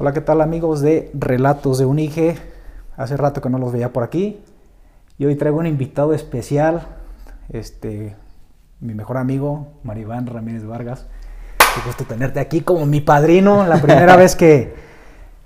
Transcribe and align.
Hola, 0.00 0.12
¿qué 0.12 0.20
tal 0.20 0.40
amigos 0.42 0.80
de 0.80 1.10
Relatos 1.12 1.76
de 1.78 1.84
Unige? 1.84 2.36
Hace 2.96 3.16
rato 3.16 3.40
que 3.40 3.50
no 3.50 3.58
los 3.58 3.72
veía 3.72 3.92
por 3.92 4.04
aquí. 4.04 4.38
Y 5.18 5.26
hoy 5.26 5.34
traigo 5.34 5.58
un 5.58 5.66
invitado 5.66 6.14
especial, 6.14 6.86
este, 7.48 8.14
mi 8.78 8.94
mejor 8.94 9.16
amigo, 9.16 9.66
Maribán 9.82 10.28
Ramírez 10.28 10.64
Vargas. 10.64 11.08
Qué 11.58 11.80
gusto 11.84 12.04
tenerte 12.04 12.38
aquí 12.38 12.60
como 12.60 12.86
mi 12.86 13.00
padrino, 13.00 13.66
la 13.66 13.82
primera 13.82 14.14
vez 14.16 14.36
que, 14.36 14.72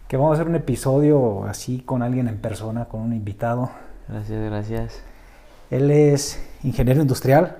que 0.06 0.18
vamos 0.18 0.32
a 0.32 0.34
hacer 0.34 0.48
un 0.48 0.56
episodio 0.56 1.44
así 1.44 1.80
con 1.80 2.02
alguien 2.02 2.28
en 2.28 2.36
persona, 2.36 2.84
con 2.84 3.00
un 3.00 3.14
invitado. 3.14 3.70
Gracias, 4.06 4.44
gracias. 4.44 5.02
Él 5.70 5.90
es 5.90 6.44
ingeniero 6.62 7.00
industrial. 7.00 7.56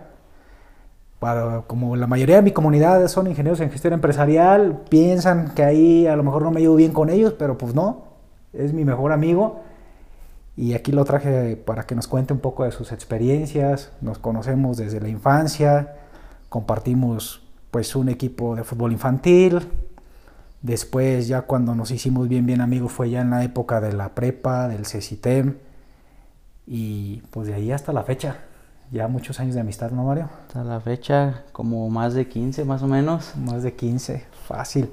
Para, 1.23 1.63
como 1.69 1.95
la 1.95 2.09
mayoría 2.09 2.35
de 2.35 2.43
mi 2.43 2.51
comunidad 2.51 3.07
son 3.07 3.29
ingenieros 3.29 3.61
en 3.61 3.71
gestión 3.71 3.93
empresarial, 3.93 4.81
piensan 4.89 5.55
que 5.55 5.63
ahí 5.63 6.05
a 6.09 6.17
lo 6.17 6.25
mejor 6.25 6.43
no 6.43 6.51
me 6.51 6.61
llevo 6.61 6.75
bien 6.75 6.91
con 6.91 7.11
ellos, 7.11 7.33
pero 7.39 7.57
pues 7.57 7.77
no, 7.77 8.07
es 8.53 8.73
mi 8.73 8.85
mejor 8.85 9.13
amigo. 9.13 9.61
Y 10.57 10.75
aquí 10.75 10.91
lo 10.91 11.05
traje 11.05 11.57
para 11.57 11.85
que 11.85 11.95
nos 11.95 12.09
cuente 12.09 12.33
un 12.33 12.41
poco 12.41 12.65
de 12.65 12.73
sus 12.73 12.91
experiencias. 12.91 13.93
Nos 14.01 14.19
conocemos 14.19 14.79
desde 14.79 15.01
la 15.01 15.11
infancia, 15.11 15.95
compartimos 16.49 17.47
pues 17.71 17.95
un 17.95 18.09
equipo 18.09 18.57
de 18.57 18.65
fútbol 18.65 18.91
infantil. 18.91 19.61
Después 20.61 21.29
ya 21.29 21.43
cuando 21.43 21.77
nos 21.77 21.93
hicimos 21.93 22.27
bien 22.27 22.47
bien 22.47 22.61
amigos 22.61 22.91
fue 22.91 23.11
ya 23.11 23.21
en 23.21 23.31
la 23.31 23.45
época 23.45 23.81
de 23.81 23.93
la 23.93 24.09
prepa, 24.09 24.67
del 24.67 24.87
CECITEM. 24.87 25.55
Y 26.67 27.23
pues 27.31 27.47
de 27.47 27.55
ahí 27.55 27.71
hasta 27.71 27.93
la 27.93 28.03
fecha. 28.03 28.39
Ya 28.93 29.09
muchos 29.09 29.41
años 29.41 29.55
de 29.55 29.63
amistad, 29.63 29.91
¿no, 29.91 30.05
Mario? 30.05 30.29
Hasta 30.47 30.63
la 30.65 30.79
fecha, 30.79 31.45
como 31.53 31.89
más 31.89 32.13
de 32.13 32.29
15 32.29 32.67
más 32.67 32.83
o 32.83 32.87
menos. 32.87 33.35
Más 33.37 33.63
de 33.63 33.73
15, 33.73 34.27
fácil. 34.47 34.93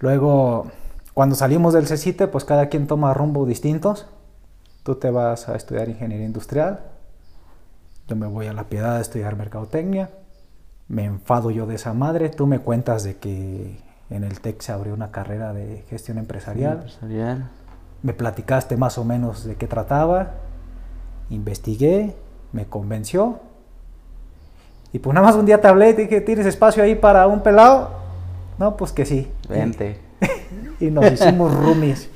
Luego, 0.00 0.66
cuando 1.14 1.36
salimos 1.36 1.72
del 1.72 1.86
CECITE, 1.86 2.26
pues 2.26 2.44
cada 2.44 2.68
quien 2.68 2.88
toma 2.88 3.14
rumbos 3.14 3.46
distintos. 3.46 4.08
Tú 4.82 4.96
te 4.96 5.08
vas 5.12 5.48
a 5.48 5.54
estudiar 5.54 5.88
ingeniería 5.88 6.26
industrial. 6.26 6.80
Yo 8.08 8.16
me 8.16 8.26
voy 8.26 8.48
a 8.48 8.52
la 8.52 8.64
piedad 8.64 8.96
a 8.96 9.00
estudiar 9.00 9.36
mercadotecnia. 9.36 10.10
Me 10.88 11.04
enfado 11.04 11.52
yo 11.52 11.66
de 11.66 11.76
esa 11.76 11.94
madre. 11.94 12.28
Tú 12.28 12.48
me 12.48 12.58
cuentas 12.58 13.04
de 13.04 13.18
que 13.18 13.78
en 14.10 14.24
el 14.24 14.40
TEC 14.40 14.62
se 14.62 14.72
abrió 14.72 14.94
una 14.94 15.12
carrera 15.12 15.52
de 15.52 15.84
gestión 15.88 16.18
empresarial. 16.18 16.78
Empresarial. 16.78 17.50
Me 18.02 18.14
platicaste 18.14 18.76
más 18.76 18.98
o 18.98 19.04
menos 19.04 19.44
de 19.44 19.54
qué 19.54 19.68
trataba. 19.68 20.32
Investigué, 21.28 22.16
me 22.52 22.66
convenció. 22.66 23.40
Y 24.92 24.98
pues 24.98 25.14
nada 25.14 25.26
más 25.26 25.36
un 25.36 25.46
día 25.46 25.60
te 25.60 25.68
hablé 25.68 25.90
y 25.90 25.94
te 25.94 26.02
dije, 26.02 26.20
¿tienes 26.20 26.46
espacio 26.46 26.82
ahí 26.82 26.94
para 26.94 27.26
un 27.26 27.42
pelado? 27.42 27.90
No, 28.58 28.76
pues 28.76 28.92
que 28.92 29.06
sí. 29.06 29.30
Vente. 29.48 29.98
y 30.80 30.90
nos 30.90 31.10
hicimos 31.12 31.54
roomies. 31.54 32.08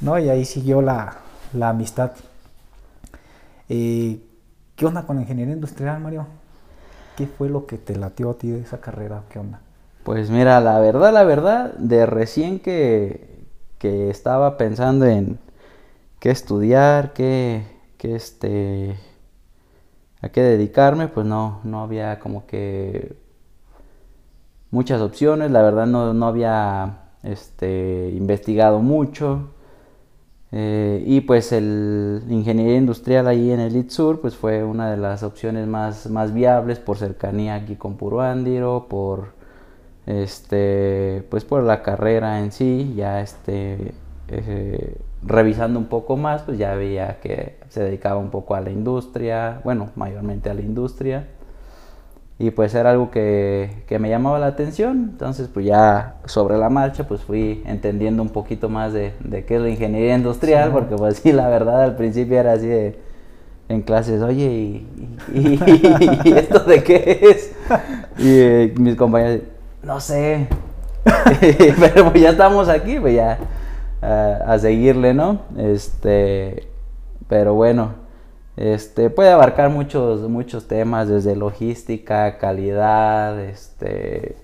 ¿No? 0.00 0.18
Y 0.18 0.28
ahí 0.28 0.44
siguió 0.44 0.80
la, 0.80 1.18
la 1.52 1.70
amistad. 1.70 2.12
Eh, 3.68 4.20
¿Qué 4.76 4.86
onda 4.86 5.02
con 5.02 5.16
la 5.16 5.22
ingeniería 5.22 5.54
industrial, 5.54 6.00
Mario? 6.00 6.26
¿Qué 7.16 7.26
fue 7.26 7.48
lo 7.48 7.66
que 7.66 7.78
te 7.78 7.96
latió 7.96 8.30
a 8.30 8.34
ti 8.34 8.50
de 8.50 8.60
esa 8.60 8.80
carrera? 8.80 9.22
¿Qué 9.28 9.38
onda? 9.38 9.60
Pues 10.04 10.30
mira, 10.30 10.60
la 10.60 10.80
verdad, 10.80 11.12
la 11.12 11.24
verdad, 11.24 11.74
de 11.74 12.06
recién 12.06 12.58
que, 12.58 13.46
que 13.78 14.10
estaba 14.10 14.56
pensando 14.56 15.04
en 15.06 15.38
qué 16.18 16.30
estudiar, 16.30 17.12
qué, 17.12 17.64
qué 17.98 18.16
este, 18.16 18.96
a 20.22 20.28
qué 20.30 20.42
dedicarme, 20.42 21.08
pues 21.08 21.26
no, 21.26 21.60
no 21.64 21.82
había 21.82 22.20
como 22.20 22.46
que 22.46 23.16
muchas 24.70 25.00
opciones, 25.02 25.50
la 25.50 25.62
verdad 25.62 25.86
no, 25.86 26.14
no 26.14 26.26
había 26.26 27.10
este, 27.22 28.10
investigado 28.16 28.80
mucho. 28.80 29.50
Eh, 30.54 31.02
y 31.06 31.22
pues 31.22 31.50
el 31.52 32.24
ingeniería 32.28 32.76
industrial 32.76 33.26
ahí 33.26 33.50
en 33.52 33.60
el 33.60 33.74
ITSUR 33.74 34.20
pues 34.20 34.36
fue 34.36 34.62
una 34.62 34.90
de 34.90 34.98
las 34.98 35.22
opciones 35.22 35.66
más, 35.66 36.10
más 36.10 36.34
viables 36.34 36.78
por 36.78 36.98
cercanía 36.98 37.54
aquí 37.54 37.76
con 37.76 37.96
Puruándiro, 37.96 38.86
por 38.88 39.32
este 40.04 41.26
pues 41.30 41.44
por 41.46 41.62
la 41.62 41.82
carrera 41.82 42.40
en 42.40 42.52
sí, 42.52 42.92
ya 42.94 43.22
este 43.22 43.94
eh, 44.28 44.96
revisando 45.22 45.78
un 45.78 45.86
poco 45.86 46.16
más, 46.18 46.42
pues 46.42 46.58
ya 46.58 46.74
veía 46.74 47.18
que 47.20 47.61
se 47.72 47.82
dedicaba 47.82 48.18
un 48.18 48.28
poco 48.28 48.54
a 48.54 48.60
la 48.60 48.70
industria, 48.70 49.62
bueno, 49.64 49.88
mayormente 49.96 50.50
a 50.50 50.54
la 50.54 50.60
industria 50.60 51.24
y 52.38 52.50
pues 52.50 52.74
era 52.74 52.90
algo 52.90 53.10
que, 53.10 53.84
que, 53.86 53.98
me 53.98 54.10
llamaba 54.10 54.38
la 54.38 54.48
atención. 54.48 55.08
Entonces 55.12 55.48
pues 55.48 55.64
ya 55.64 56.16
sobre 56.26 56.58
la 56.58 56.68
marcha 56.68 57.08
pues 57.08 57.22
fui 57.22 57.62
entendiendo 57.64 58.22
un 58.22 58.28
poquito 58.28 58.68
más 58.68 58.92
de, 58.92 59.14
de 59.20 59.46
qué 59.46 59.56
es 59.56 59.62
la 59.62 59.70
ingeniería 59.70 60.14
industrial, 60.14 60.66
sí. 60.66 60.70
porque 60.74 60.96
pues 60.96 61.16
sí, 61.16 61.32
la 61.32 61.48
verdad 61.48 61.82
al 61.82 61.96
principio 61.96 62.38
era 62.38 62.52
así 62.52 62.66
de, 62.66 62.98
en 63.70 63.80
clases, 63.80 64.20
oye, 64.20 64.44
¿y, 64.44 64.86
y, 65.32 65.58
y 66.24 66.32
esto 66.32 66.58
de 66.58 66.84
qué 66.84 67.20
es? 67.22 67.54
Y 68.18 68.38
eh, 68.38 68.74
mis 68.76 68.96
compañeros, 68.96 69.46
no 69.82 69.98
sé, 69.98 70.46
pero 71.80 72.10
pues 72.10 72.22
ya 72.22 72.30
estamos 72.30 72.68
aquí, 72.68 72.98
pues 73.00 73.14
ya 73.14 73.38
a, 74.02 74.52
a 74.52 74.58
seguirle, 74.58 75.14
¿no? 75.14 75.40
Este, 75.56 76.71
pero 77.32 77.54
bueno, 77.54 77.94
este, 78.58 79.08
puede 79.08 79.30
abarcar 79.30 79.70
muchos, 79.70 80.28
muchos 80.28 80.68
temas, 80.68 81.08
desde 81.08 81.34
logística, 81.34 82.36
calidad, 82.36 83.40
este, 83.40 84.36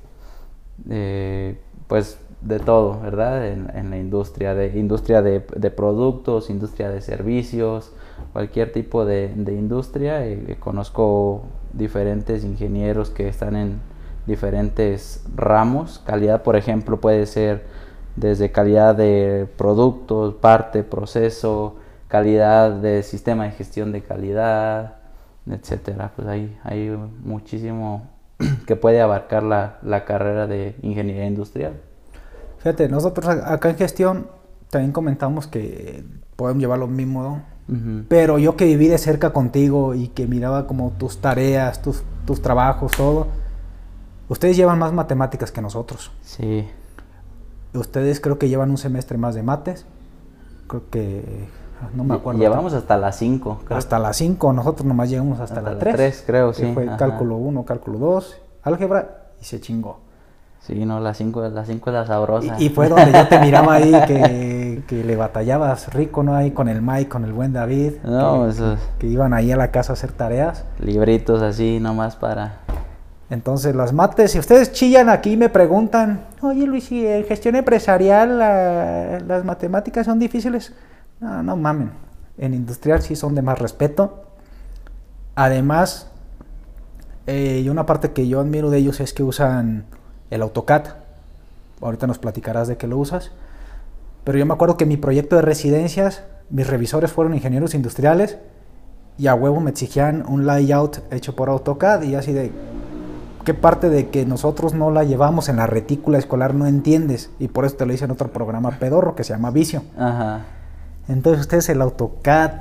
eh, 0.89 1.59
pues 1.87 2.19
de 2.41 2.59
todo, 2.59 2.99
¿verdad? 3.03 3.47
En, 3.47 3.91
la 3.91 3.99
industria, 3.99 4.55
de, 4.55 4.79
industria 4.79 5.21
de, 5.21 5.41
productos, 5.71 6.49
industria 6.49 6.89
de 6.89 7.03
servicios, 7.03 7.93
cualquier 8.33 8.73
tipo 8.73 9.05
de, 9.05 9.35
industria. 9.37 10.27
Eh, 10.27 10.57
conozco 10.59 11.43
diferentes 11.75 12.43
ingenieros 12.43 13.11
que 13.11 13.29
están 13.29 13.55
en 13.55 13.81
diferentes 14.27 15.23
ramos. 15.37 15.99
Calidad, 16.07 16.43
por 16.43 16.57
ejemplo, 16.57 16.99
puede 16.99 17.27
ser 17.27 17.67
desde 18.17 18.51
calidad 18.51 18.95
de 18.95 19.47
productos, 19.59 20.37
parte, 20.37 20.83
proceso, 20.85 21.75
calidad 22.09 22.73
de 22.73 23.03
sistema 23.03 23.45
de 23.45 23.53
gestión 23.53 23.93
de 23.93 24.03
calidad, 24.03 24.97
etcétera. 25.47 26.13
Pues 26.17 26.27
hay, 26.27 26.59
hay 26.65 26.91
muchísimo 27.23 28.09
que 28.67 28.77
puede 28.77 29.01
abarcar 29.01 29.43
la, 29.43 29.79
la, 29.83 30.05
carrera 30.05 30.47
de 30.47 30.77
ingeniería 30.83 31.27
industrial. 31.27 31.75
Fíjate, 32.59 32.89
nosotros 32.89 33.29
acá 33.29 33.71
en 33.71 33.77
gestión 33.77 34.27
también 34.71 34.93
comentamos 34.93 35.47
que 35.47 36.05
podemos 36.37 36.61
llevar 36.61 36.79
lo 36.79 36.89
mismo, 36.89 37.43
uh 37.69 37.73
-huh. 37.73 38.05
pero 38.09 38.39
yo 38.39 38.57
que 38.57 38.65
viví 38.65 38.89
de 38.89 38.99
cerca 38.99 39.33
contigo 39.33 39.95
y 39.95 40.09
que 40.09 40.27
miraba 40.27 40.67
como 40.67 40.91
tus 40.99 41.19
tareas, 41.19 41.83
tus, 41.83 42.03
tus 42.27 42.43
trabajos, 42.43 42.93
todo, 42.93 43.29
ustedes 44.29 44.57
llevan 44.57 44.79
más 44.79 44.93
matemáticas 44.93 45.53
que 45.53 45.63
nosotros. 45.63 46.11
Sí. 46.23 46.69
Ustedes 47.75 48.21
creo 48.21 48.39
que 48.39 48.49
llevan 48.49 48.71
un 48.71 48.79
semestre 48.79 49.19
más 49.19 49.35
de 49.35 49.43
mates. 49.43 49.87
Creo 50.67 50.83
que 50.91 51.49
no 51.95 52.05
me 52.05 52.15
acuerdo. 52.15 52.41
Llevamos 52.41 52.73
hasta 52.73 52.97
las 52.97 53.17
5. 53.17 53.63
Hasta 53.71 53.99
las 53.99 54.17
5, 54.17 54.53
nosotros 54.53 54.87
nomás 54.87 55.11
llegamos 55.11 55.41
hasta, 55.41 55.59
hasta 55.59 55.73
la 55.73 55.79
3. 55.79 55.95
3, 55.95 56.25
creo, 56.27 56.53
sí. 56.53 56.71
fue 56.75 56.87
Ajá. 56.87 56.97
cálculo 56.97 57.37
1, 57.37 57.65
cálculo 57.65 57.99
2, 57.99 58.41
álgebra 58.63 59.29
y 59.41 59.45
se 59.45 59.61
chingó. 59.61 60.01
Sí, 60.61 60.85
no, 60.85 61.01
las 61.01 61.17
5 61.17 61.49
las 61.49 61.67
cinco 61.67 61.91
es 61.91 61.95
la 61.95 62.07
sabrosa. 62.07 62.57
Y, 62.59 62.67
y, 62.67 62.69
fue 62.69 62.89
donde 62.89 63.13
yo 63.13 63.27
te 63.29 63.39
miraba 63.41 63.75
ahí 63.75 63.93
que, 64.07 64.83
que, 64.87 65.05
le 65.05 65.17
batallabas 65.17 65.95
rico, 65.95 66.23
¿no? 66.23 66.35
Ahí 66.35 66.51
con 66.51 66.69
el 66.69 66.83
Mike, 66.83 67.09
con 67.09 67.25
el 67.25 67.33
buen 67.33 67.53
David. 67.53 67.95
No, 68.05 68.45
que, 68.45 68.51
eso 68.51 68.73
es... 68.75 68.81
que 68.99 69.07
iban 69.07 69.33
ahí 69.33 69.51
a 69.51 69.57
la 69.57 69.71
casa 69.71 69.93
a 69.93 69.95
hacer 69.95 70.13
tareas. 70.13 70.65
Libritos 70.79 71.41
así, 71.43 71.81
nomás 71.81 72.17
para. 72.17 72.59
Entonces, 73.31 73.75
las 73.75 73.93
mates, 73.93 74.33
si 74.33 74.39
ustedes 74.39 74.73
chillan 74.73 75.09
aquí 75.09 75.33
y 75.33 75.37
me 75.37 75.51
preguntan, 75.51 76.21
oye 76.41 76.67
Luis, 76.67 76.85
si 76.85 77.07
en 77.07 77.25
gestión 77.25 77.57
empresarial 77.57 78.39
la, 78.39 79.19
las 79.27 79.45
matemáticas 79.45 80.07
son 80.07 80.19
difíciles, 80.19 80.73
no, 81.21 81.43
no 81.43 81.57
mamen. 81.57 81.91
En 82.39 82.55
industrial 82.55 83.03
sí 83.03 83.17
son 83.17 83.35
de 83.35 83.43
más 83.43 83.59
respeto. 83.59 84.25
Además, 85.35 86.09
eh, 87.27 87.63
y 87.65 87.69
una 87.69 87.87
parte 87.87 88.13
que 88.13 88.29
yo 88.29 88.41
admiro 88.41 88.71
de 88.71 88.79
ellos 88.79 89.01
es 89.01 89.13
que 89.13 89.23
usan 89.23 89.85
el 90.31 90.43
AutoCAD. 90.43 90.87
Ahorita 91.81 92.07
nos 92.07 92.19
platicarás 92.19 92.69
de 92.69 92.77
qué 92.77 92.87
lo 92.87 92.99
usas. 92.99 93.33
Pero 94.25 94.39
yo 94.39 94.47
me 94.47 94.55
acuerdo 94.55 94.77
que 94.77 94.87
mi 94.87 94.97
proyecto 94.97 95.37
de 95.37 95.43
residencias, 95.43 96.23
mis 96.51 96.67
revisores 96.67 97.13
fueron 97.13 97.35
ingenieros 97.35 97.75
industriales 97.75 98.39
y 99.17 99.27
a 99.27 99.35
huevo 99.35 99.61
me 99.61 99.71
exigían 99.71 100.25
un 100.29 100.47
layout 100.47 101.01
hecho 101.13 101.35
por 101.35 101.49
AutoCAD 101.49 102.03
y 102.03 102.15
así 102.15 102.33
de 102.33 102.53
qué 103.45 103.55
parte 103.55 103.89
de 103.89 104.11
que 104.11 104.27
nosotros 104.27 104.75
no 104.75 104.91
la 104.91 105.05
llevamos 105.05 105.49
en 105.49 105.57
la 105.57 105.67
retícula 105.67 106.19
escolar 106.19 106.55
no 106.55 106.67
entiendes 106.67 107.31
y 107.39 107.49
por 107.49 107.65
eso 107.65 107.77
te 107.77 107.87
lo 107.87 107.93
hice 107.93 108.05
en 108.05 108.11
otro 108.11 108.33
programa 108.33 108.79
pedorro 108.79 109.15
que 109.15 109.25
se 109.25 109.33
llama 109.33 109.51
Vicio. 109.51 109.83
Ajá. 109.97 110.45
Entonces 111.09 111.41
ustedes 111.41 111.69
el 111.71 111.81
AutoCAD, 111.81 112.53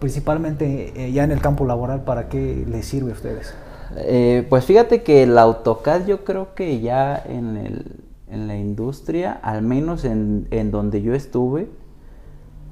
principalmente 0.00 0.92
eh, 0.96 1.12
ya 1.12 1.24
en 1.24 1.30
el 1.30 1.40
campo 1.40 1.64
laboral, 1.64 2.02
¿para 2.02 2.28
qué 2.28 2.64
les 2.68 2.86
sirve 2.86 3.12
a 3.12 3.14
ustedes? 3.14 3.54
Eh, 3.96 4.46
pues 4.48 4.64
fíjate 4.64 5.02
que 5.02 5.22
el 5.22 5.38
AutoCAD 5.38 6.06
yo 6.06 6.24
creo 6.24 6.54
que 6.54 6.80
ya 6.80 7.16
en 7.16 7.56
el, 7.56 8.00
en 8.28 8.48
la 8.48 8.56
industria, 8.56 9.38
al 9.42 9.62
menos 9.62 10.04
en, 10.04 10.48
en 10.50 10.70
donde 10.70 11.02
yo 11.02 11.14
estuve, 11.14 11.68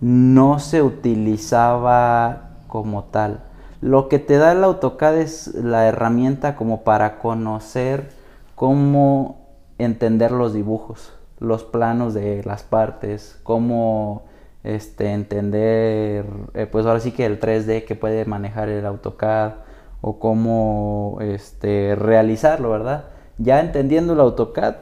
no 0.00 0.58
se 0.58 0.82
utilizaba 0.82 2.56
como 2.66 3.04
tal. 3.04 3.44
Lo 3.80 4.08
que 4.08 4.18
te 4.18 4.38
da 4.38 4.52
el 4.52 4.64
AutoCAD 4.64 5.18
es 5.18 5.54
la 5.54 5.86
herramienta 5.86 6.56
como 6.56 6.82
para 6.82 7.18
conocer 7.18 8.10
cómo 8.54 9.46
entender 9.78 10.32
los 10.32 10.52
dibujos, 10.52 11.12
los 11.38 11.64
planos 11.64 12.12
de 12.12 12.42
las 12.44 12.62
partes, 12.62 13.38
cómo 13.42 14.24
este, 14.64 15.12
entender, 15.12 16.26
eh, 16.54 16.66
pues 16.66 16.86
ahora 16.86 17.00
sí 17.00 17.12
que 17.12 17.26
el 17.26 17.40
3D 17.40 17.84
que 17.84 17.94
puede 17.94 18.24
manejar 18.24 18.68
el 18.68 18.84
AutoCAD 18.84 19.52
o 20.00 20.18
cómo 20.18 21.18
este, 21.20 21.96
realizarlo, 21.96 22.70
¿verdad? 22.70 23.04
Ya 23.38 23.60
entendiendo 23.60 24.12
el 24.12 24.20
AutoCAD, 24.20 24.74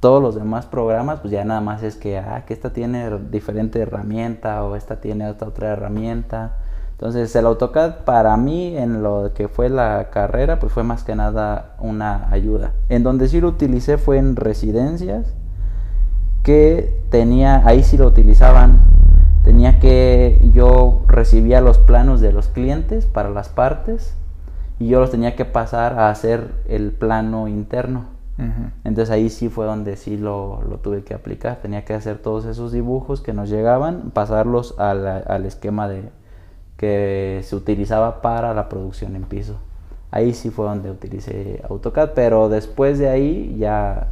todos 0.00 0.22
los 0.22 0.34
demás 0.34 0.64
programas, 0.64 1.20
pues 1.20 1.30
ya 1.30 1.44
nada 1.44 1.60
más 1.60 1.82
es 1.82 1.96
que, 1.96 2.18
ah, 2.18 2.44
que 2.46 2.54
esta 2.54 2.72
tiene 2.72 3.10
diferente 3.30 3.80
herramienta 3.80 4.64
o 4.64 4.74
esta 4.74 5.00
tiene 5.00 5.28
esta 5.28 5.46
otra 5.46 5.68
herramienta. 5.68 6.56
Entonces 6.92 7.34
el 7.36 7.46
AutoCAD 7.46 8.04
para 8.04 8.36
mí 8.36 8.76
en 8.76 9.02
lo 9.02 9.32
que 9.34 9.48
fue 9.48 9.68
la 9.68 10.08
carrera, 10.10 10.58
pues 10.58 10.72
fue 10.72 10.84
más 10.84 11.04
que 11.04 11.14
nada 11.14 11.76
una 11.78 12.30
ayuda. 12.30 12.72
En 12.88 13.02
donde 13.02 13.28
sí 13.28 13.40
lo 13.40 13.48
utilicé 13.48 13.98
fue 13.98 14.18
en 14.18 14.36
residencias, 14.36 15.34
que 16.42 17.02
tenía, 17.10 17.66
ahí 17.66 17.82
sí 17.82 17.98
lo 17.98 18.06
utilizaban, 18.06 18.80
tenía 19.44 19.78
que, 19.78 20.40
yo 20.52 21.02
recibía 21.06 21.60
los 21.60 21.78
planos 21.78 22.20
de 22.20 22.32
los 22.32 22.48
clientes 22.48 23.06
para 23.06 23.30
las 23.30 23.48
partes 23.48 24.14
y 24.78 24.88
yo 24.88 25.00
los 25.00 25.10
tenía 25.10 25.36
que 25.36 25.44
pasar 25.44 25.98
a 25.98 26.10
hacer 26.10 26.52
el 26.68 26.92
plano 26.92 27.48
interno. 27.48 28.20
Entonces 28.84 29.10
ahí 29.10 29.28
sí 29.28 29.50
fue 29.50 29.66
donde 29.66 29.98
sí 29.98 30.16
lo, 30.16 30.60
tuve 30.82 31.04
que 31.04 31.12
aplicar. 31.12 31.56
Tenía 31.56 31.84
que 31.84 31.92
hacer 31.92 32.16
todos 32.16 32.46
esos 32.46 32.72
dibujos 32.72 33.20
que 33.20 33.34
nos 33.34 33.50
llegaban, 33.50 34.12
pasarlos 34.14 34.78
al, 34.78 35.44
esquema 35.44 35.88
de, 35.88 36.04
que 36.78 37.42
se 37.44 37.54
utilizaba 37.54 38.22
para 38.22 38.54
la 38.54 38.70
producción 38.70 39.14
en 39.14 39.24
piso. 39.24 39.56
Ahí 40.10 40.32
sí 40.32 40.48
fue 40.48 40.64
donde 40.64 40.90
utilicé 40.90 41.60
AutoCAD, 41.68 42.12
pero 42.14 42.48
después 42.48 42.98
de 42.98 43.10
ahí 43.10 43.56
ya 43.58 44.06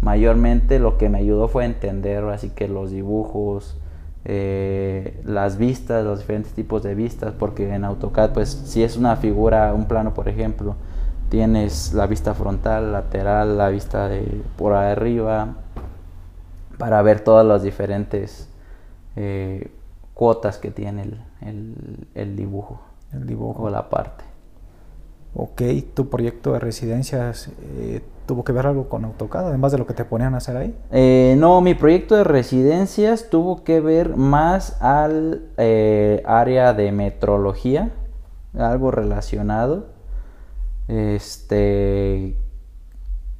mayormente 0.00 0.78
lo 0.78 0.96
que 0.96 1.10
me 1.10 1.18
ayudó 1.18 1.48
fue 1.48 1.66
entender 1.66 2.24
así 2.24 2.48
que 2.48 2.68
los 2.68 2.90
dibujos, 2.90 3.76
eh, 4.24 5.20
las 5.24 5.58
vistas, 5.58 6.04
los 6.04 6.20
diferentes 6.20 6.52
tipos 6.52 6.82
de 6.82 6.94
vistas, 6.94 7.34
porque 7.38 7.74
en 7.74 7.84
AutoCAD 7.84 8.32
pues 8.32 8.50
si 8.50 8.82
es 8.82 8.96
una 8.96 9.16
figura, 9.16 9.72
un 9.74 9.86
plano 9.86 10.14
por 10.14 10.28
ejemplo, 10.28 10.76
tienes 11.28 11.92
la 11.94 12.06
vista 12.06 12.34
frontal, 12.34 12.92
lateral, 12.92 13.58
la 13.58 13.68
vista 13.68 14.08
de 14.08 14.42
por 14.56 14.72
arriba, 14.72 15.56
para 16.78 17.02
ver 17.02 17.20
todas 17.20 17.46
las 17.46 17.62
diferentes 17.62 18.48
eh, 19.16 19.70
cuotas 20.14 20.58
que 20.58 20.70
tiene 20.70 21.18
el, 21.42 22.36
dibujo. 22.36 22.80
El 23.12 23.26
dibujo. 23.26 23.64
O 23.64 23.70
la 23.70 23.90
parte. 23.90 24.24
Ok, 25.36 25.62
tu 25.94 26.08
proyecto 26.08 26.52
de 26.52 26.60
residencias 26.60 27.50
eh, 27.76 28.02
tuvo 28.26 28.44
que 28.44 28.52
ver 28.52 28.66
algo 28.66 28.88
con 28.88 29.04
AutoCAD, 29.04 29.48
además 29.48 29.72
de 29.72 29.78
lo 29.78 29.86
que 29.86 29.94
te 29.94 30.04
ponían 30.04 30.34
a 30.34 30.38
hacer 30.38 30.56
ahí. 30.56 30.74
Eh, 30.92 31.34
no, 31.38 31.60
mi 31.60 31.74
proyecto 31.74 32.14
de 32.16 32.24
residencias 32.24 33.28
tuvo 33.30 33.64
que 33.64 33.80
ver 33.80 34.16
más 34.16 34.80
al 34.80 35.42
área 36.24 36.72
de 36.72 36.92
metrología, 36.92 37.90
algo 38.56 38.90
relacionado 38.90 39.94
este, 40.88 42.36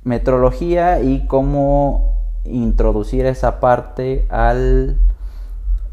metrología 0.02 1.00
y 1.00 1.26
cómo 1.26 2.14
introducir 2.44 3.26
esa 3.26 3.60
parte 3.60 4.26
al, 4.28 4.96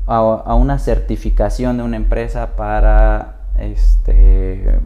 a, 0.07 0.55
una 0.55 0.79
certificación 0.79 1.77
de 1.77 1.83
una 1.83 1.97
empresa 1.97 2.55
para 2.55 3.35
este, 3.57 4.79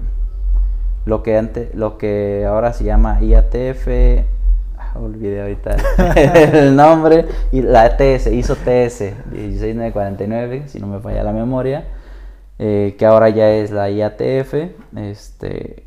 lo, 1.05 1.23
que 1.23 1.37
antes, 1.37 1.73
lo 1.75 1.97
que 1.97 2.45
ahora 2.47 2.73
se 2.73 2.83
llama 2.83 3.21
IATF, 3.21 3.87
ah, 4.77 4.99
olvidé 4.99 5.41
ahorita 5.41 5.77
el 6.15 6.75
nombre, 6.75 7.25
y 7.51 7.61
la 7.61 7.97
TS, 7.97 8.27
hizo 8.27 8.55
TS 8.55 9.13
16949, 9.31 10.63
si 10.67 10.79
no 10.79 10.87
me 10.87 10.99
falla 10.99 11.23
la 11.23 11.33
memoria, 11.33 11.85
eh, 12.57 12.95
que 12.97 13.05
ahora 13.05 13.29
ya 13.29 13.51
es 13.51 13.71
la 13.71 13.89
IATF, 13.89 14.53
este, 14.95 15.83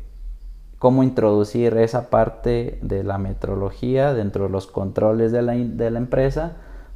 cómo 0.77 1.03
introducir 1.03 1.75
esa 1.77 2.09
parte 2.09 2.79
de 2.81 3.03
la 3.03 3.17
metrología 3.17 4.13
dentro 4.13 4.45
de 4.45 4.49
los 4.49 4.67
controles 4.67 5.31
de 5.31 5.41
la, 5.41 5.53
de 5.53 5.91
la 5.91 5.99
empresa 5.99 6.53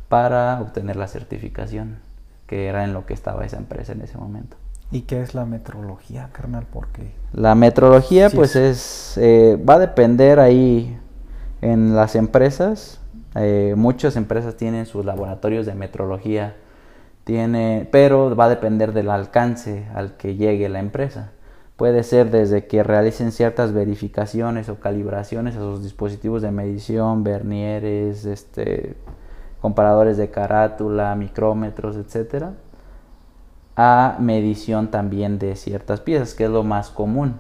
para 0.07 0.61
obtener 0.61 0.95
la 0.95 1.07
certificación, 1.07 1.99
que 2.47 2.67
era 2.67 2.85
en 2.85 2.93
lo 2.93 3.05
que 3.05 3.13
estaba 3.13 3.45
esa 3.45 3.57
empresa 3.57 3.91
en 3.91 4.01
ese 4.01 4.17
momento. 4.17 4.55
¿Y 4.93 5.01
qué 5.01 5.23
es 5.23 5.33
la 5.33 5.47
metrología, 5.47 6.29
carnal? 6.31 6.67
Porque 6.71 7.13
la 7.33 7.55
metrología, 7.55 8.29
pues 8.29 8.55
es, 8.55 9.17
eh, 9.17 9.59
va 9.67 9.73
a 9.75 9.79
depender 9.79 10.39
ahí 10.39 10.99
en 11.61 11.95
las 11.95 12.15
empresas. 12.15 13.01
Eh, 13.33 13.73
muchas 13.75 14.15
empresas 14.15 14.55
tienen 14.55 14.85
sus 14.85 15.03
laboratorios 15.03 15.65
de 15.65 15.73
metrología, 15.73 16.55
tiene, 17.23 17.89
pero 17.91 18.35
va 18.35 18.45
a 18.45 18.49
depender 18.49 18.93
del 18.93 19.09
alcance 19.09 19.87
al 19.95 20.15
que 20.15 20.35
llegue 20.35 20.69
la 20.69 20.79
empresa. 20.79 21.31
Puede 21.75 22.03
ser 22.03 22.29
desde 22.29 22.67
que 22.67 22.83
realicen 22.83 23.31
ciertas 23.31 23.73
verificaciones 23.73 24.69
o 24.69 24.79
calibraciones 24.79 25.55
a 25.55 25.59
sus 25.59 25.81
dispositivos 25.81 26.43
de 26.43 26.51
medición, 26.51 27.23
vernieres, 27.23 28.25
este, 28.25 28.95
comparadores 29.59 30.17
de 30.17 30.29
carátula, 30.29 31.15
micrómetros, 31.15 31.95
etc. 31.95 32.49
A 33.75 34.17
medición 34.19 34.89
también 34.89 35.39
de 35.39 35.55
ciertas 35.55 35.99
piezas, 35.99 36.35
que 36.35 36.45
es 36.45 36.49
lo 36.49 36.63
más 36.63 36.89
común. 36.89 37.35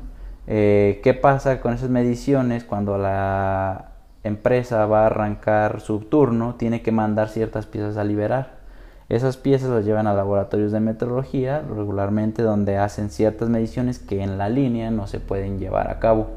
Eh, 0.47 0.99
¿Qué 1.03 1.13
pasa 1.13 1.61
con 1.61 1.73
esas 1.73 1.89
mediciones 1.89 2.63
cuando 2.63 2.97
la 2.97 3.91
empresa 4.23 4.85
va 4.85 5.03
a 5.03 5.05
arrancar 5.07 5.79
su 5.79 5.99
turno? 5.99 6.55
Tiene 6.55 6.81
que 6.81 6.91
mandar 6.91 7.29
ciertas 7.29 7.65
piezas 7.65 7.97
a 7.97 8.03
liberar. 8.03 8.63
Esas 9.09 9.37
piezas 9.37 9.69
las 9.69 9.85
llevan 9.85 10.07
a 10.07 10.13
laboratorios 10.13 10.71
de 10.71 10.79
metrología 10.79 11.61
regularmente 11.61 12.41
donde 12.41 12.77
hacen 12.77 13.09
ciertas 13.09 13.49
mediciones 13.49 13.99
que 13.99 14.23
en 14.23 14.37
la 14.37 14.49
línea 14.49 14.91
no 14.91 15.07
se 15.07 15.19
pueden 15.19 15.59
llevar 15.59 15.91
a 15.91 15.99
cabo. 15.99 16.29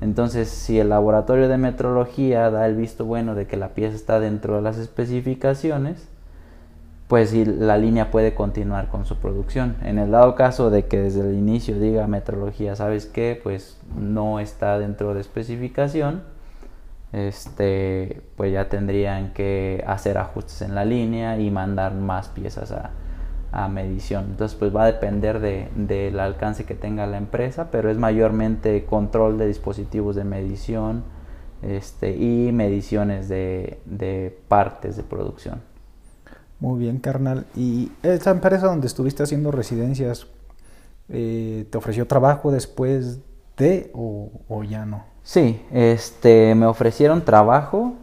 Entonces, 0.00 0.48
si 0.48 0.78
el 0.78 0.90
laboratorio 0.90 1.48
de 1.48 1.58
metrología 1.58 2.50
da 2.50 2.66
el 2.66 2.76
visto 2.76 3.04
bueno 3.04 3.34
de 3.34 3.46
que 3.46 3.56
la 3.56 3.70
pieza 3.70 3.96
está 3.96 4.20
dentro 4.20 4.56
de 4.56 4.62
las 4.62 4.78
especificaciones, 4.78 6.08
pues 7.08 7.32
la 7.34 7.78
línea 7.78 8.10
puede 8.10 8.34
continuar 8.34 8.88
con 8.88 9.04
su 9.04 9.16
producción. 9.16 9.76
En 9.82 9.98
el 9.98 10.10
dado 10.10 10.34
caso 10.34 10.70
de 10.70 10.86
que 10.86 11.00
desde 11.00 11.20
el 11.20 11.34
inicio 11.34 11.78
diga 11.78 12.06
metrología, 12.08 12.74
¿sabes 12.74 13.06
qué? 13.06 13.38
Pues 13.40 13.78
no 13.96 14.40
está 14.40 14.78
dentro 14.78 15.14
de 15.14 15.20
especificación, 15.20 16.22
este, 17.12 18.22
pues 18.36 18.52
ya 18.52 18.68
tendrían 18.68 19.32
que 19.32 19.84
hacer 19.86 20.18
ajustes 20.18 20.62
en 20.62 20.74
la 20.74 20.84
línea 20.84 21.38
y 21.38 21.50
mandar 21.50 21.94
más 21.94 22.28
piezas 22.28 22.72
a, 22.72 22.92
medición. 23.70 24.26
Entonces, 24.32 24.54
pues 24.58 24.74
va 24.74 24.82
a 24.82 24.86
depender 24.86 25.40
del 25.40 26.20
alcance 26.20 26.66
que 26.66 26.74
tenga 26.74 27.06
la 27.06 27.16
empresa, 27.16 27.70
pero 27.70 27.88
es 27.88 27.96
mayormente 27.96 28.84
control 28.84 29.38
de 29.38 29.46
dispositivos 29.46 30.14
de 30.14 30.24
medición 30.24 31.04
este, 31.62 32.14
y 32.14 32.52
mediciones 32.52 33.30
de, 33.30 34.38
partes 34.48 34.98
de 34.98 35.04
producción. 35.04 35.62
Muy 36.60 36.78
bien, 36.78 36.98
carnal. 36.98 37.46
¿Y 37.54 37.92
esa 38.02 38.30
empresa 38.30 38.66
donde 38.66 38.86
estuviste 38.86 39.22
haciendo 39.22 39.50
residencias, 39.50 40.26
eh, 41.08 41.66
te 41.70 41.78
ofreció 41.78 42.06
trabajo 42.06 42.50
después 42.50 43.20
de 43.56 43.90
o 43.94 44.62
ya 44.64 44.86
no? 44.86 45.16
Sí, 45.26 45.60
este, 45.72 46.54
me 46.54 46.66
ofrecieron 46.66 47.24
trabajo, 47.24 47.94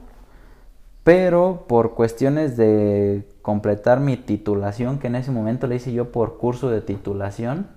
pero 1.05 1.63
por 1.69 1.93
cuestiones 1.93 2.57
de 2.57 3.25
completar 3.41 4.01
mi 4.01 4.17
titulación, 4.17 4.99
que 4.99 5.07
en 5.07 5.15
ese 5.15 5.31
momento 5.31 5.65
le 5.65 5.77
hice 5.77 5.93
yo 5.93 6.11
por 6.11 6.37
curso 6.37 6.69
de 6.69 6.81
titulación, 6.81 7.67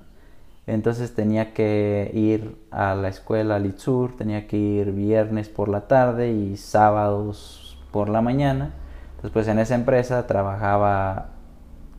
entonces 0.66 1.14
tenía 1.14 1.54
que 1.54 2.10
ir 2.12 2.56
a 2.72 2.96
la 2.96 3.06
escuela 3.06 3.60
Litsur, 3.60 4.16
tenía 4.16 4.48
que 4.48 4.56
ir 4.56 4.90
viernes 4.90 5.48
por 5.48 5.68
la 5.68 5.82
tarde 5.86 6.32
y 6.32 6.56
sábados 6.56 7.78
por 7.92 8.08
la 8.08 8.22
mañana. 8.22 8.72
Entonces 9.16 9.30
pues 9.32 9.48
en 9.48 9.58
esa 9.58 9.74
empresa 9.74 10.26
trabajaba 10.26 11.30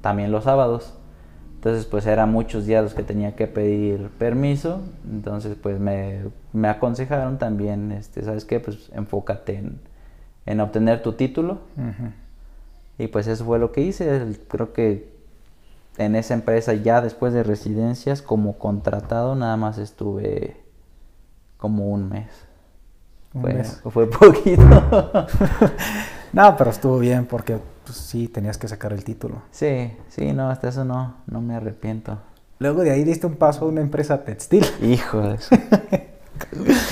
también 0.01 0.31
los 0.31 0.43
sábados. 0.43 0.93
Entonces 1.55 1.85
pues 1.85 2.05
eran 2.05 2.31
muchos 2.31 2.65
días 2.65 2.83
los 2.83 2.93
que 2.93 3.03
tenía 3.03 3.35
que 3.35 3.47
pedir 3.47 4.09
permiso, 4.19 4.81
entonces 5.09 5.57
pues 5.61 5.79
me, 5.79 6.21
aconsejaron 6.69 7.39
también, 7.39 7.91
este, 7.91 8.21
¿sabes 8.23 8.45
qué? 8.45 8.59
Pues 8.59 8.91
enfócate 8.93 9.63
en, 10.45 10.61
obtener 10.61 11.01
tu 11.01 11.13
título. 11.13 11.57
Y 12.99 13.07
pues 13.07 13.27
eso 13.27 13.43
fue 13.43 13.59
lo 13.59 13.71
que 13.71 13.81
hice, 13.81 14.37
creo 14.47 14.71
que 14.71 15.17
en 15.97 16.15
esa 16.15 16.35
empresa 16.35 16.73
ya 16.75 17.01
después 17.01 17.33
de 17.33 17.43
residencias 17.43 18.21
como 18.21 18.59
contratado 18.59 19.35
nada 19.35 19.57
más 19.57 19.79
estuve 19.79 20.57
como 21.57 21.89
un 21.89 22.09
mes. 22.09 22.29
fue, 23.41 23.63
fue 23.91 24.07
poquito. 24.07 24.63
No, 26.33 26.55
pero 26.57 26.69
estuvo 26.69 26.99
bien 26.99 27.25
porque 27.25 27.57
pues, 27.85 27.97
sí 27.97 28.27
tenías 28.27 28.57
que 28.57 28.67
sacar 28.67 28.93
el 28.93 29.03
título. 29.03 29.41
Sí, 29.51 29.91
sí, 30.09 30.33
no, 30.33 30.49
hasta 30.49 30.69
eso 30.69 30.85
no, 30.85 31.15
no 31.27 31.41
me 31.41 31.55
arrepiento. 31.55 32.17
Luego 32.59 32.81
de 32.81 32.91
ahí 32.91 33.03
diste 33.03 33.27
un 33.27 33.35
paso 33.35 33.65
a 33.65 33.67
una 33.67 33.81
empresa 33.81 34.23
textil. 34.23 34.65
Hijo 34.81 35.21
de 35.21 35.35
eso. 35.35 35.55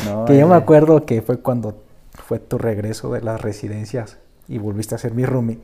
No, 0.05 0.25
que 0.25 0.39
yo 0.39 0.47
me 0.47 0.55
acuerdo 0.55 1.05
que 1.05 1.21
fue 1.21 1.37
cuando 1.39 1.83
fue 2.13 2.39
tu 2.39 2.57
regreso 2.57 3.11
de 3.13 3.21
las 3.21 3.39
residencias 3.39 4.17
y 4.47 4.57
volviste 4.57 4.95
a 4.95 4.97
ser 4.97 5.13
mi 5.13 5.23
roomie. 5.23 5.59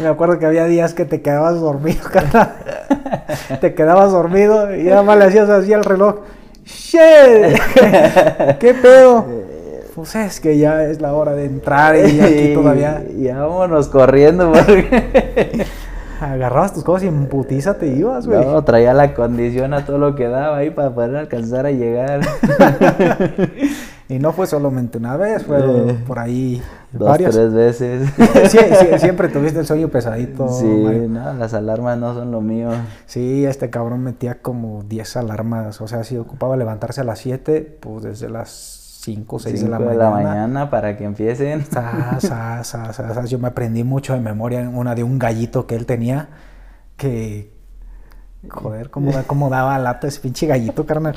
me 0.00 0.06
acuerdo 0.06 0.38
que 0.38 0.46
había 0.46 0.66
días 0.66 0.94
que 0.94 1.04
te 1.04 1.20
quedabas 1.20 1.60
dormido, 1.60 2.08
carnal. 2.12 2.54
te 3.60 3.74
quedabas 3.74 4.12
dormido 4.12 4.72
y 4.76 4.84
nada 4.84 5.02
más 5.02 5.18
le 5.18 5.24
hacías 5.24 5.48
así 5.50 5.72
al 5.72 5.84
reloj. 5.84 6.20
¡Shit! 6.64 7.58
¿Qué 8.60 8.74
pedo? 8.80 9.26
Pues 9.98 10.14
es 10.14 10.38
que 10.38 10.56
ya 10.56 10.84
es 10.84 11.00
la 11.00 11.12
hora 11.12 11.32
de 11.32 11.44
entrar 11.46 11.96
y 11.96 12.20
aquí 12.20 12.54
todavía. 12.54 13.02
Ya 13.18 13.40
vámonos 13.40 13.88
corriendo 13.88 14.52
porque. 14.52 15.66
Agarrabas 16.20 16.72
tus 16.72 16.84
cosas 16.84 17.02
y 17.02 17.06
en 17.08 17.26
putiza 17.26 17.74
te 17.78 17.88
ibas, 17.88 18.28
güey. 18.28 18.44
No, 18.44 18.62
traía 18.62 18.94
la 18.94 19.12
condición 19.12 19.74
a 19.74 19.84
todo 19.84 19.98
lo 19.98 20.14
que 20.14 20.28
daba 20.28 20.58
ahí 20.58 20.70
para 20.70 20.90
poder 20.90 21.16
alcanzar 21.16 21.66
a 21.66 21.72
llegar. 21.72 22.20
y 24.08 24.20
no 24.20 24.32
fue 24.32 24.46
solamente 24.46 24.98
una 24.98 25.16
vez, 25.16 25.44
fue 25.44 25.58
Eh, 25.58 25.96
por 26.06 26.20
ahí 26.20 26.62
Dos, 26.92 27.08
varias. 27.08 27.34
tres 27.34 27.52
veces. 27.52 28.08
Sí, 28.50 28.58
sí, 28.58 28.86
siempre 28.98 29.28
tuviste 29.28 29.58
el 29.58 29.66
sueño 29.66 29.88
pesadito. 29.88 30.48
Sí, 30.48 30.64
no, 30.64 31.32
las 31.34 31.54
alarmas 31.54 31.98
no 31.98 32.14
son 32.14 32.30
lo 32.30 32.40
mío. 32.40 32.68
Sí, 33.06 33.44
este 33.44 33.68
cabrón 33.68 34.04
metía 34.04 34.36
como 34.42 34.84
10 34.84 35.16
alarmas. 35.16 35.80
O 35.80 35.88
sea, 35.88 36.04
si 36.04 36.16
ocupaba 36.16 36.56
levantarse 36.56 37.00
a 37.00 37.04
las 37.04 37.18
7, 37.18 37.78
pues 37.80 38.04
desde 38.04 38.28
las 38.28 38.77
5 39.08 39.36
o 39.36 39.38
6 39.38 39.62
de 39.62 39.68
la 39.70 39.78
Cinco 39.78 40.10
mañana. 40.10 40.68
para 40.68 40.98
que 40.98 41.04
empiecen. 41.04 41.64
Sa, 41.64 42.20
sa, 42.20 42.62
sa, 42.62 42.92
sa, 42.92 43.14
sa. 43.14 43.24
Yo 43.24 43.38
me 43.38 43.48
aprendí 43.48 43.84
mucho 43.84 44.12
de 44.12 44.20
memoria 44.20 44.68
una 44.68 44.94
de 44.94 45.02
un 45.02 45.18
gallito 45.18 45.66
que 45.66 45.76
él 45.76 45.86
tenía 45.86 46.28
que... 46.98 47.56
Joder, 48.50 48.90
cómo, 48.90 49.10
cómo 49.26 49.48
daba 49.48 49.78
lata 49.78 50.06
ese 50.08 50.20
pinche 50.20 50.46
gallito, 50.46 50.84
carnal. 50.84 51.14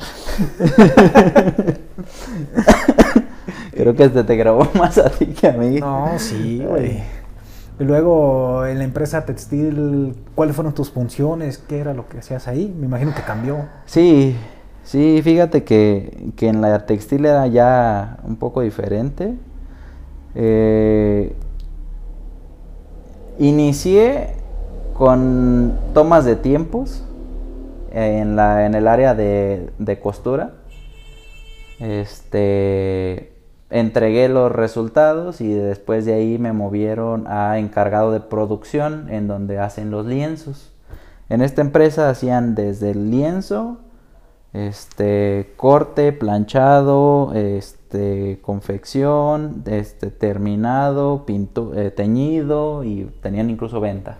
Creo 3.72 3.94
que 3.94 4.04
este 4.04 4.24
te 4.24 4.36
grabó 4.36 4.66
más 4.74 4.96
a 4.96 5.10
ti 5.10 5.26
que 5.26 5.48
a 5.48 5.52
mí. 5.52 5.78
No, 5.78 6.18
sí, 6.18 6.64
güey. 6.66 7.02
Y 7.78 7.84
luego, 7.84 8.64
en 8.66 8.78
la 8.78 8.84
empresa 8.84 9.24
textil, 9.26 10.16
¿cuáles 10.34 10.56
fueron 10.56 10.72
tus 10.72 10.90
funciones? 10.90 11.58
¿Qué 11.58 11.78
era 11.78 11.92
lo 11.94 12.08
que 12.08 12.18
hacías 12.18 12.48
ahí? 12.48 12.74
Me 12.78 12.86
imagino 12.86 13.14
que 13.14 13.22
cambió. 13.22 13.66
Sí, 13.86 14.36
sí, 14.84 15.20
fíjate 15.22 15.64
que, 15.64 16.32
que 16.36 16.48
en 16.48 16.60
la 16.60 16.86
textil 16.86 17.26
era 17.26 17.46
ya 17.46 18.18
un 18.24 18.36
poco 18.36 18.60
diferente. 18.60 19.34
Eh, 20.34 21.34
inicié 23.38 24.34
con 24.94 25.74
tomas 25.94 26.24
de 26.24 26.36
tiempos 26.36 27.04
en, 27.92 28.36
la, 28.36 28.66
en 28.66 28.74
el 28.74 28.88
área 28.88 29.14
de, 29.14 29.70
de 29.78 29.98
costura. 29.98 30.52
Este, 31.80 33.32
entregué 33.70 34.28
los 34.28 34.52
resultados 34.52 35.40
y 35.40 35.52
después 35.52 36.04
de 36.04 36.14
ahí 36.14 36.38
me 36.38 36.52
movieron 36.52 37.26
a 37.26 37.58
encargado 37.58 38.12
de 38.12 38.20
producción 38.20 39.08
en 39.10 39.26
donde 39.26 39.58
hacen 39.58 39.90
los 39.90 40.06
lienzos. 40.06 40.72
En 41.28 41.40
esta 41.40 41.62
empresa 41.62 42.10
hacían 42.10 42.54
desde 42.54 42.90
el 42.90 43.10
lienzo, 43.10 43.78
este, 44.52 45.52
corte, 45.56 46.12
planchado, 46.12 47.32
este, 47.34 48.38
confección, 48.42 49.62
este, 49.66 50.10
terminado, 50.10 51.24
pintu- 51.26 51.74
eh, 51.74 51.90
teñido 51.90 52.84
y 52.84 53.04
tenían 53.22 53.50
incluso 53.50 53.80
venta. 53.80 54.18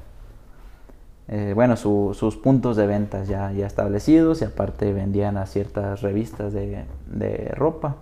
Eh, 1.28 1.52
bueno, 1.54 1.76
su- 1.76 2.14
sus 2.14 2.36
puntos 2.36 2.76
de 2.76 2.86
ventas 2.86 3.28
ya, 3.28 3.52
ya 3.52 3.66
establecidos 3.66 4.42
y 4.42 4.44
aparte 4.44 4.92
vendían 4.92 5.36
a 5.36 5.46
ciertas 5.46 6.02
revistas 6.02 6.52
de, 6.52 6.84
de 7.06 7.52
ropa. 7.54 7.96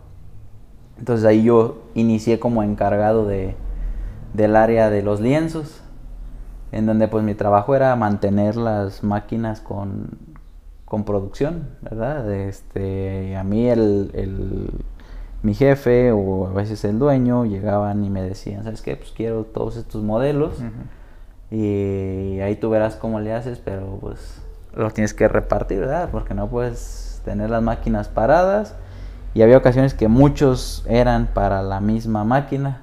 Entonces 0.99 1.27
ahí 1.27 1.43
yo 1.45 1.83
inicié 1.95 2.39
como 2.41 2.63
encargado 2.63 3.27
de, 3.27 3.55
del 4.35 4.57
área 4.57 4.91
de 4.91 5.03
los 5.03 5.21
lienzos, 5.21 5.81
en 6.73 6.87
donde 6.87 7.09
pues 7.09 7.25
mi 7.25 7.35
trabajo 7.35 7.75
era 7.75 7.95
mantener 7.97 8.57
las 8.57 9.03
máquinas 9.03 9.61
con, 9.61 10.11
con 10.91 11.05
producción, 11.05 11.69
¿verdad? 11.83 12.29
Este, 12.35 13.37
a 13.37 13.45
mí 13.45 13.69
el, 13.71 14.11
el- 14.13 14.71
mi 15.43 15.55
jefe 15.55 16.11
o 16.13 16.49
a 16.49 16.53
veces 16.53 16.85
el 16.85 16.99
dueño 16.99 17.47
llegaban 17.47 18.05
y 18.05 18.11
me 18.11 18.21
decían, 18.23 18.65
¿sabes 18.65 18.83
qué? 18.83 18.97
Pues 18.97 19.13
quiero 19.13 19.45
todos 19.45 19.77
estos 19.77 20.03
modelos. 20.03 20.59
Y 21.51 22.41
ahí 22.41 22.57
tú 22.57 22.71
verás 22.71 22.97
cómo 22.97 23.21
le 23.21 23.33
haces, 23.33 23.59
pero 23.65 23.99
pues 24.01 24.43
los 24.75 24.93
tienes 24.93 25.15
que 25.15 25.29
repartir, 25.29 25.79
¿verdad? 25.81 26.09
Porque 26.13 26.35
no 26.35 26.49
puedes 26.49 27.23
tener 27.25 27.51
las 27.51 27.63
máquinas 27.63 28.09
paradas. 28.09 28.75
Y 29.33 29.43
había 29.43 29.57
ocasiones 29.59 29.95
que 29.95 30.09
muchos 30.09 30.85
eran 30.89 31.29
para 31.33 31.63
la 31.63 31.81
misma 31.81 32.25
máquina. 32.25 32.83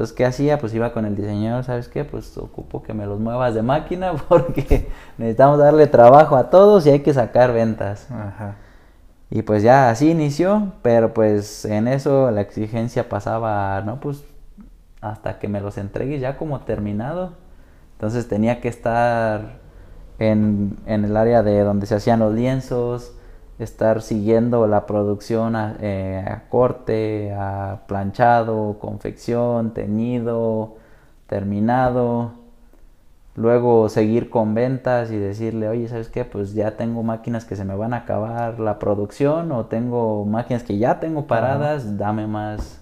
Entonces, 0.00 0.16
¿qué 0.16 0.24
hacía? 0.24 0.58
Pues 0.58 0.72
iba 0.72 0.94
con 0.94 1.04
el 1.04 1.14
diseñador, 1.14 1.62
¿sabes 1.62 1.86
qué? 1.88 2.06
Pues 2.06 2.38
ocupo 2.38 2.82
que 2.82 2.94
me 2.94 3.04
los 3.04 3.20
muevas 3.20 3.54
de 3.54 3.60
máquina 3.60 4.14
porque 4.30 4.88
necesitamos 5.18 5.58
darle 5.58 5.86
trabajo 5.88 6.36
a 6.36 6.48
todos 6.48 6.86
y 6.86 6.90
hay 6.90 7.00
que 7.00 7.12
sacar 7.12 7.52
ventas. 7.52 8.10
Ajá. 8.10 8.54
Y 9.28 9.42
pues 9.42 9.62
ya 9.62 9.90
así 9.90 10.10
inició, 10.10 10.72
pero 10.80 11.12
pues 11.12 11.66
en 11.66 11.86
eso 11.86 12.30
la 12.30 12.40
exigencia 12.40 13.10
pasaba, 13.10 13.82
no, 13.82 14.00
pues 14.00 14.24
hasta 15.02 15.38
que 15.38 15.48
me 15.48 15.60
los 15.60 15.76
entregues 15.76 16.22
ya 16.22 16.38
como 16.38 16.60
terminado. 16.60 17.34
Entonces 17.92 18.26
tenía 18.26 18.62
que 18.62 18.68
estar 18.68 19.58
en, 20.18 20.78
en 20.86 21.04
el 21.04 21.14
área 21.14 21.42
de 21.42 21.60
donde 21.60 21.84
se 21.84 21.96
hacían 21.96 22.20
los 22.20 22.32
lienzos, 22.32 23.12
estar 23.64 24.00
siguiendo 24.00 24.66
la 24.66 24.86
producción 24.86 25.54
a, 25.54 25.76
eh, 25.80 26.24
a 26.26 26.48
corte, 26.48 27.32
a 27.34 27.80
planchado, 27.86 28.78
confección, 28.80 29.74
teñido, 29.74 30.76
terminado. 31.26 32.32
Luego 33.36 33.88
seguir 33.88 34.30
con 34.30 34.54
ventas 34.54 35.10
y 35.12 35.16
decirle, 35.16 35.68
oye, 35.68 35.88
¿sabes 35.88 36.08
qué? 36.08 36.24
Pues 36.24 36.54
ya 36.54 36.76
tengo 36.76 37.02
máquinas 37.02 37.44
que 37.44 37.54
se 37.54 37.64
me 37.64 37.76
van 37.76 37.94
a 37.94 37.98
acabar 37.98 38.58
la 38.58 38.78
producción 38.78 39.52
o 39.52 39.66
tengo 39.66 40.24
máquinas 40.24 40.62
que 40.62 40.78
ya 40.78 40.98
tengo 40.98 41.26
paradas, 41.26 41.96
dame 41.98 42.26
más, 42.26 42.80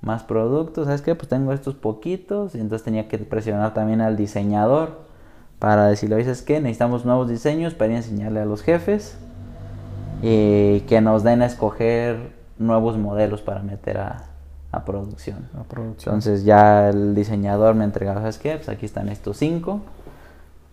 más 0.00 0.22
productos, 0.22 0.86
¿sabes 0.86 1.02
qué? 1.02 1.14
Pues 1.14 1.28
tengo 1.28 1.52
estos 1.52 1.74
poquitos 1.74 2.54
y 2.54 2.60
entonces 2.60 2.84
tenía 2.84 3.08
que 3.08 3.18
presionar 3.18 3.74
también 3.74 4.00
al 4.00 4.16
diseñador 4.16 5.00
para 5.58 5.86
decirle, 5.86 6.16
oye, 6.16 6.24
¿sabes 6.24 6.42
qué? 6.42 6.60
Necesitamos 6.60 7.04
nuevos 7.04 7.28
diseños 7.28 7.74
para 7.74 7.90
ir 7.90 7.96
a 7.96 7.98
enseñarle 7.98 8.40
a 8.40 8.44
los 8.44 8.62
jefes 8.62 9.18
y 10.22 10.80
que 10.80 11.00
nos 11.00 11.22
den 11.22 11.42
a 11.42 11.46
escoger 11.46 12.32
nuevos 12.58 12.98
modelos 12.98 13.40
para 13.42 13.62
meter 13.62 13.98
a, 13.98 14.24
a 14.72 14.84
producción. 14.84 15.48
Entonces 16.10 16.44
ya 16.44 16.88
el 16.90 17.14
diseñador 17.14 17.74
me 17.74 17.84
entregaba, 17.84 18.20
¿sabes 18.20 18.38
qué? 18.38 18.56
Pues 18.56 18.68
aquí 18.68 18.86
están 18.86 19.08
estos 19.08 19.36
cinco. 19.38 19.80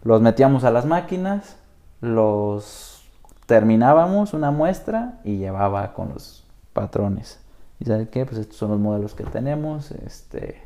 Los 0.04 0.22
metíamos 0.22 0.64
a 0.64 0.72
las 0.72 0.86
máquinas, 0.86 1.58
los 2.02 3.04
terminábamos 3.46 4.34
una 4.34 4.52
muestra 4.52 5.20
y 5.24 5.38
llevaba 5.38 5.94
con 5.94 6.10
los 6.10 6.44
patrones. 6.74 7.40
¿Y 7.80 7.86
sabes 7.86 8.10
qué? 8.10 8.26
Pues 8.26 8.38
estos 8.40 8.58
son 8.58 8.72
los 8.72 8.80
modelos 8.80 9.14
que 9.14 9.24
tenemos. 9.24 9.92
Este, 9.92 10.62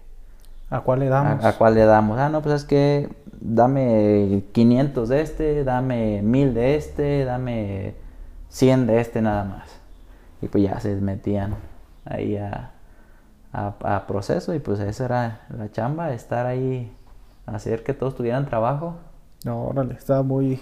¿A 0.69 0.81
cuál 0.81 0.99
le 0.99 1.09
damos? 1.09 1.43
¿a, 1.43 1.49
a 1.49 1.57
cuál 1.57 1.75
le 1.75 1.85
damos? 1.85 2.17
Ah, 2.19 2.29
no, 2.29 2.41
pues 2.41 2.55
es 2.55 2.63
que 2.65 3.09
dame 3.39 4.43
500 4.51 5.09
de 5.09 5.21
este, 5.21 5.63
dame 5.63 6.21
1000 6.21 6.53
de 6.53 6.75
este, 6.75 7.25
dame 7.25 7.95
100 8.51 8.85
de 8.87 9.01
este 9.01 9.21
nada 9.21 9.43
más. 9.43 9.63
Y 10.41 10.47
pues 10.47 10.63
ya 10.63 10.79
se 10.79 10.95
metían 10.95 11.55
ahí 12.05 12.37
a, 12.37 12.71
a, 13.53 13.73
a 13.83 14.07
proceso 14.07 14.53
y 14.53 14.59
pues 14.59 14.79
esa 14.79 15.05
era 15.05 15.41
la 15.57 15.71
chamba, 15.71 16.11
estar 16.13 16.45
ahí, 16.45 16.91
hacer 17.45 17.83
que 17.83 17.93
todos 17.93 18.15
tuvieran 18.15 18.45
trabajo. 18.45 18.95
No, 19.45 19.63
órale, 19.65 19.93
estaba 19.95 20.21
muy 20.23 20.61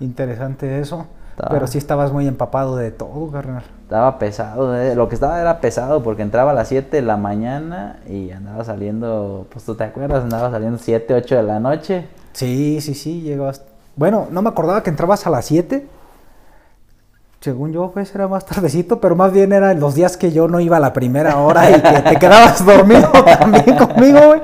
interesante 0.00 0.78
eso. 0.80 1.06
Estaba- 1.30 1.50
Pero 1.50 1.66
sí 1.66 1.78
estabas 1.78 2.12
muy 2.12 2.26
empapado 2.26 2.76
de 2.76 2.90
todo, 2.90 3.30
carnal. 3.30 3.62
Estaba 3.82 4.18
pesado, 4.18 4.76
eh, 4.76 4.94
lo 4.94 5.08
que 5.08 5.14
estaba 5.14 5.40
era 5.40 5.60
pesado 5.60 6.02
porque 6.02 6.22
entraba 6.22 6.50
a 6.50 6.54
las 6.54 6.68
7 6.68 6.96
de 6.96 7.02
la 7.02 7.16
mañana 7.16 8.00
y 8.08 8.30
andaba 8.32 8.64
saliendo, 8.64 9.46
pues 9.50 9.64
tú 9.64 9.74
te 9.76 9.84
acuerdas, 9.84 10.24
andaba 10.24 10.50
saliendo 10.50 10.78
7, 10.78 11.14
8 11.14 11.36
de 11.36 11.42
la 11.44 11.60
noche. 11.60 12.06
Sí, 12.32 12.80
sí, 12.80 12.94
sí, 12.94 13.20
llegabas. 13.22 13.62
Bueno, 13.96 14.26
no 14.30 14.42
me 14.42 14.48
acordaba 14.48 14.82
que 14.82 14.90
entrabas 14.90 15.26
a 15.26 15.30
las 15.30 15.44
7. 15.46 15.86
Según 17.40 17.72
yo, 17.72 17.92
pues 17.92 18.12
era 18.14 18.26
más 18.26 18.44
tardecito, 18.44 19.00
pero 19.00 19.14
más 19.14 19.32
bien 19.32 19.52
eran 19.52 19.78
los 19.78 19.94
días 19.94 20.16
que 20.16 20.32
yo 20.32 20.48
no 20.48 20.58
iba 20.58 20.78
a 20.78 20.80
la 20.80 20.92
primera 20.92 21.36
hora 21.36 21.70
y 21.70 21.80
que 21.80 22.02
te 22.02 22.16
quedabas 22.16 22.66
dormido 22.66 23.08
también 23.38 23.76
conmigo, 23.76 24.18
güey. 24.26 24.40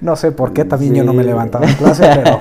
No 0.00 0.14
sé 0.14 0.30
por 0.30 0.52
qué 0.52 0.64
también 0.64 0.94
yo 0.94 1.04
no 1.04 1.12
me 1.12 1.24
levantaba 1.24 1.66
en 1.66 1.74
clase, 1.74 2.08
pero. 2.14 2.40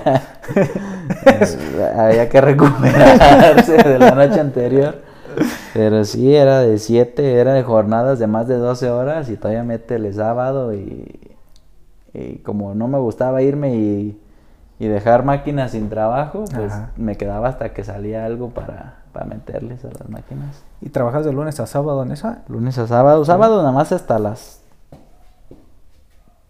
Había 1.99 2.29
que 2.29 2.41
recuperarse 2.41 3.77
de 3.77 3.99
la 3.99 4.11
noche 4.11 4.39
anterior. 4.39 5.01
Pero 5.73 6.05
sí, 6.05 6.35
era 6.35 6.59
de 6.59 6.77
7, 6.77 7.39
era 7.39 7.53
de 7.53 7.63
jornadas 7.63 8.19
de 8.19 8.27
más 8.27 8.47
de 8.47 8.57
12 8.57 8.91
horas 8.91 9.29
y 9.29 9.35
todavía 9.35 9.63
métele 9.63 10.13
sábado 10.13 10.75
y, 10.75 11.19
y 12.13 12.35
como 12.37 12.75
no 12.75 12.87
me 12.87 12.99
gustaba 12.99 13.41
irme 13.41 13.75
y, 13.75 14.21
y 14.77 14.87
dejar 14.87 15.23
máquinas 15.23 15.71
sin 15.71 15.89
trabajo, 15.89 16.45
pues 16.53 16.71
Ajá. 16.71 16.91
me 16.97 17.15
quedaba 17.15 17.47
hasta 17.47 17.73
que 17.73 17.83
salía 17.83 18.25
algo 18.25 18.49
para, 18.49 19.02
para 19.13 19.25
meterles 19.25 19.85
a 19.85 19.89
las 19.89 20.09
máquinas. 20.09 20.63
¿Y 20.81 20.89
trabajas 20.89 21.23
de 21.25 21.31
lunes 21.31 21.59
a 21.59 21.67
sábado 21.67 22.03
en 22.03 22.11
esa? 22.11 22.43
Lunes 22.47 22.77
a 22.79 22.87
sábado, 22.87 23.23
sábado 23.23 23.57
nada 23.59 23.71
más 23.71 23.91
hasta 23.91 24.19
las 24.19 24.61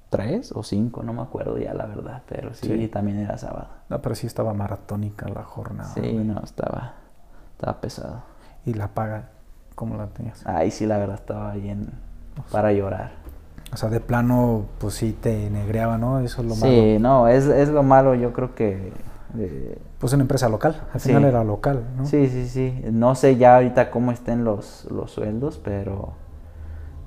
3 0.10 0.52
o 0.54 0.62
5, 0.64 1.02
no 1.04 1.14
me 1.14 1.22
acuerdo 1.24 1.58
ya 1.58 1.74
la 1.74 1.86
verdad, 1.88 2.22
pero 2.30 2.54
sí, 2.54 2.68
Sí. 2.68 2.88
también 2.88 3.18
era 3.20 3.38
sábado. 3.38 3.68
No, 3.90 4.02
pero 4.02 4.14
sí 4.16 4.28
estaba 4.28 4.54
maratónica 4.54 5.28
la 5.28 5.44
jornada. 5.44 5.90
Sí, 5.96 6.14
no, 6.14 6.40
estaba, 6.44 6.94
estaba 7.54 7.82
pesado. 7.82 8.22
Y 8.66 8.76
la 8.76 8.90
paga, 8.90 9.30
¿cómo 9.76 9.98
la 9.98 10.08
tenías? 10.08 10.46
Ahí 10.46 10.70
sí 10.72 10.86
la 10.86 10.98
verdad 11.00 11.16
estaba 11.16 11.54
bien 11.54 11.90
para 12.52 12.72
llorar. 12.74 13.12
O 13.74 13.78
sea, 13.78 13.90
de 13.90 14.00
plano, 14.00 14.66
pues 14.78 14.94
sí 14.94 15.14
te 15.14 15.50
negreaba, 15.50 15.98
¿no? 15.98 16.20
Eso 16.20 16.42
es 16.44 16.48
lo 16.48 16.54
Sí, 16.54 16.96
malo. 16.96 17.00
no, 17.00 17.28
es, 17.28 17.46
es 17.48 17.70
lo 17.70 17.82
malo, 17.82 18.14
yo 18.14 18.32
creo 18.34 18.54
que... 18.54 18.94
de- 19.34 19.78
Pues 20.00 20.14
una 20.14 20.24
empresa 20.24 20.50
local, 20.50 20.82
al 20.94 21.00
Sí. 21.00 21.10
final 21.10 21.26
era 21.26 21.44
local, 21.44 21.84
¿no? 21.98 22.06
Sí, 22.06 22.28
sí, 22.28 22.48
sí. 22.48 22.84
No 22.92 23.16
sé 23.16 23.38
ya 23.38 23.56
ahorita 23.56 23.90
cómo 23.92 24.12
estén 24.12 24.44
los, 24.44 24.86
los 24.92 25.12
sueldos, 25.12 25.60
pero, 25.64 26.14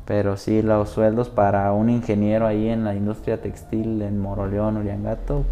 pero 0.04 0.37
sí, 0.37 0.62
los 0.62 0.88
sueldos 0.90 1.28
para 1.28 1.73
un 1.73 1.90
ingeniero 1.90 2.47
ahí 2.47 2.68
en 2.68 2.85
la 2.85 2.95
industria 2.95 3.40
textil 3.40 4.02
en 4.02 4.21
Moroleón, 4.21 4.76
Uriangato, 4.76 5.45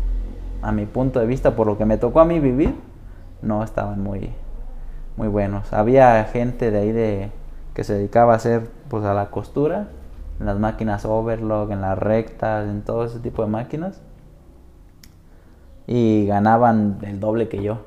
a 0.62 0.72
mi 0.72 0.86
punto 0.86 1.20
de 1.20 1.26
vista, 1.26 1.56
por 1.56 1.66
lo 1.66 1.76
que 1.76 1.84
me 1.84 1.98
tocó 1.98 2.20
a 2.20 2.24
mí 2.24 2.40
vivir, 2.40 2.74
no 3.42 3.62
estaban 3.62 4.02
muy, 4.02 4.30
muy 5.16 5.28
buenos. 5.28 5.72
Había 5.72 6.22
gente 6.24 6.70
de 6.70 6.78
ahí 6.78 6.92
de, 6.92 7.30
que 7.74 7.84
se 7.84 7.94
dedicaba 7.94 8.32
a 8.32 8.36
hacer 8.36 8.70
pues 8.88 9.04
a 9.04 9.12
la 9.12 9.30
costura, 9.30 9.88
en 10.40 10.46
las 10.46 10.58
máquinas 10.58 11.04
overlock, 11.04 11.70
en 11.70 11.80
las 11.80 11.98
rectas, 11.98 12.66
en 12.68 12.82
todo 12.82 13.04
ese 13.04 13.18
tipo 13.20 13.42
de 13.42 13.48
máquinas. 13.48 14.00
Y 15.86 16.26
ganaban 16.26 16.98
el 17.02 17.20
doble 17.20 17.48
que 17.48 17.62
yo. 17.62 17.78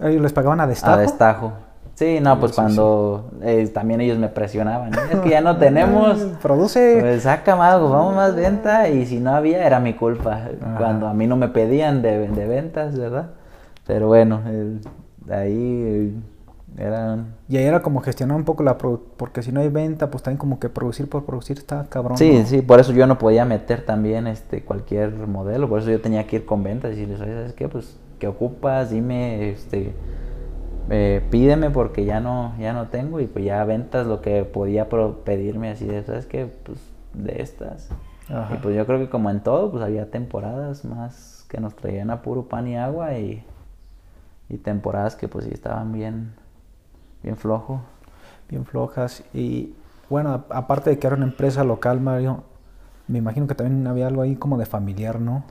Les 0.00 0.32
pagaban 0.32 0.60
a 0.60 0.66
destajo. 0.66 0.92
A 0.94 0.96
destajo. 0.98 1.52
Sí, 1.94 2.18
no, 2.20 2.40
pues 2.40 2.52
Sí, 2.52 2.54
sí, 2.56 2.60
cuando 2.62 3.30
eh, 3.42 3.68
también 3.74 4.00
ellos 4.00 4.16
me 4.18 4.28
presionaban. 4.28 4.90
Es 5.12 5.20
que 5.20 5.28
ya 5.28 5.42
no 5.42 5.58
tenemos. 5.58 6.16
Produce. 6.42 6.96
Pues 6.98 7.24
saca 7.24 7.56
más, 7.56 7.78
pues, 7.78 7.90
vamos 7.90 8.14
más 8.14 8.34
venta. 8.34 8.88
Y 8.88 9.04
si 9.04 9.20
no 9.20 9.34
había, 9.34 9.66
era 9.66 9.80
mi 9.80 9.92
culpa. 9.92 10.32
Ajá. 10.62 10.78
Cuando 10.78 11.06
a 11.06 11.12
mí 11.12 11.26
no 11.26 11.36
me 11.36 11.48
pedían 11.48 12.00
de, 12.00 12.28
de 12.28 12.46
ventas, 12.46 12.98
¿verdad? 12.98 13.26
Pero 13.86 14.06
bueno, 14.06 14.40
el- 14.46 14.80
ahí 15.30 15.52
eh, 15.86 16.12
eran. 16.78 17.34
Y 17.48 17.56
ahí 17.56 17.64
era 17.64 17.82
como 17.82 18.00
gestionar 18.00 18.36
un 18.36 18.44
poco 18.44 18.62
la 18.62 18.78
produ- 18.78 19.00
porque 19.16 19.42
si 19.42 19.52
no 19.52 19.60
hay 19.60 19.68
venta, 19.68 20.10
pues 20.10 20.22
también 20.22 20.38
como 20.38 20.58
que 20.60 20.68
producir 20.68 21.08
por 21.08 21.24
producir 21.24 21.58
está 21.58 21.86
cabrón. 21.88 22.16
Sí, 22.18 22.38
¿no? 22.40 22.46
sí, 22.46 22.62
por 22.62 22.80
eso 22.80 22.92
yo 22.92 23.06
no 23.06 23.18
podía 23.18 23.44
meter 23.44 23.84
también 23.84 24.26
este 24.26 24.62
cualquier 24.62 25.12
modelo, 25.26 25.68
por 25.68 25.80
eso 25.80 25.90
yo 25.90 26.00
tenía 26.00 26.26
que 26.26 26.36
ir 26.36 26.46
con 26.46 26.62
ventas 26.62 26.92
y 26.92 26.94
decirles, 26.96 27.20
oye, 27.20 27.32
¿sabes 27.34 27.52
qué? 27.54 27.68
Pues, 27.68 27.96
¿qué 28.18 28.26
ocupas? 28.28 28.90
Dime, 28.90 29.50
este, 29.50 29.92
eh, 30.90 31.22
pídeme 31.30 31.70
porque 31.70 32.04
ya 32.04 32.20
no, 32.20 32.54
ya 32.58 32.72
no 32.72 32.88
tengo 32.88 33.20
y 33.20 33.26
pues 33.26 33.44
ya 33.44 33.62
ventas 33.64 34.06
lo 34.06 34.20
que 34.20 34.44
podía 34.44 34.88
pro- 34.88 35.18
pedirme 35.24 35.70
así 35.70 35.86
de, 35.86 36.02
¿sabes 36.02 36.26
qué? 36.26 36.46
Pues 36.64 36.78
de 37.14 37.42
estas. 37.42 37.88
Ajá. 38.28 38.54
Y 38.54 38.58
pues 38.58 38.76
yo 38.76 38.86
creo 38.86 38.98
que 38.98 39.08
como 39.08 39.28
en 39.30 39.40
todo, 39.40 39.70
pues 39.70 39.82
había 39.82 40.10
temporadas 40.10 40.84
más 40.84 41.44
que 41.48 41.60
nos 41.60 41.74
traían 41.74 42.10
a 42.10 42.22
puro 42.22 42.44
pan 42.44 42.68
y 42.68 42.76
agua 42.76 43.18
y, 43.18 43.44
y 44.48 44.56
temporadas 44.58 45.16
que 45.16 45.26
pues 45.28 45.44
sí 45.46 45.50
estaban 45.52 45.92
bien, 45.92 46.32
bien 47.22 47.36
flojo. 47.36 47.80
bien 48.48 48.64
flojas. 48.66 49.24
Y 49.32 49.74
bueno, 50.08 50.44
aparte 50.50 50.90
de 50.90 50.98
que 50.98 51.06
era 51.06 51.16
una 51.16 51.26
empresa 51.26 51.64
local, 51.64 52.00
Mario, 52.00 52.44
me 53.08 53.18
imagino 53.18 53.46
que 53.46 53.54
también 53.54 53.86
había 53.86 54.06
algo 54.08 54.22
ahí 54.22 54.36
como 54.36 54.58
de 54.58 54.66
familiar, 54.66 55.20
¿no? 55.20 55.44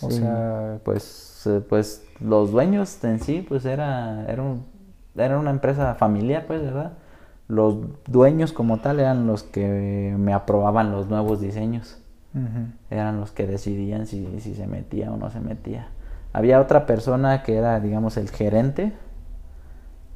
O 0.00 0.10
Sí, 0.10 0.10
sea, 0.10 0.78
pues, 0.84 1.42
eh, 1.46 1.60
pues 1.68 2.06
los 2.20 2.52
dueños 2.52 3.02
en 3.04 3.20
sí, 3.20 3.44
pues 3.46 3.64
era, 3.66 4.24
era, 4.30 4.42
un- 4.42 4.64
era 5.16 5.38
una 5.38 5.50
empresa 5.50 5.94
familiar, 5.94 6.46
pues, 6.46 6.62
¿verdad? 6.62 6.92
Los 7.48 7.76
dueños 8.06 8.52
como 8.52 8.78
tal 8.78 9.00
eran 9.00 9.26
los 9.26 9.42
que 9.42 10.14
me 10.18 10.32
aprobaban 10.32 10.92
los 10.92 11.08
nuevos 11.08 11.40
diseños, 11.40 11.98
eran 12.90 13.20
los 13.20 13.32
que 13.32 13.46
decidían 13.46 14.06
si, 14.06 14.40
si 14.40 14.54
se 14.54 14.66
metía 14.66 15.12
o 15.12 15.16
no 15.16 15.30
se 15.30 15.40
metía. 15.40 15.88
Había 16.32 16.60
otra 16.60 16.86
persona 16.86 17.42
que 17.42 17.56
era, 17.56 17.80
digamos, 17.80 18.16
el 18.16 18.30
gerente 18.30 18.92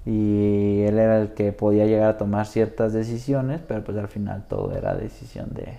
y 0.06 0.82
él 0.82 0.98
era 0.98 1.20
el 1.20 1.32
que 1.34 1.52
podía 1.52 1.86
llegar 1.86 2.10
a 2.10 2.16
tomar 2.18 2.46
ciertas 2.46 2.92
decisiones, 2.92 3.60
pero 3.66 3.82
pues 3.84 3.96
al 3.96 4.08
final 4.08 4.44
todo 4.48 4.72
era 4.76 4.94
decisión 4.94 5.54
de 5.54 5.78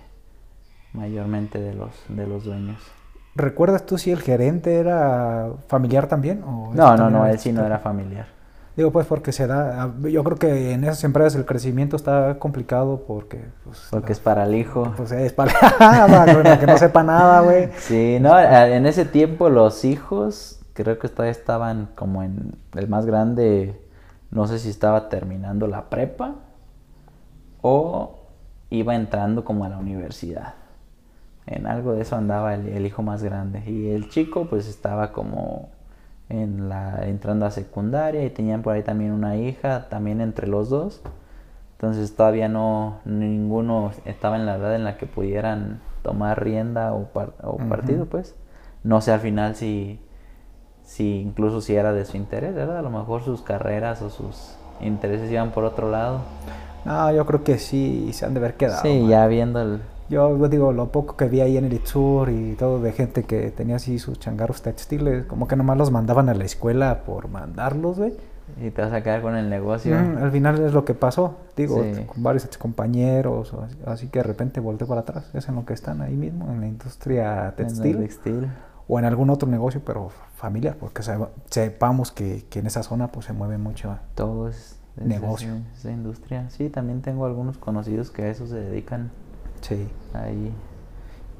mayormente 0.92 1.60
de 1.60 1.74
los, 1.74 1.90
de 2.08 2.26
los 2.26 2.44
dueños. 2.44 2.78
¿recuerdas 3.34 3.84
tú 3.84 3.98
si 3.98 4.10
el 4.10 4.20
gerente 4.22 4.76
era 4.76 5.50
familiar 5.68 6.06
también? 6.06 6.42
o 6.42 6.70
No, 6.72 6.92
no, 6.92 6.96
también 6.96 7.12
no, 7.12 7.26
él 7.26 7.38
sí 7.38 7.52
no 7.52 7.64
era 7.66 7.78
familiar. 7.78 8.26
Digo, 8.76 8.90
pues 8.90 9.06
porque 9.06 9.30
se 9.32 9.46
da, 9.46 9.84
a- 9.84 9.94
yo 10.08 10.22
creo 10.24 10.36
que 10.38 10.72
en 10.72 10.84
esas 10.84 11.02
empresas 11.04 11.34
el 11.34 11.44
crecimiento 11.46 11.96
está 11.96 12.38
complicado 12.38 13.04
porque, 13.06 13.44
pues, 13.64 13.88
Porque 13.90 14.08
la- 14.08 14.12
es 14.12 14.20
para 14.20 14.44
el 14.44 14.54
hijo. 14.54 14.92
pues 14.96 15.12
es 15.12 15.32
para, 15.34 15.52
para 15.78 16.58
que 16.58 16.66
no 16.66 16.76
sepa 16.78 17.02
nada, 17.02 17.40
güey. 17.42 17.68
Sí, 17.78 18.18
no, 18.20 18.32
a- 18.34 18.68
en 18.68 18.86
ese 18.86 19.04
tiempo 19.04 19.48
los 19.50 19.84
hijos 19.84 20.60
creo 20.72 20.98
que 20.98 21.08
todavía 21.08 21.32
estaban 21.32 21.88
como 21.94 22.22
en 22.22 22.54
el 22.74 22.88
más 22.88 23.04
grande, 23.06 23.78
no 24.36 24.46
sé 24.46 24.58
si 24.58 24.68
estaba 24.68 25.08
terminando 25.08 25.66
la 25.66 25.88
prepa 25.88 26.34
o 27.62 28.18
iba 28.70 28.94
entrando 28.94 29.44
como 29.44 29.64
a 29.64 29.68
la 29.68 29.78
universidad. 29.78 30.54
En 31.46 31.66
algo 31.66 31.92
de 31.92 32.02
eso 32.02 32.16
andaba 32.16 32.54
el, 32.54 32.68
el 32.68 32.86
hijo 32.86 33.02
más 33.02 33.22
grande 33.22 33.62
y 33.66 33.88
el 33.90 34.08
chico 34.08 34.46
pues 34.46 34.68
estaba 34.68 35.12
como 35.12 35.70
en 36.28 36.68
la 36.68 37.06
entrando 37.06 37.46
a 37.46 37.50
secundaria 37.50 38.24
y 38.24 38.30
tenían 38.30 38.62
por 38.62 38.74
ahí 38.74 38.82
también 38.82 39.12
una 39.12 39.36
hija, 39.36 39.88
también 39.88 40.20
entre 40.20 40.48
los 40.48 40.68
dos. 40.68 41.00
Entonces 41.72 42.14
todavía 42.16 42.48
no 42.48 42.98
ninguno 43.04 43.92
estaba 44.04 44.36
en 44.36 44.44
la 44.46 44.56
edad 44.56 44.74
en 44.74 44.84
la 44.84 44.98
que 44.98 45.06
pudieran 45.06 45.80
tomar 46.02 46.42
rienda 46.42 46.92
o, 46.92 47.04
par- 47.04 47.34
o 47.42 47.54
Ujú. 47.54 47.68
partido, 47.68 48.06
pues. 48.06 48.34
No 48.82 49.00
sé 49.00 49.12
al 49.12 49.20
final 49.20 49.56
si, 49.56 50.00
si 50.86 51.20
incluso 51.20 51.60
si 51.60 51.74
era 51.74 51.92
de 51.92 52.06
su 52.06 52.16
interés, 52.16 52.54
¿verdad? 52.54 52.78
A 52.78 52.82
lo 52.82 52.90
mejor 52.90 53.22
sus 53.22 53.42
carreras 53.42 54.00
o 54.00 54.08
sus 54.08 54.56
intereses 54.80 55.30
iban 55.30 55.50
por 55.50 55.64
otro 55.64 55.90
lado. 55.90 56.20
No, 56.84 57.12
yo 57.12 57.26
creo 57.26 57.42
que 57.44 57.58
sí 57.58 58.10
se 58.12 58.24
han 58.24 58.32
de 58.32 58.38
haber 58.40 58.54
quedado. 58.54 58.80
sí, 58.80 59.00
man. 59.00 59.08
ya 59.10 59.26
viendo 59.26 59.60
el... 59.60 59.82
Yo 60.08 60.36
digo, 60.48 60.72
lo 60.72 60.92
poco 60.92 61.16
que 61.16 61.26
vi 61.26 61.40
ahí 61.40 61.56
en 61.56 61.64
el 61.64 61.72
Itzur 61.72 62.30
y 62.30 62.54
todo 62.54 62.80
de 62.80 62.92
gente 62.92 63.24
que 63.24 63.50
tenía 63.50 63.76
así 63.76 63.98
sus 63.98 64.20
changarros 64.20 64.62
textiles, 64.62 65.26
como 65.26 65.48
que 65.48 65.56
nomás 65.56 65.76
los 65.76 65.90
mandaban 65.90 66.28
a 66.28 66.34
la 66.34 66.44
escuela 66.44 67.02
por 67.04 67.28
mandarlos, 67.28 67.98
güey. 67.98 68.14
Y 68.64 68.70
te 68.70 68.80
vas 68.82 68.92
a 68.92 69.02
quedar 69.02 69.20
con 69.22 69.34
el 69.34 69.50
negocio. 69.50 69.96
Mm, 69.96 70.18
al 70.22 70.30
final 70.30 70.64
es 70.64 70.72
lo 70.72 70.84
que 70.84 70.94
pasó, 70.94 71.34
digo, 71.56 71.82
Sí. 71.82 72.04
con 72.04 72.22
varios 72.22 72.46
compañeros, 72.56 73.52
así, 73.52 73.76
así 73.84 74.06
que 74.06 74.20
de 74.20 74.22
repente 74.22 74.60
volteé 74.60 74.86
para 74.86 75.00
atrás, 75.00 75.28
es 75.34 75.48
en 75.48 75.56
lo 75.56 75.64
que 75.64 75.74
están 75.74 76.00
ahí 76.00 76.14
mismo, 76.14 76.52
en 76.52 76.60
la 76.60 76.68
industria 76.68 77.40
en 77.40 77.46
el 77.46 77.54
textil 77.54 77.98
textil. 77.98 78.48
O 78.88 78.98
en 78.98 79.04
algún 79.04 79.30
otro 79.30 79.48
negocio, 79.48 79.80
pero 79.84 80.10
familiar, 80.36 80.76
porque 80.78 81.02
sepamos 81.50 82.12
que, 82.12 82.44
que 82.50 82.58
en 82.60 82.66
esa 82.66 82.82
zona 82.82 83.08
pues 83.08 83.26
se 83.26 83.32
mueve 83.32 83.58
mucho. 83.58 83.96
Todo 84.14 84.48
es, 84.48 84.78
es 84.96 85.04
Negocio. 85.06 85.54
esa 85.76 85.90
industria. 85.90 86.48
Sí, 86.50 86.68
también 86.70 87.02
tengo 87.02 87.26
algunos 87.26 87.58
conocidos 87.58 88.10
que 88.10 88.22
a 88.22 88.28
eso 88.28 88.46
se 88.46 88.56
dedican 88.56 89.10
Sí. 89.60 89.88
ahí. 90.14 90.52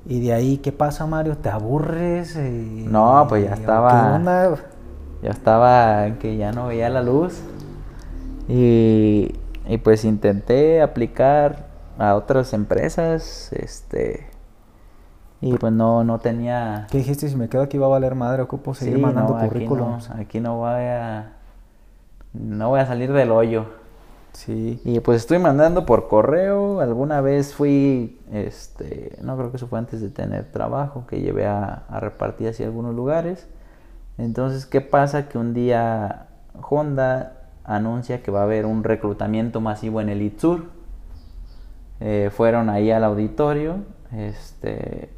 Y 0.08 0.20
de 0.20 0.32
ahí, 0.32 0.58
¿qué 0.58 0.72
pasa, 0.72 1.06
Mario? 1.06 1.36
¿Te 1.36 1.48
aburres? 1.50 2.36
Eh, 2.36 2.84
No, 2.88 3.26
pues 3.28 3.44
ya 3.44 3.50
¿o 3.50 3.54
estaba- 3.54 3.90
¿Qué 4.10 4.14
onda? 4.16 4.54
Ya 5.22 5.30
estaba 5.30 6.18
que 6.18 6.36
ya 6.36 6.52
no 6.52 6.68
veía 6.68 6.88
la 6.88 7.02
luz. 7.02 7.40
Y, 8.48 9.34
y 9.68 9.78
pues 9.78 10.04
intenté 10.04 10.80
aplicar 10.82 11.66
a 11.98 12.14
otras 12.14 12.52
empresas. 12.52 13.52
Este. 13.52 14.28
Y 15.40 15.54
pues 15.54 15.72
no, 15.72 16.02
no 16.04 16.18
tenía. 16.18 16.86
¿Qué 16.90 16.98
dijiste? 16.98 17.28
Si 17.28 17.36
me 17.36 17.48
quedo 17.48 17.62
aquí 17.62 17.78
va 17.78 17.86
a 17.86 17.90
valer 17.90 18.14
madre, 18.14 18.42
ocupo 18.42 18.74
seguir 18.74 18.96
Sí, 18.96 19.00
mandando 19.00 19.34
no, 19.34 19.38
aquí 19.38 19.66
no, 19.66 19.98
aquí 20.18 20.40
no 20.40 20.56
voy 20.56 20.70
a. 20.70 21.32
No 22.32 22.68
voy 22.70 22.80
a 22.80 22.86
salir 22.86 23.12
del 23.12 23.30
hoyo. 23.30 23.66
Sí. 24.32 24.80
Y 24.84 25.00
pues 25.00 25.22
estoy 25.22 25.38
mandando 25.38 25.86
por 25.86 26.08
correo. 26.08 26.80
Alguna 26.80 27.20
vez 27.20 27.54
fui, 27.54 28.20
este, 28.32 29.16
no 29.22 29.36
creo 29.36 29.50
que 29.50 29.56
eso 29.56 29.66
fue 29.66 29.78
antes 29.78 30.00
de 30.00 30.10
tener 30.10 30.52
trabajo, 30.52 31.06
que 31.06 31.20
llevé 31.20 31.46
a, 31.46 31.84
a 31.88 32.00
repartir 32.00 32.48
hacia 32.48 32.66
algunos 32.66 32.94
lugares. 32.94 33.46
Entonces, 34.18 34.66
¿qué 34.66 34.80
pasa? 34.80 35.28
Que 35.28 35.38
un 35.38 35.54
día 35.54 36.26
Honda 36.62 37.32
anuncia 37.64 38.22
que 38.22 38.30
va 38.30 38.40
a 38.40 38.44
haber 38.44 38.64
un 38.64 38.84
reclutamiento 38.84 39.60
masivo 39.60 40.00
en 40.00 40.08
el 40.08 40.22
ITSUR. 40.22 40.64
Eh, 42.00 42.30
fueron 42.34 42.68
ahí 42.68 42.90
al 42.90 43.04
auditorio, 43.04 43.78
este, 44.12 45.10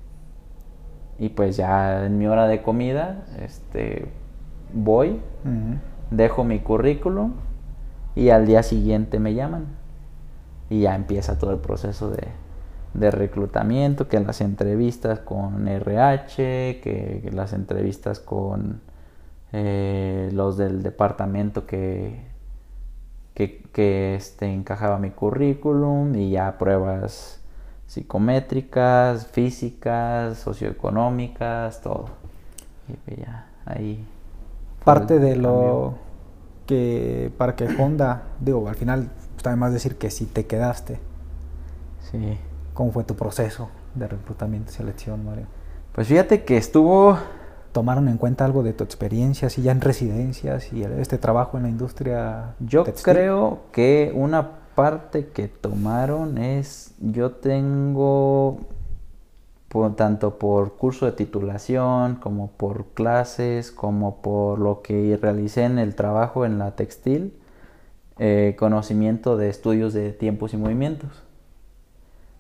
y 1.19 1.31
pues 1.31 1.57
ya 1.57 2.07
en 2.07 2.19
mi 2.19 2.27
hora 2.27 2.47
de 2.47 2.63
comida, 2.63 3.25
este, 3.43 4.07
voy, 4.73 5.21
dejo 6.11 6.45
mi 6.45 6.61
currículum 6.61 7.33
y 8.15 8.31
al 8.31 8.47
día 8.47 8.63
siguiente 8.63 9.19
me 9.19 9.35
llaman. 9.35 9.67
Y 10.71 10.83
ya 10.83 10.95
empieza 10.95 11.39
todo 11.39 11.53
el 11.53 11.59
proceso 11.59 12.11
de, 12.11 12.29
de 12.95 13.11
reclutamiento, 13.11 14.09
que 14.09 14.21
las 14.21 14.41
entrevistas 14.41 15.21
con 15.21 15.67
RH, 15.67 16.81
que, 16.83 17.31
las 17.33 17.53
entrevistas 17.53 18.21
con 18.21 18.81
eh, 19.53 20.31
los 20.33 20.57
del 20.57 20.83
departamento 20.83 21.67
que, 21.67 22.27
que, 23.35 23.63
que 23.73 24.15
este, 24.15 24.53
encajaba 24.53 24.99
mi 24.99 25.11
currículum 25.11 26.15
y 26.15 26.31
ya 26.31 26.59
pruebas 26.59 27.38
psicométricas, 27.89 29.27
físicas, 29.27 30.39
socioeconómicas, 30.39 31.81
todo. 31.81 32.11
Y 33.09 33.21
ya 33.21 33.49
ahí. 33.67 34.07
Parte 34.85 35.19
de 35.19 35.35
lo 35.35 35.95
que 36.67 37.33
para 37.37 37.57
que 37.57 37.65
Honda, 37.65 38.23
digo, 38.41 38.69
al 38.69 38.77
final 38.77 39.11
está 39.37 39.51
de 39.51 39.57
más 39.57 39.73
decir 39.73 39.97
que 39.97 40.11
si 40.11 40.27
te 40.27 40.47
quedaste. 40.47 41.01
Sí. 42.13 42.39
¿Cómo 42.75 42.93
fue 42.93 43.03
tu 43.03 43.17
proceso 43.17 43.71
de 43.97 44.07
reclutamiento 44.07 44.71
y 44.71 44.75
selección, 44.75 45.25
Mario? 45.25 45.47
Pues 45.93 46.07
fíjate 46.07 46.45
que 46.45 46.57
estuvo... 46.57 47.19
¿Tomaron 47.73 48.09
en 48.09 48.17
cuenta 48.17 48.47
algo 48.47 48.63
de 48.63 48.73
tu 48.73 48.83
experiencia, 48.83 49.51
si 49.51 49.61
ya 49.61 49.73
en 49.73 49.83
residencias 49.83 50.73
y 50.73 50.83
este 50.83 51.19
trabajo 51.19 51.59
en 51.59 51.65
la 51.65 51.69
industria? 51.69 52.55
Yo 52.61 52.83
creo 53.03 53.61
que 53.73 54.11
una 54.15 54.53
parte 54.79 55.27
que 55.27 55.49
tomaron 55.49 56.39
es, 56.39 56.95
yo 57.01 57.33
tengo 57.33 58.61
tanto 59.97 60.39
por 60.39 60.77
curso 60.77 61.05
de 61.05 61.11
titulación, 61.11 62.15
como 62.15 62.53
por 62.53 62.87
clases, 62.95 63.73
como 63.73 64.23
por 64.23 64.61
lo 64.61 64.81
que 64.81 65.19
realicé 65.21 65.65
en 65.65 65.81
el 65.81 65.97
trabajo 65.97 66.47
en 66.47 66.61
la 66.61 66.77
textil, 66.77 67.37
eh, 68.21 68.55
conocimiento 68.57 69.37
de 69.37 69.49
estudios 69.49 69.95
de 69.95 70.13
tiempos 70.13 70.55
y 70.55 70.59
movimientos. 70.59 71.25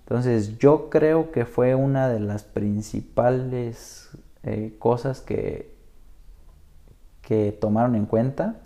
Entonces 0.04 0.58
yo 0.58 0.90
creo 0.90 1.32
que 1.32 1.44
fue 1.44 1.74
una 1.74 2.08
de 2.08 2.20
las 2.20 2.44
principales 2.44 4.10
eh, 4.44 4.76
cosas 4.78 5.22
que, 5.22 5.74
que 7.20 7.50
tomaron 7.50 7.96
en 7.96 8.06
cuenta. 8.06 8.60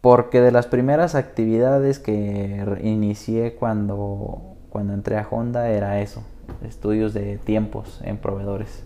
Porque 0.00 0.40
de 0.40 0.50
las 0.50 0.66
primeras 0.66 1.14
actividades 1.14 1.98
que 1.98 2.64
inicié 2.82 3.54
cuando, 3.54 4.56
cuando 4.70 4.94
entré 4.94 5.18
a 5.18 5.26
Honda 5.30 5.68
era 5.68 6.00
eso, 6.00 6.22
estudios 6.66 7.12
de 7.12 7.36
tiempos 7.38 8.00
en 8.02 8.16
proveedores. 8.16 8.84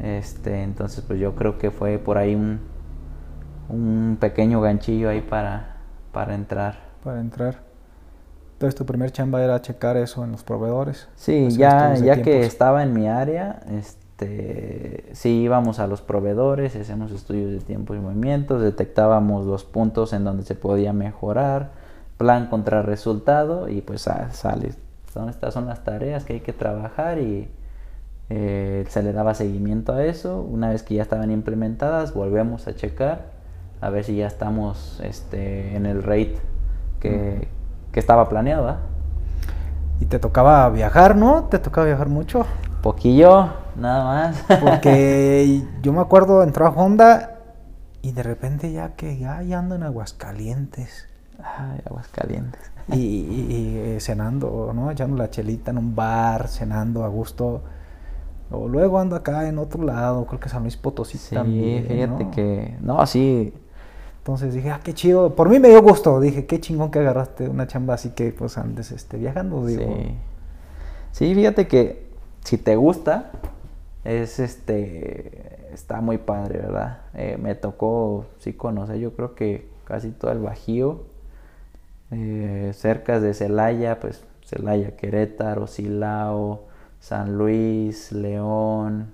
Este, 0.00 0.62
entonces 0.62 1.04
pues 1.06 1.20
yo 1.20 1.34
creo 1.34 1.58
que 1.58 1.70
fue 1.70 1.98
por 1.98 2.18
ahí 2.18 2.34
un, 2.34 2.60
un 3.68 4.16
pequeño 4.18 4.60
ganchillo 4.60 5.08
ahí 5.08 5.20
para, 5.20 5.76
para 6.12 6.34
entrar. 6.34 6.78
Para 7.04 7.20
entrar. 7.20 7.70
Entonces 8.54 8.74
tu 8.74 8.84
primer 8.84 9.10
chamba 9.12 9.42
era 9.42 9.62
checar 9.62 9.96
eso 9.96 10.24
en 10.24 10.32
los 10.32 10.42
proveedores. 10.42 11.08
Sí, 11.14 11.48
ya, 11.50 11.94
ya 11.94 12.22
que 12.22 12.44
estaba 12.44 12.82
en 12.82 12.92
mi 12.92 13.08
área, 13.08 13.60
este, 13.70 14.04
sí 15.12 15.42
íbamos 15.42 15.78
a 15.78 15.86
los 15.86 16.02
proveedores, 16.02 16.76
hacíamos 16.76 17.12
estudios 17.12 17.50
de 17.52 17.60
tiempo 17.60 17.94
y 17.94 17.98
movimientos, 17.98 18.62
detectábamos 18.62 19.46
los 19.46 19.64
puntos 19.64 20.12
en 20.12 20.24
donde 20.24 20.44
se 20.44 20.54
podía 20.54 20.92
mejorar, 20.92 21.70
plan 22.16 22.48
contra 22.48 22.82
resultado 22.82 23.68
y 23.68 23.80
pues 23.80 24.08
ah, 24.08 24.28
sale. 24.32 24.72
Estas 25.28 25.54
son 25.54 25.66
las 25.66 25.82
tareas 25.82 26.24
que 26.24 26.34
hay 26.34 26.40
que 26.40 26.52
trabajar 26.52 27.18
y 27.18 27.48
eh, 28.28 28.84
se 28.88 29.02
le 29.02 29.12
daba 29.12 29.34
seguimiento 29.34 29.92
a 29.92 30.04
eso. 30.04 30.40
Una 30.40 30.70
vez 30.70 30.82
que 30.82 30.94
ya 30.94 31.02
estaban 31.02 31.30
implementadas, 31.30 32.14
volvemos 32.14 32.68
a 32.68 32.76
checar 32.76 33.40
a 33.80 33.90
ver 33.90 34.04
si 34.04 34.16
ya 34.16 34.26
estamos 34.26 35.00
este, 35.02 35.74
en 35.74 35.86
el 35.86 36.02
rate 36.02 36.36
que, 37.00 37.48
que 37.92 38.00
estaba 38.00 38.28
planeado. 38.28 38.76
Y 40.00 40.06
te 40.06 40.18
tocaba 40.18 40.68
viajar, 40.70 41.16
¿no? 41.16 41.44
¿Te 41.44 41.58
tocaba 41.58 41.86
viajar 41.86 42.08
mucho? 42.08 42.46
Poquillo, 42.82 43.50
nada 43.80 44.04
más. 44.04 44.60
Porque 44.60 45.62
yo 45.82 45.92
me 45.92 46.00
acuerdo, 46.00 46.42
entró 46.42 46.66
a 46.66 46.70
Honda 46.70 47.38
y 48.02 48.12
de 48.12 48.22
repente 48.22 48.72
ya 48.72 48.94
que 48.96 49.18
ya, 49.18 49.38
ando 49.58 49.74
en 49.74 49.82
Aguascalientes. 49.82 51.08
Ay, 51.42 51.80
Aguascalientes. 51.86 52.70
Y, 52.92 52.96
y, 52.96 53.76
eh, 53.76 54.00
cenando, 54.00 54.72
¿no? 54.74 54.90
Echando 54.90 55.16
la 55.16 55.30
chelita 55.30 55.70
en 55.70 55.78
un 55.78 55.94
bar, 55.94 56.48
cenando 56.48 57.04
a 57.04 57.08
gusto. 57.08 57.62
O 58.50 58.68
luego 58.68 58.98
ando 58.98 59.14
acá 59.14 59.48
en 59.48 59.58
otro 59.58 59.84
lado, 59.84 60.26
creo 60.26 60.40
que 60.40 60.48
San 60.48 60.62
Luis 60.62 60.76
Potosí 60.76 61.18
sí, 61.18 61.34
también. 61.34 61.86
fíjate 61.86 62.30
que. 62.30 62.76
No, 62.80 63.06
sí, 63.06 63.54
entonces 64.18 64.52
dije, 64.52 64.70
ah, 64.70 64.80
qué 64.82 64.92
chido. 64.92 65.34
Por 65.34 65.48
mí 65.48 65.58
me 65.58 65.68
dio 65.68 65.82
gusto. 65.82 66.20
Dije, 66.20 66.46
qué 66.46 66.60
chingón 66.60 66.90
que 66.90 66.98
agarraste 66.98 67.48
una 67.48 67.66
chamba 67.66 67.94
así 67.94 68.10
que 68.10 68.32
pues 68.32 68.58
andes 68.58 68.92
este, 68.92 69.16
viajando. 69.16 69.64
Digo. 69.64 69.82
Sí. 69.82 70.14
sí, 71.12 71.34
fíjate 71.34 71.66
que 71.66 72.10
si 72.44 72.58
te 72.58 72.76
gusta, 72.76 73.30
es 74.04 74.38
este, 74.38 75.68
está 75.72 76.00
muy 76.00 76.18
padre, 76.18 76.58
¿verdad? 76.60 77.02
Eh, 77.14 77.38
me 77.40 77.54
tocó, 77.54 78.26
sí, 78.38 78.52
conocer, 78.52 78.98
yo 78.98 79.12
creo 79.14 79.34
que 79.34 79.68
casi 79.84 80.10
todo 80.10 80.32
el 80.32 80.38
Bajío. 80.38 81.02
Eh, 82.10 82.72
cerca 82.74 83.20
de 83.20 83.34
Celaya, 83.34 84.00
pues 84.00 84.24
Celaya, 84.44 84.96
Querétaro, 84.96 85.66
Silao, 85.66 86.64
San 87.00 87.38
Luis, 87.38 88.12
León, 88.12 89.12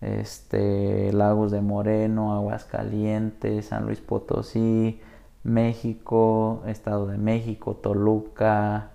este, 0.00 1.12
Lagos 1.12 1.50
de 1.50 1.60
Moreno, 1.62 2.34
Aguascalientes, 2.34 3.66
San 3.66 3.86
Luis 3.86 4.00
Potosí, 4.00 5.00
México, 5.44 6.62
Estado 6.66 7.06
de 7.06 7.18
México, 7.18 7.74
Toluca, 7.74 8.90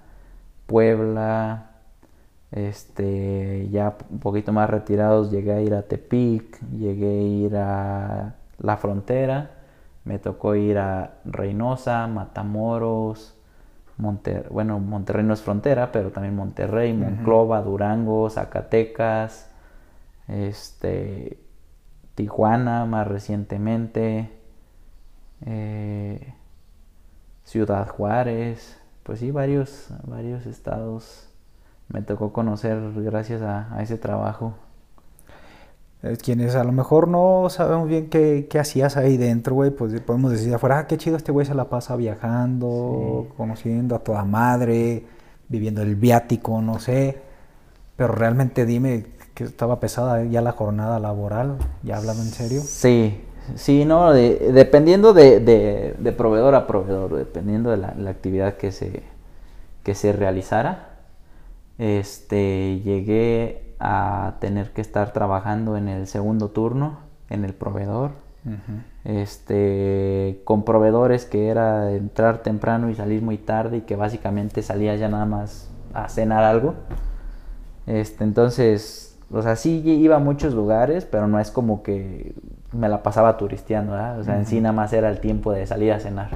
Puebla, 0.68 1.71
este, 2.52 3.70
ya 3.70 3.98
un 4.10 4.20
poquito 4.20 4.52
más 4.52 4.70
retirados 4.70 5.32
llegué 5.32 5.54
a 5.54 5.62
ir 5.62 5.74
a 5.74 5.84
Tepic, 5.84 6.60
llegué 6.72 7.08
a 7.08 7.22
ir 7.22 7.58
a 7.58 8.36
la 8.60 8.78
frontera, 8.78 9.52
me 10.04 10.20
tocó 10.20 10.56
ir 10.56 10.78
a 10.78 11.16
Reynosa, 11.26 12.08
Matamoros, 12.08 13.36
bueno, 14.50 14.80
Monterrey 14.80 15.24
no 15.24 15.34
es 15.34 15.42
frontera, 15.42 15.92
pero 15.92 16.12
también 16.12 16.36
Monterrey, 16.36 16.94
Monclova, 16.94 17.62
Durango, 17.62 18.30
Zacatecas, 18.30 19.52
este, 20.28 21.38
Tijuana 22.16 22.86
más 22.86 23.08
recientemente, 23.08 24.32
eh, 25.46 26.34
Ciudad 27.44 27.88
Juárez, 27.90 28.82
pues 29.04 29.20
sí, 29.20 29.30
varios, 29.30 29.90
varios 30.04 30.46
estados 30.48 31.31
me 31.94 32.02
tocó 32.02 32.32
conocer 32.34 32.80
gracias 32.96 33.42
a, 33.42 33.82
ese 33.82 33.98
trabajo. 33.98 34.54
Quienes 36.24 36.56
a 36.56 36.64
lo 36.64 36.72
mejor 36.72 37.08
no 37.08 37.48
sabemos 37.50 37.88
bien 37.88 38.10
qué, 38.10 38.48
hacías 38.60 38.98
ahí 38.98 39.18
dentro, 39.18 39.54
güey, 39.54 39.70
pues 39.70 40.00
podemos 40.02 40.32
decir 40.32 40.54
afuera, 40.54 40.80
ah, 40.80 40.88
qué 40.88 40.98
chido 40.98 41.16
este 41.16 41.32
güey 41.32 41.46
se 41.46 41.54
la 41.54 41.66
pasa 41.66 41.96
viajando, 41.96 43.28
conociendo 43.38 43.96
a 43.96 44.00
toda 44.00 44.26
madre, 44.26 45.04
viviendo 45.48 45.84
el 45.84 45.96
viático, 45.96 46.60
no 46.62 46.80
sé. 46.80 47.22
Pero 47.98 48.14
realmente 48.14 48.66
dime, 48.66 49.06
que 49.36 49.44
estaba 49.44 49.80
pesada 49.80 50.24
ya 50.24 50.42
la 50.42 50.54
jornada 50.54 51.00
laboral, 51.00 51.58
ya 51.84 51.98
hablando 51.98 52.24
en 52.24 52.30
serio. 52.30 52.62
Sí, 52.62 53.22
sí, 53.56 53.86
no, 53.86 54.12
dependiendo 54.12 55.14
de, 55.14 55.40
de, 55.40 56.12
proveedor 56.14 56.56
a 56.56 56.68
proveedor, 56.68 57.16
dependiendo 57.16 57.70
de 57.70 57.78
la, 57.78 58.10
actividad 58.10 58.56
que 58.56 58.72
se, 58.72 59.04
que 59.84 59.94
se 59.94 60.14
realizara, 60.14 60.91
este, 61.82 62.80
llegué 62.84 63.74
a 63.80 64.36
tener 64.40 64.72
que 64.72 64.82
estar 64.82 65.14
trabajando 65.14 65.78
en 65.78 65.88
el 65.88 66.06
segundo 66.06 66.50
turno, 66.50 67.00
en 67.30 67.44
el 67.44 67.54
proveedor. 67.54 68.12
este, 69.04 70.42
con 70.46 70.64
proveedores 70.64 71.26
que 71.26 71.48
era 71.48 71.92
entrar 71.92 72.40
temprano 72.40 72.90
y 72.90 72.96
salir 72.96 73.22
muy 73.22 73.38
tarde 73.38 73.78
y 73.78 73.82
que 73.82 73.96
básicamente 73.96 74.64
salía 74.64 74.96
ya 74.96 75.10
nada 75.10 75.26
más 75.26 75.70
a 75.94 76.08
cenar 76.10 76.44
algo. 76.44 76.76
Este, 77.86 78.24
entonces 78.24 79.12
o 79.34 79.42
sea, 79.42 79.56
sí 79.56 79.82
iba 79.86 80.18
a 80.18 80.20
muchos 80.20 80.54
lugares, 80.54 81.06
pero 81.06 81.28
no 81.28 81.40
es 81.40 81.52
como 81.52 81.84
que 81.84 82.36
me 82.74 82.90
la 82.90 83.02
pasaba 83.02 83.38
turisteando, 83.38 83.94
¿verdad? 83.94 84.20
O 84.20 84.24
sea, 84.24 84.38
en 84.38 84.46
sí 84.46 84.60
nada 84.60 84.74
más 84.74 84.92
era 84.94 85.10
el 85.10 85.20
tiempo 85.20 85.54
de 85.54 85.66
salir 85.66 85.94
a 85.94 86.00
cenar. 86.00 86.32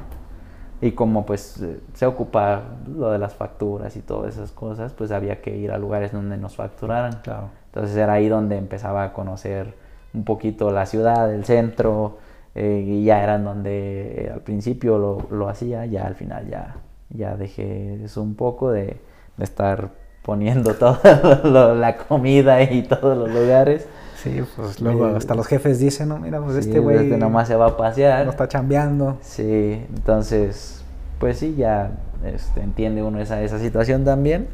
Y 0.86 0.92
como 0.92 1.26
pues 1.26 1.60
eh, 1.64 1.80
se 1.96 2.06
ocupa 2.06 2.62
lo 2.88 3.10
de 3.10 3.18
las 3.18 3.34
facturas 3.34 3.96
y 3.96 4.02
todas 4.02 4.36
esas 4.36 4.52
cosas, 4.52 4.94
pues 4.94 5.12
había 5.12 5.42
que 5.42 5.58
ir 5.58 5.72
a 5.72 5.80
lugares 5.80 6.12
donde 6.12 6.38
nos 6.38 6.56
facturaran. 6.56 7.22
Claro. 7.24 7.50
Entonces 7.74 7.98
era 7.98 8.14
ahí 8.14 8.28
donde 8.28 8.56
empezaba 8.56 9.04
a 9.04 9.12
conocer 9.12 9.74
un 10.14 10.24
poquito 10.24 10.70
la 10.70 10.86
ciudad, 10.86 11.34
el 11.34 11.44
centro, 11.44 12.20
eh, 12.54 12.84
y 12.86 13.04
ya 13.04 13.24
eran 13.24 13.44
donde 13.44 14.26
eh, 14.26 14.32
al 14.32 14.42
principio 14.42 15.00
lo, 15.00 15.28
lo, 15.32 15.50
hacía, 15.50 15.88
ya 15.88 16.06
al 16.06 16.14
final 16.14 16.48
ya, 16.52 16.76
ya 17.10 17.36
dejé 17.36 18.04
eso 18.04 18.22
un 18.22 18.36
poco 18.36 18.72
de, 18.72 18.98
de 19.38 19.44
estar 19.44 19.90
poniendo 20.22 20.74
toda 20.76 21.74
la 21.74 21.98
comida 21.98 22.62
y 22.62 22.84
todos 22.84 23.18
los 23.18 23.32
lugares. 23.32 23.88
Sí, 24.26 24.42
pues 24.56 24.82
luego 24.82 25.08
Eh, 25.10 25.16
hasta 25.16 25.36
los 25.36 25.48
jefes 25.48 25.80
dicen, 25.80 26.10
no, 26.10 26.20
mira, 26.20 26.42
pues 26.42 26.58
Sí, 26.60 26.60
este 26.60 26.80
güey 26.80 26.98
este 26.98 27.18
nomás 27.18 27.48
se 27.48 27.56
va 27.56 27.68
a 27.68 27.78
pasear. 27.78 28.26
no 28.26 28.32
está 28.32 28.48
chambeando. 28.48 29.20
Sí, 29.22 29.86
entonces, 29.96 30.84
pues 31.20 31.40
sí, 31.40 31.56
ya 31.56 31.92
este, 32.24 32.62
entiende 32.62 33.04
uno 33.04 33.20
esa, 33.20 33.42
esa 33.42 33.60
situación 33.60 34.04
también. 34.06 34.48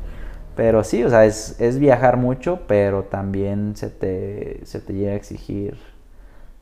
Pero 0.55 0.83
sí, 0.83 1.03
o 1.03 1.09
sea, 1.09 1.25
es, 1.25 1.59
es 1.61 1.79
viajar 1.79 2.17
mucho, 2.17 2.61
pero 2.67 3.03
también 3.05 3.75
se 3.75 3.89
te, 3.89 4.61
se 4.65 4.79
te 4.81 4.93
llega 4.93 5.13
a 5.13 5.15
exigir, 5.15 5.77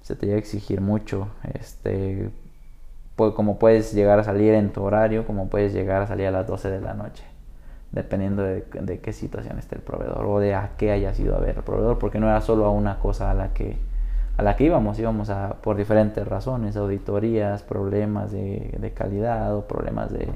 se 0.02 0.16
te 0.16 0.28
llega 0.28 0.38
a 0.38 0.40
exigir 0.40 0.82
mucho. 0.82 1.30
Este, 1.60 2.30
pues, 3.16 3.34
como 3.34 3.60
puedes 3.60 3.94
llegar 3.94 4.20
a 4.20 4.24
salir 4.24 4.54
en 4.54 4.72
tu 4.72 4.84
horario, 4.84 5.26
como 5.28 5.50
puedes 5.50 5.74
llegar 5.74 6.02
a 6.04 6.08
salir 6.08 6.28
a 6.28 6.32
las 6.32 6.48
12 6.48 6.70
de 6.72 6.82
la 6.82 6.94
noche, 6.94 7.24
dependiendo 7.92 8.44
de, 8.44 8.66
de 8.82 9.00
qué 9.00 9.14
situación 9.14 9.58
esté 9.58 9.76
el 9.76 9.82
proveedor 9.82 10.26
o 10.26 10.40
de 10.40 10.54
a 10.54 10.72
qué 10.78 10.92
haya 10.92 11.12
ido 11.18 11.36
a 11.36 11.40
ver 11.40 11.58
el 11.58 11.64
proveedor, 11.64 11.98
porque 11.98 12.20
no 12.20 12.28
era 12.28 12.42
solo 12.42 12.66
a 12.66 12.72
una 12.72 13.00
cosa 13.00 13.32
a 13.32 13.34
la 13.34 13.54
que, 13.54 13.78
a 14.38 14.44
la 14.44 14.56
que 14.56 14.66
íbamos, 14.66 15.00
íbamos 15.00 15.30
a, 15.30 15.56
por 15.62 15.76
diferentes 15.76 16.28
razones, 16.28 16.78
auditorías, 16.78 17.64
problemas 17.64 18.32
de, 18.32 18.78
de 18.80 18.92
calidad 18.94 19.56
o 19.56 19.68
problemas 19.68 20.12
de, 20.12 20.30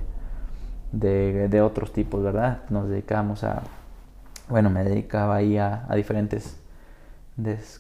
de, 0.92 1.48
de 1.48 1.62
otros 1.62 1.94
tipos, 1.94 2.24
¿verdad? 2.24 2.62
Nos 2.70 2.90
dedicábamos 2.90 3.44
a, 3.44 3.62
bueno, 4.50 4.70
me 4.70 4.84
dedicaba 4.84 5.36
ahí 5.36 5.58
a, 5.58 5.88
diferentes 5.96 6.58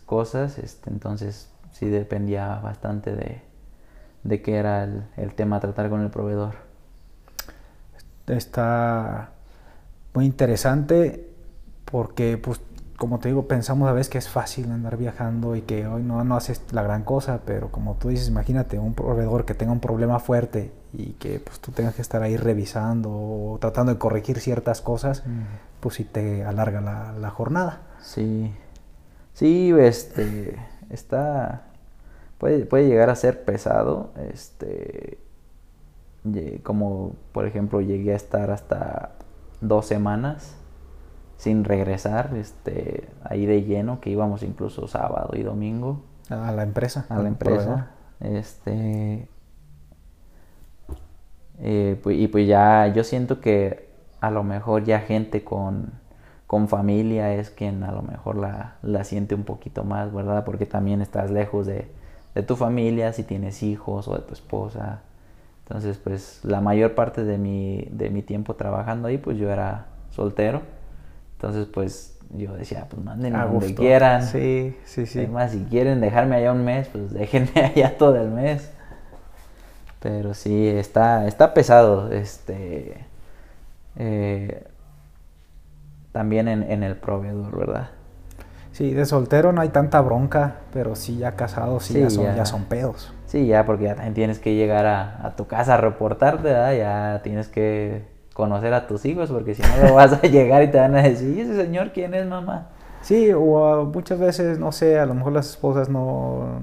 cosas, 0.05 0.57
este, 0.59 0.89
entonces 0.89 1.51
sí 1.71 1.88
dependía 1.88 2.59
bastante 2.59 3.15
de, 3.15 3.41
de 4.23 4.41
qué 4.41 4.57
era 4.57 4.83
el, 4.83 5.03
el 5.17 5.33
tema 5.33 5.57
a 5.57 5.59
tratar 5.59 5.89
con 5.89 6.01
el 6.01 6.09
proveedor. 6.09 6.53
Está 8.27 9.33
muy 10.13 10.26
interesante 10.26 11.30
porque, 11.86 12.38
pues, 12.38 12.62
como 12.97 13.19
te 13.19 13.30
digo, 13.30 13.47
pensamos 13.47 13.89
a 13.89 13.93
veces 13.93 14.10
que 14.10 14.17
es 14.17 14.30
fácil 14.30 14.71
andar 14.71 14.97
viajando 14.97 15.56
y 15.56 15.62
que 15.62 15.88
hoy 15.88 16.04
no, 16.04 16.23
no 16.23 16.36
haces 16.36 16.62
la 16.71 16.84
gran 16.84 17.04
cosa, 17.04 17.41
pero 17.45 17.71
como 17.71 17.95
tú 17.95 18.10
dices, 18.10 18.28
imagínate 18.28 18.80
un 18.80 18.93
proveedor 18.93 19.45
que 19.45 19.54
tenga 19.56 19.71
un 19.71 19.80
problema 19.80 20.19
fuerte 20.19 20.71
y 20.93 21.13
que 21.13 21.39
pues 21.39 21.60
tú 21.60 21.71
tengas 21.71 21.95
que 21.95 22.02
estar 22.02 22.21
ahí 22.21 22.38
revisando 22.38 23.10
o 23.12 23.58
tratando 23.60 23.93
de 23.93 23.99
corregir 23.99 24.39
ciertas 24.39 24.82
cosas, 24.82 25.23
pues 25.80 25.95
sí 25.95 26.04
te 26.06 26.45
alarga 26.45 26.82
la, 26.82 27.13
la 27.13 27.30
jornada. 27.30 27.82
Sí, 28.02 28.54
sí, 29.34 29.73
este, 29.78 30.58
está, 30.89 31.63
puede, 32.38 32.65
puede 32.65 32.88
llegar 32.88 33.10
a 33.10 33.15
ser 33.15 33.43
pesado, 33.43 34.12
este, 34.32 35.17
como 36.63 37.15
por 37.32 37.45
ejemplo 37.45 37.82
llegué 37.82 38.13
a 38.13 38.15
estar 38.15 38.52
hasta 38.52 39.12
dos 39.67 39.86
semanas 39.88 40.56
sin 41.38 41.63
regresar, 41.65 42.36
este, 42.38 43.10
ahí 43.23 43.45
de 43.45 43.63
lleno, 43.63 43.99
que 44.02 44.10
íbamos 44.12 44.43
incluso 44.43 44.88
sábado 44.88 45.32
y 45.36 45.43
domingo 45.43 46.02
A 46.30 46.52
la 46.52 46.63
empresa. 46.63 47.06
a 47.10 47.19
la 47.19 47.30
proveedor. 47.38 47.82
empresa, 47.82 47.91
este, 48.21 49.28
eh, 51.60 51.99
pues- 52.02 52.17
y 52.17 52.28
pues 52.28 52.47
ya 52.47 52.88
yo 52.88 53.04
siento 53.04 53.39
que 53.39 53.89
a 54.21 54.32
lo 54.32 54.43
mejor 54.43 54.84
ya 54.84 54.99
gente 54.99 55.43
con, 55.43 55.91
con 56.47 56.67
familia 56.67 57.34
es 57.34 57.49
quien 57.49 57.84
a 57.84 57.91
lo 57.91 58.02
mejor 58.02 58.38
la, 58.38 58.76
la 58.82 59.04
siente 59.04 59.36
un 59.36 59.43
poquito 59.43 59.84
más, 59.84 60.13
¿verdad? 60.13 60.45
Porque 60.45 60.65
también 60.65 61.02
estás 61.02 61.30
lejos 61.32 61.65
de, 61.67 61.88
de 62.36 62.43
tu 62.43 62.56
familia, 62.56 63.13
si 63.13 63.23
tienes 63.23 63.63
hijos 63.63 64.08
o 64.08 64.15
de 64.15 64.21
tu 64.21 64.34
esposa. 64.34 65.02
Entonces, 65.67 65.97
pues 65.97 66.39
la 66.43 66.62
mayor 66.62 66.93
parte 66.93 67.23
de 67.23 67.38
mi, 67.38 67.88
de 67.91 68.10
mi 68.10 68.21
tiempo 68.21 68.56
trabajando 68.56 69.08
ahí, 69.08 69.17
pues 69.17 69.38
yo 69.38 69.49
era 69.49 69.86
soltero. 70.12 70.62
Entonces, 71.38 71.67
pues 71.67 72.17
yo 72.36 72.54
decía, 72.54 72.88
pues 72.89 73.04
mándenme 73.04 73.38
A 73.38 73.45
donde 73.45 73.67
gusto. 73.67 73.82
quieran. 73.82 74.23
Sí, 74.23 74.76
sí, 74.86 75.06
sí. 75.06 75.21
Es 75.21 75.30
más, 75.30 75.52
si 75.52 75.63
quieren 75.65 76.02
dejarme 76.02 76.36
allá 76.36 76.52
un 76.52 76.63
mes, 76.65 76.88
pues 76.89 77.12
déjenme 77.13 77.52
allá 77.73 77.97
todo 77.97 78.15
el 78.17 78.30
mes. 78.30 78.69
Pero 79.99 80.34
sí, 80.34 80.67
está, 80.67 81.28
está 81.28 81.54
pesado. 81.54 82.12
Este. 82.12 83.06
eh, 83.95 84.63
también 86.12 86.47
en, 86.47 86.63
en 86.69 86.84
el 86.84 86.95
proveedor, 86.95 87.58
¿verdad? 87.58 87.89
Sí, 88.71 88.93
de 88.93 89.06
soltero 89.06 89.52
no 89.52 89.62
hay 89.62 89.69
tanta 89.69 90.02
bronca, 90.02 90.58
pero 90.73 90.95
sí 90.95 91.17
ya 91.17 91.32
casado, 91.34 91.80
sí, 91.80 91.93
Sí, 91.93 92.02
ya, 92.02 92.10
son, 92.10 92.26
ya. 92.26 92.36
ya 92.36 92.45
son 92.45 92.65
pedos. 92.65 93.13
Sí, 93.34 93.48
ya, 93.48 93.65
porque 93.65 93.86
ya 93.86 93.96
también 93.96 94.13
tienes 94.13 94.38
que 94.38 94.54
llegar 94.54 94.86
a, 94.86 95.26
a 95.26 95.36
tu 95.36 95.48
casa 95.48 95.74
a 95.74 95.78
reportarte, 95.78 96.43
¿verdad? 96.43 96.76
Ya 96.78 97.22
tienes 97.24 97.48
que 97.48 98.04
conocer 98.36 98.76
a 98.76 98.86
tus 98.86 99.06
hijos, 99.06 99.32
porque 99.32 99.56
si 99.56 99.63
no, 99.63 99.88
lo 99.88 99.96
vas 99.96 100.13
a 100.13 100.22
llegar 100.28 100.62
y 100.62 100.67
te 100.69 100.78
van 100.78 100.96
a 100.96 101.02
decir, 101.02 101.36
¿y 101.36 101.41
ese 101.41 101.56
señor 101.56 101.93
quién 101.93 102.13
es, 102.13 102.28
mamá? 102.28 102.67
Sí, 103.02 103.32
o 103.34 103.65
ah, 103.65 103.86
muchas 103.86 104.19
veces, 104.19 104.60
no 104.60 104.72
sé, 104.72 105.00
a 105.00 105.08
lo 105.08 105.15
mejor 105.15 105.34
las 105.34 105.50
esposas 105.50 105.89
no... 105.89 106.62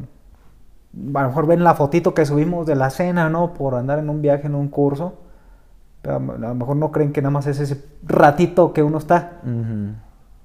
A 1.12 1.22
lo 1.22 1.28
mejor 1.28 1.48
ven 1.48 1.64
la 1.64 1.74
fotito 1.74 2.14
que 2.14 2.24
subimos 2.24 2.68
de 2.68 2.76
la 2.76 2.90
cena, 2.90 3.28
¿no? 3.28 3.52
Por 3.52 3.74
andar 3.74 3.98
en 3.98 4.08
un 4.08 4.22
viaje, 4.22 4.46
en 4.46 4.54
un 4.54 4.68
curso. 4.68 5.14
Pero 6.02 6.18
a 6.18 6.20
lo 6.20 6.54
mejor 6.54 6.76
no 6.76 6.92
creen 6.92 7.12
que 7.12 7.20
nada 7.20 7.32
más 7.32 7.48
es 7.48 7.58
ese 7.58 7.84
ratito 8.04 8.72
que 8.72 8.84
uno 8.84 8.98
está. 8.98 9.40
Ujú. 9.42 9.94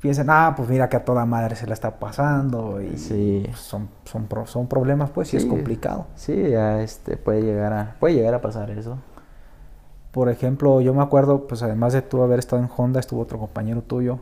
Piensan, 0.06 0.30
ah, 0.30 0.54
pues 0.56 0.70
mira 0.70 0.88
que 0.88 0.98
a 0.98 1.04
toda 1.04 1.26
madre 1.26 1.56
se 1.56 1.66
la 1.66 1.74
está 1.74 1.98
pasando. 1.98 2.80
Y 2.80 2.96
Sí. 2.96 3.44
son, 3.56 3.90
son, 4.04 4.28
son 4.46 4.68
problemas, 4.68 5.10
pues, 5.10 5.30
sí 5.30 5.38
es 5.38 5.42
Sí. 5.44 5.50
complicado. 5.50 6.06
Sí, 6.14 6.52
ya 6.52 6.80
este, 6.84 7.18
puede, 7.18 7.42
llegar 7.42 7.74
a, 7.74 7.96
puede 8.00 8.14
llegar 8.14 8.36
a 8.36 8.40
pasar 8.42 8.70
eso. 8.70 9.00
Por 10.12 10.30
ejemplo, 10.30 10.80
yo 10.80 10.94
me 10.94 11.02
acuerdo, 11.02 11.48
pues 11.48 11.64
además 11.64 11.92
de 11.94 12.04
tú 12.04 12.22
haber 12.22 12.38
estado 12.38 12.62
en 12.62 12.70
Honda, 12.78 13.00
estuvo 13.00 13.20
otro 13.20 13.40
compañero 13.40 13.82
tuyo 13.82 14.20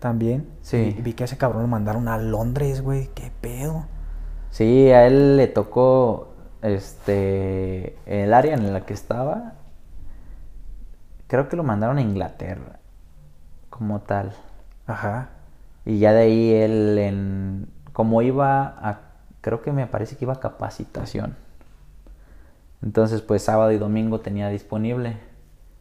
también. 0.00 0.48
Sí. 0.62 0.96
Y 0.98 1.00
vi 1.00 1.12
que 1.12 1.22
a 1.22 1.26
ese 1.26 1.38
cabrón 1.38 1.62
lo 1.62 1.68
mandaron 1.68 2.08
a 2.08 2.18
Londres, 2.18 2.82
güey. 2.82 3.08
¿Qué 3.14 3.30
pedo? 3.40 3.84
Sí, 4.50 4.90
a 4.90 5.06
él 5.06 5.36
le 5.36 5.46
tocó 5.46 6.34
este 6.60 7.96
el 8.06 8.34
área 8.34 8.54
en 8.54 8.72
la 8.72 8.84
que 8.84 8.94
estaba. 8.94 9.52
Creo 11.28 11.48
que 11.48 11.54
lo 11.54 11.62
mandaron 11.62 11.98
a 11.98 12.02
Inglaterra 12.02 12.80
como 13.70 14.00
tal. 14.00 14.32
Ajá. 14.86 15.30
Y 15.84 15.98
ya 15.98 16.12
de 16.12 16.22
ahí 16.22 16.52
él 16.52 16.98
en 16.98 17.68
como 17.92 18.22
iba 18.22 18.74
a 18.78 19.00
creo 19.40 19.60
que 19.60 19.72
me 19.72 19.86
parece 19.86 20.16
que 20.16 20.24
iba 20.24 20.32
a 20.32 20.40
capacitación. 20.40 21.36
Entonces, 22.82 23.20
pues 23.20 23.42
sábado 23.42 23.72
y 23.72 23.78
domingo 23.78 24.20
tenía 24.20 24.48
disponible. 24.48 25.18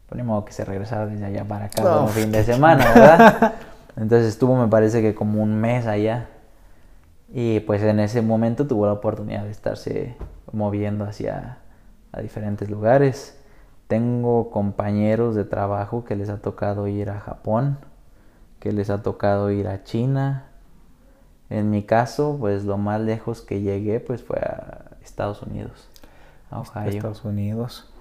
Por 0.07 0.17
ni 0.17 0.23
modo 0.23 0.43
que 0.45 0.51
se 0.51 0.65
regresara 0.65 1.05
desde 1.05 1.25
allá 1.25 1.45
para 1.45 1.65
acá 1.65 1.81
No, 1.81 2.03
un 2.03 2.09
fin 2.09 2.31
de 2.31 2.43
semana, 2.43 2.85
¿verdad? 2.93 3.53
Entonces 3.95 4.27
estuvo, 4.27 4.55
me 4.55 4.67
parece 4.67 5.01
que 5.01 5.15
como 5.15 5.41
un 5.41 5.55
mes 5.55 5.87
allá. 5.87 6.27
Y 7.29 7.61
pues 7.61 7.81
en 7.83 7.99
ese 7.99 8.21
momento 8.21 8.67
tuvo 8.67 8.85
la 8.85 8.93
oportunidad 8.93 9.43
de 9.43 9.51
estarse 9.51 10.15
moviendo 10.51 11.05
hacia 11.05 11.59
a 12.11 12.21
diferentes 12.21 12.69
lugares. 12.69 13.39
Tengo 13.87 14.49
compañeros 14.51 15.35
de 15.35 15.45
trabajo 15.45 16.03
que 16.05 16.15
les 16.15 16.29
ha 16.29 16.37
tocado 16.37 16.87
ir 16.87 17.09
a 17.09 17.19
Japón, 17.19 17.77
que 18.63 18.71
les 18.71 18.89
ha 18.89 19.03
tocado 19.03 19.51
ir 19.51 19.67
a 19.67 19.83
China. 19.83 20.45
En 21.49 21.69
mi 21.69 21.83
caso, 21.83 22.37
pues 22.39 22.63
lo 22.63 22.77
más 22.77 23.01
lejos 23.01 23.41
que 23.41 23.59
llegué 23.59 23.99
pues 23.99 24.23
fue 24.23 24.37
a 24.37 24.85
Estados 25.03 25.41
Unidos, 25.41 25.89
a 26.49 26.61
Ohio. 26.61 26.91
Estados 26.91 27.25
Unidos. 27.25 27.91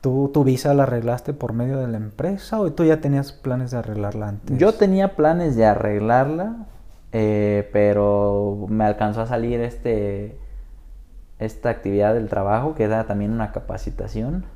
¿Tú 0.00 0.30
tu 0.32 0.42
visa 0.42 0.72
la 0.72 0.84
arreglaste 0.84 1.34
por 1.34 1.52
medio 1.52 1.76
de 1.76 1.88
la 1.88 1.98
empresa 1.98 2.58
o 2.58 2.72
tú 2.72 2.84
ya 2.84 3.02
tenías 3.02 3.32
planes 3.32 3.72
de 3.72 3.76
arreglarla 3.76 4.28
antes? 4.28 4.56
Yo 4.56 4.72
tenía 4.72 5.16
planes 5.16 5.54
de 5.54 5.66
arreglarla, 5.66 6.64
eh, 7.12 7.68
pero 7.74 8.64
me 8.70 8.84
alcanzó 8.84 9.20
a 9.20 9.26
salir 9.26 9.60
este 9.60 10.38
esta 11.38 11.68
actividad 11.68 12.14
del 12.14 12.30
trabajo 12.30 12.74
que 12.74 12.84
era 12.84 13.06
también 13.06 13.32
una 13.32 13.52
capacitación. 13.52 14.46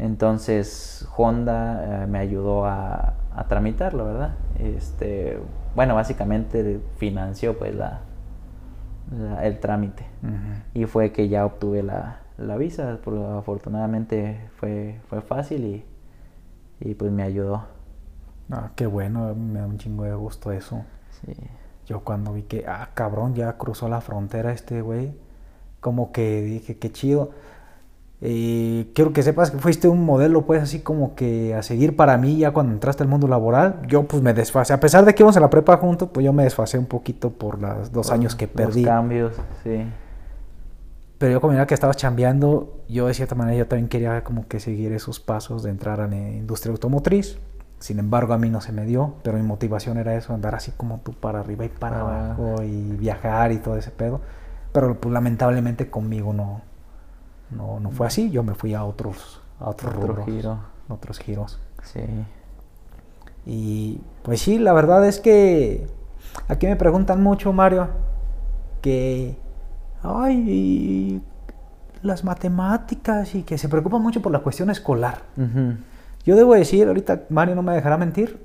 Entonces 0.00 1.06
Honda 1.16 2.04
eh, 2.04 2.06
me 2.08 2.18
ayudó 2.18 2.64
a, 2.66 3.14
a 3.36 3.44
tramitarlo, 3.48 4.06
¿verdad? 4.06 4.32
Este, 4.58 5.38
bueno, 5.76 5.94
básicamente 5.94 6.80
financió 6.96 7.58
pues 7.58 7.74
la, 7.74 8.00
la- 9.10 9.44
el 9.46 9.58
trámite. 9.60 10.06
Y 10.74 10.84
fue 10.86 11.12
que 11.12 11.28
ya 11.28 11.44
obtuve 11.46 11.82
la, 11.82 12.20
la 12.38 12.56
visa. 12.56 12.98
Por, 13.02 13.18
afortunadamente 13.18 14.48
fue, 14.56 15.00
fue 15.08 15.20
fácil 15.20 15.64
y, 15.64 15.84
y 16.80 16.94
pues 16.94 17.10
me 17.12 17.22
ayudó. 17.22 17.64
Ah, 18.50 18.70
qué 18.76 18.86
bueno, 18.86 19.34
me 19.34 19.60
da 19.60 19.66
un 19.66 19.78
chingo 19.78 20.04
de 20.04 20.14
gusto 20.14 20.52
eso. 20.52 20.84
Sí. 21.24 21.34
Yo 21.86 22.00
cuando 22.00 22.32
vi 22.32 22.42
que, 22.42 22.64
ah, 22.68 22.90
cabrón, 22.94 23.34
ya 23.34 23.56
cruzó 23.58 23.88
la 23.88 24.00
frontera 24.00 24.52
este 24.52 24.80
güey, 24.82 25.12
como 25.80 26.12
que 26.12 26.42
dije, 26.42 26.78
qué 26.78 26.92
chido. 26.92 27.32
Y 28.22 28.84
quiero 28.94 29.12
que 29.14 29.22
sepas 29.22 29.50
que 29.50 29.56
fuiste 29.58 29.88
un 29.88 30.04
modelo, 30.04 30.42
pues, 30.42 30.62
así 30.62 30.80
como 30.80 31.14
que 31.14 31.54
a 31.54 31.62
seguir 31.62 31.96
para 31.96 32.18
mí 32.18 32.36
ya 32.36 32.50
cuando 32.50 32.72
entraste 32.74 33.02
al 33.02 33.08
mundo 33.08 33.26
laboral. 33.28 33.80
Yo, 33.88 34.02
pues, 34.04 34.22
me 34.22 34.34
desfasé. 34.34 34.74
A 34.74 34.80
pesar 34.80 35.04
de 35.06 35.14
que 35.14 35.22
íbamos 35.22 35.36
a 35.38 35.40
la 35.40 35.48
prepa 35.48 35.78
juntos, 35.78 36.10
pues 36.12 36.24
yo 36.26 36.32
me 36.34 36.42
desfasé 36.44 36.78
un 36.78 36.84
poquito 36.86 37.30
por 37.30 37.60
los 37.62 37.92
dos 37.92 38.10
años 38.10 38.34
que 38.34 38.46
Los 38.46 38.54
perdí. 38.54 38.84
cambios, 38.84 39.34
sí. 39.64 39.86
Pero 41.18 41.32
yo 41.32 41.40
como 41.40 41.52
era 41.54 41.66
que 41.66 41.74
estabas 41.74 41.96
chambeando, 41.96 42.78
yo 42.88 43.06
de 43.06 43.14
cierta 43.14 43.34
manera 43.34 43.56
yo 43.58 43.66
también 43.66 43.88
quería 43.88 44.24
como 44.24 44.48
que 44.48 44.58
seguir 44.60 44.92
esos 44.92 45.20
pasos 45.20 45.62
de 45.62 45.70
entrar 45.70 46.00
a 46.00 46.06
la 46.08 46.16
industria 46.16 46.72
automotriz. 46.72 47.38
Sin 47.78 47.98
embargo, 47.98 48.34
a 48.34 48.38
mí 48.38 48.50
no 48.50 48.60
se 48.60 48.72
me 48.72 48.84
dio, 48.84 49.14
pero 49.22 49.36
mi 49.38 49.42
motivación 49.42 49.96
era 49.98 50.14
eso, 50.14 50.34
andar 50.34 50.54
así 50.54 50.72
como 50.76 50.98
tú 51.00 51.12
para 51.14 51.40
arriba 51.40 51.64
y 51.64 51.68
para 51.70 51.98
Ah. 52.00 52.00
abajo 52.34 52.62
y 52.62 52.96
viajar 52.98 53.52
y 53.52 53.58
todo 53.58 53.76
ese 53.76 53.90
pedo. 53.90 54.20
Pero 54.72 54.94
pues 55.00 55.12
lamentablemente 55.12 55.88
conmigo 55.90 56.32
no, 56.32 56.62
no, 57.50 57.80
no 57.80 57.90
fue 57.90 58.06
así, 58.06 58.30
yo 58.30 58.42
me 58.42 58.54
fui 58.54 58.74
a 58.74 58.84
otros, 58.84 59.40
a 59.58 59.68
otros 59.70 59.92
Otro 59.94 60.06
rubros, 60.08 60.26
giro. 60.26 60.58
otros 60.88 61.18
giros. 61.18 61.58
Sí. 61.82 62.00
Y 63.46 64.00
pues 64.22 64.40
sí, 64.42 64.58
la 64.58 64.72
verdad 64.72 65.06
es 65.06 65.18
que 65.20 65.86
aquí 66.48 66.66
me 66.66 66.76
preguntan 66.76 67.22
mucho, 67.22 67.52
Mario, 67.52 67.88
que, 68.82 69.36
ay, 70.02 71.22
las 72.02 72.24
matemáticas 72.24 73.34
y 73.34 73.42
que 73.42 73.58
se 73.58 73.68
preocupan 73.68 74.02
mucho 74.02 74.22
por 74.22 74.32
la 74.32 74.40
cuestión 74.40 74.70
escolar. 74.70 75.22
Yo 76.24 76.36
debo 76.36 76.54
decir, 76.54 76.86
ahorita 76.86 77.22
Mario 77.30 77.54
no 77.54 77.62
me 77.62 77.74
dejará 77.74 77.96
mentir, 77.96 78.44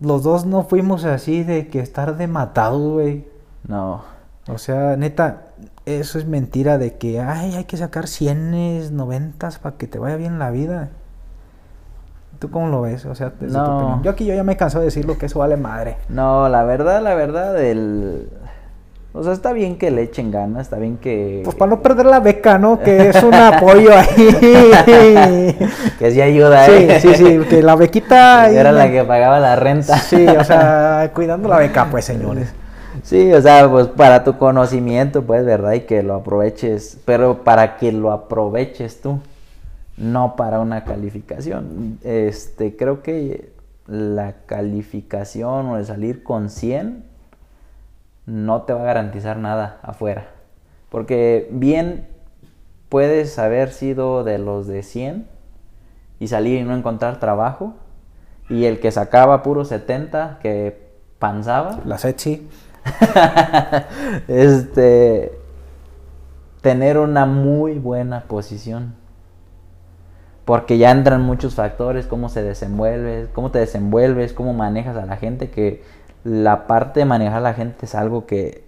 los 0.00 0.22
dos 0.22 0.44
no 0.44 0.62
fuimos 0.64 1.04
así 1.04 1.42
de 1.42 1.68
que 1.68 1.80
estar 1.80 2.16
de 2.16 2.26
matado, 2.26 2.92
güey. 2.94 3.26
No. 3.66 4.02
O 4.48 4.58
sea, 4.58 4.96
neta, 4.96 5.46
eso 5.86 6.18
es 6.18 6.26
mentira 6.26 6.78
de 6.78 6.94
que, 6.96 7.20
ay, 7.20 7.54
hay 7.54 7.64
que 7.64 7.76
sacar 7.76 8.08
cienes, 8.08 8.90
noventas 8.90 9.58
para 9.58 9.76
que 9.76 9.86
te 9.86 9.98
vaya 9.98 10.16
bien 10.16 10.38
la 10.38 10.50
vida. 10.50 10.90
¿Tú 12.40 12.50
cómo 12.50 12.68
lo 12.68 12.82
ves? 12.82 13.06
O 13.06 13.14
sea, 13.14 13.32
desde 13.40 13.54
tu 13.54 13.58
No. 13.64 13.76
opinión. 13.78 14.02
Yo 14.02 14.10
aquí 14.10 14.26
yo 14.26 14.34
ya 14.34 14.42
me 14.42 14.52
he 14.54 14.56
cansado 14.56 14.80
de 14.80 14.86
decirlo 14.86 15.16
que 15.16 15.26
eso 15.26 15.38
vale 15.38 15.56
madre. 15.56 15.96
No, 16.08 16.48
la 16.48 16.64
verdad, 16.64 17.00
la 17.02 17.14
verdad, 17.14 17.62
el... 17.62 18.28
O 19.14 19.22
sea, 19.22 19.32
está 19.32 19.54
bien 19.54 19.78
que 19.78 19.90
le 19.90 20.02
echen 20.02 20.30
ganas, 20.30 20.62
está 20.62 20.76
bien 20.76 20.98
que... 20.98 21.40
Pues 21.44 21.56
para 21.56 21.70
no 21.70 21.80
perder 21.80 22.04
la 22.04 22.20
beca, 22.20 22.58
¿no? 22.58 22.80
Que 22.80 23.08
es 23.10 23.22
un 23.22 23.32
apoyo 23.32 23.90
ahí. 23.96 25.56
que 25.98 26.10
sí 26.10 26.20
ayuda, 26.20 26.66
sí, 26.66 26.72
¿eh? 26.72 26.98
sí, 27.00 27.14
sí, 27.14 27.38
que 27.48 27.62
la 27.62 27.76
bequita... 27.76 28.42
ahí 28.42 28.56
Era 28.58 28.72
la 28.72 28.90
que 28.90 29.04
pagaba 29.04 29.40
la 29.40 29.56
renta. 29.56 29.96
Sí, 29.96 30.26
o 30.26 30.44
sea, 30.44 31.10
cuidando 31.14 31.48
la 31.48 31.56
beca, 31.58 31.86
pues, 31.90 32.04
señores. 32.04 32.52
Sí, 33.06 33.32
o 33.32 33.40
sea, 33.40 33.70
pues 33.70 33.86
para 33.86 34.24
tu 34.24 34.36
conocimiento, 34.36 35.22
pues, 35.22 35.46
¿verdad? 35.46 35.74
Y 35.74 35.82
que 35.82 36.02
lo 36.02 36.14
aproveches, 36.14 37.00
pero 37.04 37.44
para 37.44 37.76
que 37.76 37.92
lo 37.92 38.10
aproveches 38.10 39.00
tú, 39.00 39.20
no 39.96 40.34
para 40.34 40.58
una 40.58 40.82
calificación. 40.82 42.00
Este, 42.02 42.76
creo 42.76 43.04
que 43.04 43.52
la 43.86 44.34
calificación 44.46 45.66
o 45.66 45.76
el 45.78 45.86
salir 45.86 46.24
con 46.24 46.50
100 46.50 47.04
no 48.26 48.62
te 48.62 48.72
va 48.72 48.80
a 48.80 48.86
garantizar 48.86 49.36
nada 49.36 49.78
afuera. 49.84 50.26
Porque 50.88 51.46
bien 51.52 52.08
puedes 52.88 53.38
haber 53.38 53.70
sido 53.70 54.24
de 54.24 54.38
los 54.38 54.66
de 54.66 54.82
100 54.82 55.28
y 56.18 56.26
salir 56.26 56.60
y 56.60 56.64
no 56.64 56.74
encontrar 56.74 57.20
trabajo. 57.20 57.74
Y 58.48 58.64
el 58.64 58.80
que 58.80 58.90
sacaba 58.90 59.44
puro 59.44 59.64
70, 59.64 60.40
que 60.42 60.86
panzaba, 61.20 61.82
La 61.84 61.98
Setsi. 61.98 62.48
este 64.28 65.38
tener 66.60 66.98
una 66.98 67.26
muy 67.26 67.78
buena 67.78 68.22
posición. 68.22 68.94
Porque 70.44 70.78
ya 70.78 70.90
entran 70.92 71.22
muchos 71.22 71.54
factores 71.56 72.06
cómo 72.06 72.28
se 72.28 72.42
desenvuelves 72.42 73.28
cómo 73.32 73.50
te 73.50 73.58
desenvuelves 73.58 74.32
cómo 74.32 74.52
manejas 74.52 74.96
a 74.96 75.04
la 75.04 75.16
gente 75.16 75.50
que 75.50 75.82
la 76.22 76.66
parte 76.68 77.00
de 77.00 77.06
manejar 77.06 77.38
a 77.38 77.40
la 77.40 77.54
gente 77.54 77.86
es 77.86 77.94
algo 77.94 78.26
que 78.26 78.65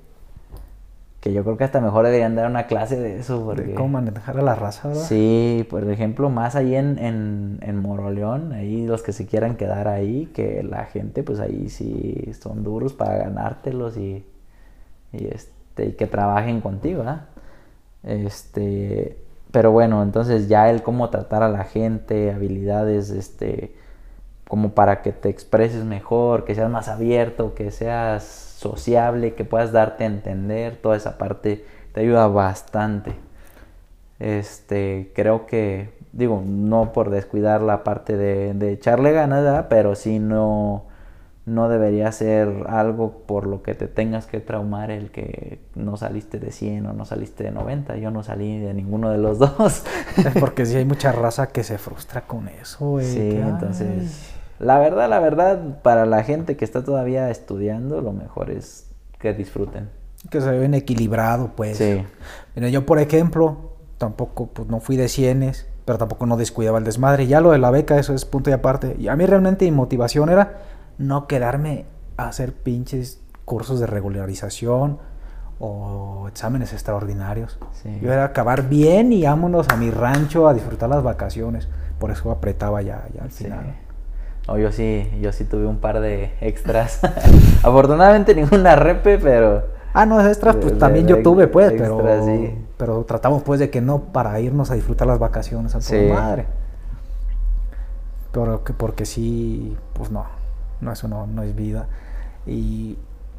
que 1.28 1.34
yo 1.34 1.44
creo 1.44 1.58
que 1.58 1.64
hasta 1.64 1.80
mejor 1.80 2.06
deberían 2.06 2.34
dar 2.34 2.48
una 2.48 2.66
clase 2.66 2.98
de 2.98 3.18
eso 3.18 3.38
De 3.38 3.44
porque 3.44 3.74
cómo 3.74 3.88
manejar 4.00 4.38
a 4.38 4.42
la 4.42 4.54
raza, 4.54 4.88
¿verdad? 4.88 5.02
Sí, 5.02 5.66
por 5.68 5.88
ejemplo, 5.90 6.30
más 6.30 6.56
ahí 6.56 6.74
en, 6.74 6.98
en, 6.98 7.58
en 7.60 7.76
Moroleón, 7.76 8.52
ahí 8.52 8.86
los 8.86 9.02
que 9.02 9.12
se 9.12 9.26
quieran 9.26 9.56
quedar 9.56 9.88
ahí, 9.88 10.30
que 10.34 10.62
la 10.62 10.86
gente, 10.86 11.22
pues 11.22 11.38
ahí 11.38 11.68
sí 11.68 12.32
son 12.40 12.64
duros 12.64 12.94
para 12.94 13.18
ganártelos 13.18 13.98
y, 13.98 14.24
y 15.12 15.26
este, 15.26 15.86
y 15.86 15.92
que 15.92 16.06
trabajen 16.06 16.62
contigo, 16.62 17.00
¿verdad? 17.00 17.26
Este, 18.04 19.18
pero 19.50 19.70
bueno, 19.70 20.02
entonces 20.02 20.48
ya 20.48 20.70
el 20.70 20.82
cómo 20.82 21.10
tratar 21.10 21.42
a 21.42 21.50
la 21.50 21.64
gente, 21.64 22.32
habilidades, 22.32 23.10
este, 23.10 23.74
como 24.48 24.70
para 24.70 25.02
que 25.02 25.12
te 25.12 25.28
expreses 25.28 25.84
mejor, 25.84 26.46
que 26.46 26.54
seas 26.54 26.70
más 26.70 26.88
abierto, 26.88 27.54
que 27.54 27.70
seas 27.70 28.47
sociable, 28.58 29.34
que 29.34 29.44
puedas 29.44 29.70
darte 29.70 30.02
a 30.02 30.08
entender, 30.08 30.76
toda 30.76 30.96
esa 30.96 31.16
parte 31.16 31.64
te 31.92 32.00
ayuda 32.00 32.26
bastante. 32.26 33.12
Este, 34.18 35.12
creo 35.14 35.46
que, 35.46 35.90
digo, 36.12 36.42
no 36.44 36.92
por 36.92 37.10
descuidar 37.10 37.62
la 37.62 37.84
parte 37.84 38.16
de, 38.16 38.54
de 38.54 38.72
echarle 38.72 39.12
ganas, 39.12 39.44
¿verdad? 39.44 39.66
pero 39.70 39.94
sí 39.94 40.18
no, 40.18 40.86
no 41.46 41.68
debería 41.68 42.10
ser 42.10 42.48
algo 42.68 43.22
por 43.26 43.46
lo 43.46 43.62
que 43.62 43.76
te 43.76 43.86
tengas 43.86 44.26
que 44.26 44.40
traumar 44.40 44.90
el 44.90 45.12
que 45.12 45.60
no 45.76 45.96
saliste 45.96 46.40
de 46.40 46.50
100 46.50 46.86
o 46.86 46.92
no 46.94 47.04
saliste 47.04 47.44
de 47.44 47.52
90. 47.52 47.96
Yo 47.98 48.10
no 48.10 48.24
salí 48.24 48.58
de 48.58 48.74
ninguno 48.74 49.10
de 49.10 49.18
los 49.18 49.38
dos. 49.56 49.84
Porque 50.40 50.66
sí 50.66 50.74
hay 50.74 50.84
mucha 50.84 51.12
raza 51.12 51.46
que 51.50 51.62
se 51.62 51.78
frustra 51.78 52.22
con 52.22 52.48
eso, 52.48 52.90
güey. 52.90 53.06
Sí, 53.06 53.30
entonces, 53.40 54.34
la 54.58 54.78
verdad, 54.78 55.08
la 55.08 55.20
verdad, 55.20 55.80
para 55.82 56.06
la 56.06 56.22
gente 56.24 56.56
que 56.56 56.64
está 56.64 56.84
todavía 56.84 57.30
estudiando, 57.30 58.00
lo 58.00 58.12
mejor 58.12 58.50
es 58.50 58.90
que 59.18 59.32
disfruten. 59.34 59.90
Que 60.30 60.40
se 60.40 60.50
ven 60.50 60.74
equilibrado, 60.74 61.52
pues. 61.56 61.78
Sí. 61.78 62.04
Mira, 62.56 62.68
yo, 62.68 62.84
por 62.86 62.98
ejemplo, 62.98 63.72
tampoco, 63.98 64.46
pues 64.48 64.68
no 64.68 64.80
fui 64.80 64.96
de 64.96 65.08
cienes, 65.08 65.68
pero 65.84 65.98
tampoco 65.98 66.26
no 66.26 66.36
descuidaba 66.36 66.78
el 66.78 66.84
desmadre. 66.84 67.26
Ya 67.26 67.40
lo 67.40 67.52
de 67.52 67.58
la 67.58 67.70
beca, 67.70 67.98
eso 67.98 68.14
es 68.14 68.24
punto 68.24 68.50
y 68.50 68.52
aparte. 68.52 68.96
Y 68.98 69.08
a 69.08 69.16
mí 69.16 69.26
realmente 69.26 69.64
mi 69.64 69.70
motivación 69.70 70.28
era 70.28 70.58
no 70.98 71.26
quedarme 71.28 71.86
a 72.16 72.28
hacer 72.28 72.52
pinches 72.52 73.20
cursos 73.44 73.80
de 73.80 73.86
regularización 73.86 74.98
o 75.60 76.26
exámenes 76.28 76.72
extraordinarios. 76.72 77.58
Sí. 77.72 77.98
Yo 78.02 78.12
era 78.12 78.24
acabar 78.24 78.68
bien 78.68 79.12
y 79.12 79.24
vámonos 79.24 79.68
a 79.70 79.76
mi 79.76 79.90
rancho 79.90 80.48
a 80.48 80.54
disfrutar 80.54 80.88
las 80.88 81.02
vacaciones. 81.02 81.68
Por 81.98 82.10
eso 82.10 82.30
apretaba 82.30 82.82
ya, 82.82 83.06
ya 83.14 83.22
al 83.22 83.30
Sí. 83.30 83.44
final. 83.44 83.74
No, 84.48 84.56
yo 84.56 84.72
sí, 84.72 85.06
yo 85.20 85.30
sí 85.32 85.44
tuve 85.44 85.66
un 85.66 85.76
par 85.78 86.00
de 86.00 86.32
extras. 86.40 87.00
Afortunadamente 87.62 88.34
ninguna 88.34 88.74
repe, 88.76 89.18
pero 89.18 89.76
Ah, 89.92 90.06
no, 90.06 90.20
extras, 90.26 90.56
pues 90.56 90.72
De- 90.74 90.78
también 90.78 91.06
de- 91.06 91.10
yo 91.16 91.22
tuve, 91.22 91.48
pues, 91.48 91.70
extra, 91.72 91.88
pero, 91.96 92.24
sí. 92.24 92.54
pero 92.76 93.04
tratamos, 93.04 93.42
pues, 93.42 93.58
de 93.60 93.68
que 93.70 93.80
no 93.80 94.04
para 94.12 94.38
irnos 94.40 94.70
a 94.70 94.74
disfrutar 94.74 95.06
las 95.08 95.18
vacaciones 95.18 95.74
a 95.74 95.80
Sí. 95.80 96.08
madre. 96.12 96.46
Pero 98.32 98.62
que 98.64 98.72
porque 98.72 99.06
sí, 99.06 99.76
pues 99.94 100.10
no, 100.10 100.24
no, 100.80 100.92
eso 100.92 101.08
no, 101.08 101.26
no 101.26 101.42
es 101.42 101.54
vida. 101.54 101.86
Y 102.46 102.98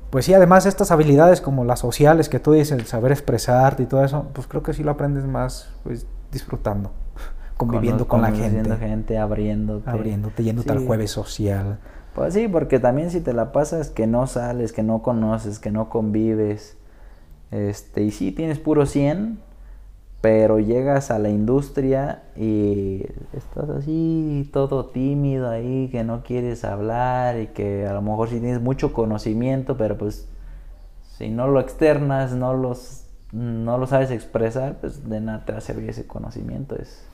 pues 0.09 0.25
sí, 0.25 0.33
además 0.33 0.65
estas 0.65 0.91
habilidades 0.91 1.39
como 1.39 1.63
las 1.65 1.79
sociales 1.79 2.29
que 2.29 2.39
tú 2.39 2.51
dices, 2.53 2.77
el 2.77 2.85
saber 2.87 3.11
expresarte 3.11 3.83
y 3.83 3.85
todo 3.85 4.03
eso, 4.03 4.25
pues 4.33 4.47
creo 4.47 4.63
que 4.63 4.73
sí 4.73 4.83
lo 4.83 4.91
aprendes 4.91 5.25
más, 5.25 5.69
pues, 5.83 6.05
disfrutando, 6.31 6.91
conviviendo 7.59 8.07
con, 8.07 8.21
la 8.21 8.31
gente, 8.31 8.77
gente, 8.77 9.17
abriéndote. 9.17 9.89
abriéndote, 9.89 10.43
yéndote 10.45 10.71
al 10.71 10.79
Sí. 10.79 10.87
jueves 10.87 11.11
social. 11.11 11.77
Pues 12.15 12.33
sí, 12.33 12.47
porque 12.47 12.79
también 12.79 13.11
si 13.11 13.19
te 13.19 13.33
la 13.33 13.51
pasas 13.51 13.89
que 13.89 14.07
no 14.07 14.27
sales, 14.27 14.71
que 14.71 14.81
no 14.81 15.01
conoces, 15.01 15.59
que 15.59 15.69
no 15.69 15.89
convives, 15.89 16.77
este, 17.51 18.03
y 18.03 18.11
sí 18.11 18.31
tienes 18.31 18.59
puro 18.59 18.85
100, 18.85 19.39
pero 20.21 20.59
llegas 20.59 21.11
a 21.11 21.19
la 21.19 21.29
industria 21.29 22.23
y 22.37 23.05
estás 23.33 23.69
así 23.69 24.49
todo 24.53 24.85
tímido 24.85 25.49
ahí, 25.49 25.89
que 25.91 26.05
no 26.05 26.23
quieres 26.23 26.63
hablar 26.63 27.39
y 27.41 27.47
que 27.47 27.85
a 27.85 27.93
lo 27.93 28.01
mejor 28.01 28.29
sí 28.29 28.39
tienes 28.39 28.61
mucho 28.61 28.93
conocimiento, 28.93 29.75
pero 29.75 29.97
pues 29.97 30.29
si 31.17 31.29
no 31.29 31.47
lo 31.49 31.59
externas, 31.59 32.31
no 32.33 32.53
los 32.53 33.03
no 33.33 33.77
lo 33.77 33.85
sabes 33.85 34.11
expresar, 34.11 34.77
pues 34.79 35.09
de 35.09 35.19
nada 35.19 35.43
te 35.45 35.51
va 35.51 35.57
a 35.57 35.61
servir 35.61 35.89
ese 35.89 36.07
conocimiento, 36.07 36.75
es 36.75 37.05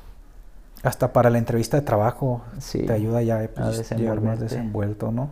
Hasta 0.86 1.12
para 1.12 1.30
la 1.30 1.38
entrevista 1.38 1.78
de 1.78 1.82
trabajo 1.84 2.42
Sí, 2.60 2.84
te 2.84 2.94
ayuda 2.94 3.22
ya 3.24 3.40
a 3.40 3.48
pues, 3.48 3.90
llegar 3.92 4.22
más 4.22 4.40
desenvuelto, 4.40 5.12
¿no? 5.12 5.30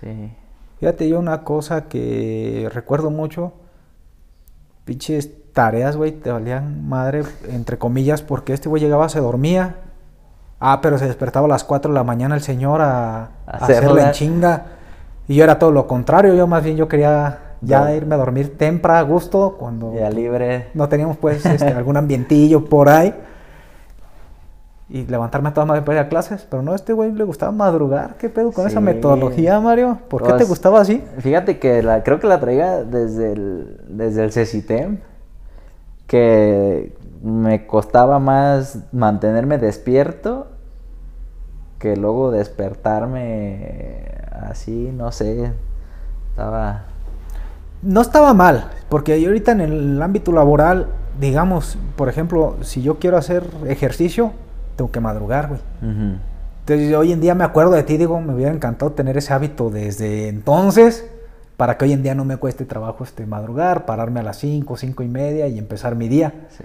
sí. 0.00 0.32
Fíjate, 0.80 1.08
yo 1.08 1.18
una 1.18 1.44
cosa 1.44 1.84
que 1.88 2.68
recuerdo 2.72 3.10
mucho, 3.10 3.52
pinches 4.84 5.30
tareas, 5.52 5.96
güey, 5.96 6.12
te 6.12 6.30
valían 6.30 6.86
madre, 6.88 7.22
entre 7.48 7.78
comillas, 7.78 8.22
porque 8.22 8.52
este 8.52 8.68
güey 8.68 8.82
llegaba, 8.82 9.08
se 9.08 9.20
dormía. 9.20 9.76
Ah, 10.60 10.80
pero 10.82 10.98
se 10.98 11.06
despertaba 11.06 11.46
a 11.46 11.48
las 11.48 11.64
4 11.64 11.90
de 11.90 11.94
la 11.94 12.04
mañana 12.04 12.34
el 12.34 12.40
señor 12.42 12.80
a, 12.80 13.22
a 13.24 13.30
hacerla 13.46 14.06
en 14.08 14.12
chinga. 14.12 14.66
Y 15.28 15.36
yo 15.36 15.44
era 15.44 15.58
todo 15.58 15.70
lo 15.70 15.86
contrario, 15.86 16.34
yo 16.34 16.46
más 16.46 16.62
bien 16.64 16.76
yo 16.76 16.86
quería 16.88 17.38
ya 17.60 17.94
irme 17.94 18.14
a 18.14 18.18
dormir 18.18 18.58
temprano, 18.58 18.98
a 18.98 19.02
gusto, 19.02 19.56
cuando 19.58 19.94
Ya 19.94 20.10
libre. 20.10 20.68
no 20.74 20.88
teníamos 20.88 21.16
pues 21.16 21.46
este, 21.46 21.68
algún 21.72 21.96
ambientillo 21.96 22.64
por 22.66 22.88
ahí. 22.88 23.14
Y 24.88 25.06
levantarme 25.06 25.48
a 25.48 25.54
todas 25.54 25.66
madre 25.66 25.82
para 25.82 26.00
ir 26.00 26.06
a 26.06 26.08
clases. 26.08 26.46
Pero 26.48 26.62
no, 26.62 26.72
a 26.72 26.76
este 26.76 26.92
güey 26.92 27.12
le 27.12 27.24
gustaba 27.24 27.52
madrugar. 27.52 28.16
¿Qué 28.18 28.28
pedo 28.28 28.52
con 28.52 28.66
esa 28.66 28.80
metodología, 28.80 29.58
Mario? 29.60 29.98
¿Por 30.08 30.22
qué 30.22 30.28
te 30.28 30.36
Pues, 30.38 30.48
gustaba 30.48 30.80
así? 30.80 31.02
Fíjate 31.18 31.58
que 31.58 31.82
la, 31.82 32.02
creo 32.02 32.20
que 32.20 32.26
la 32.26 32.38
traía 32.38 32.84
desde 32.84 33.32
el, 33.32 33.80
desde 33.88 34.24
el 34.24 34.32
CECITEM, 34.32 34.98
que 36.06 36.94
me 37.22 37.66
costaba 37.66 38.18
más 38.18 38.78
mantenerme 38.92 39.56
despierto 39.56 40.48
que 41.84 41.96
luego 41.96 42.30
despertarme 42.30 44.06
así, 44.48 44.90
no 44.96 45.12
sé, 45.12 45.52
estaba... 46.30 46.84
No 47.82 48.00
estaba 48.00 48.32
mal, 48.32 48.70
porque 48.88 49.20
yo 49.20 49.28
ahorita 49.28 49.52
en 49.52 49.60
el 49.60 50.02
ámbito 50.02 50.32
laboral, 50.32 50.86
digamos, 51.20 51.76
por 51.96 52.08
ejemplo, 52.08 52.56
si 52.62 52.80
yo 52.80 52.98
quiero 52.98 53.18
hacer 53.18 53.44
ejercicio, 53.66 54.32
tengo 54.76 54.90
que 54.90 55.00
madrugar, 55.00 55.48
güey. 55.48 55.60
Ujú. 55.82 56.18
Entonces 56.60 56.94
hoy 56.96 57.12
en 57.12 57.20
día 57.20 57.34
me 57.34 57.44
acuerdo 57.44 57.72
de 57.72 57.82
ti, 57.82 57.96
digo, 57.96 58.20
me 58.20 58.34
hubiera 58.34 58.52
encantado 58.52 58.92
tener 58.92 59.16
ese 59.18 59.32
hábito 59.34 59.70
desde 59.70 60.28
entonces, 60.28 61.10
para 61.56 61.76
que 61.76 61.84
hoy 61.84 61.92
en 61.92 62.02
día 62.02 62.14
no 62.14 62.24
me 62.24 62.36
cueste 62.38 62.64
trabajo 62.64 63.04
este 63.04 63.26
madrugar, 63.26 63.84
pararme 63.86 64.20
a 64.20 64.22
las 64.22 64.38
5, 64.38 64.76
5 64.76 65.02
y 65.02 65.08
media 65.08 65.46
y 65.46 65.58
empezar 65.58 65.94
mi 65.94 66.08
día. 66.08 66.32
Sí. 66.50 66.64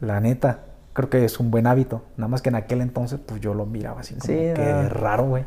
La 0.00 0.20
neta, 0.20 0.60
creo 0.92 1.08
que 1.10 1.24
es 1.24 1.38
un 1.38 1.50
buen 1.50 1.66
hábito. 1.66 2.02
Nada 2.16 2.28
más 2.28 2.42
que 2.42 2.48
en 2.48 2.56
aquel 2.56 2.80
entonces, 2.80 3.20
pues 3.24 3.40
yo 3.40 3.54
lo 3.54 3.66
miraba 3.66 4.00
así 4.00 4.14
como 4.14 4.24
Sí, 4.26 4.32
que 4.32 4.72
no. 4.82 4.88
raro, 4.88 5.24
güey. 5.26 5.44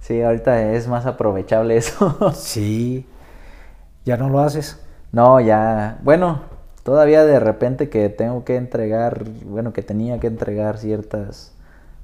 Sí, 0.00 0.20
ahorita 0.22 0.72
es 0.72 0.86
más 0.88 1.06
aprovechable 1.06 1.76
eso. 1.76 2.32
Sí, 2.34 3.06
ya 4.04 4.16
no 4.16 4.28
lo 4.28 4.40
haces. 4.40 4.80
No, 5.12 5.40
ya, 5.40 5.98
bueno, 6.02 6.40
todavía 6.86 7.24
de 7.24 7.40
repente 7.40 7.88
que 7.88 8.08
tengo 8.08 8.44
que 8.44 8.54
entregar, 8.54 9.24
bueno, 9.44 9.72
que 9.72 9.82
tenía 9.82 10.20
que 10.20 10.28
entregar 10.28 10.78
ciertas 10.78 11.52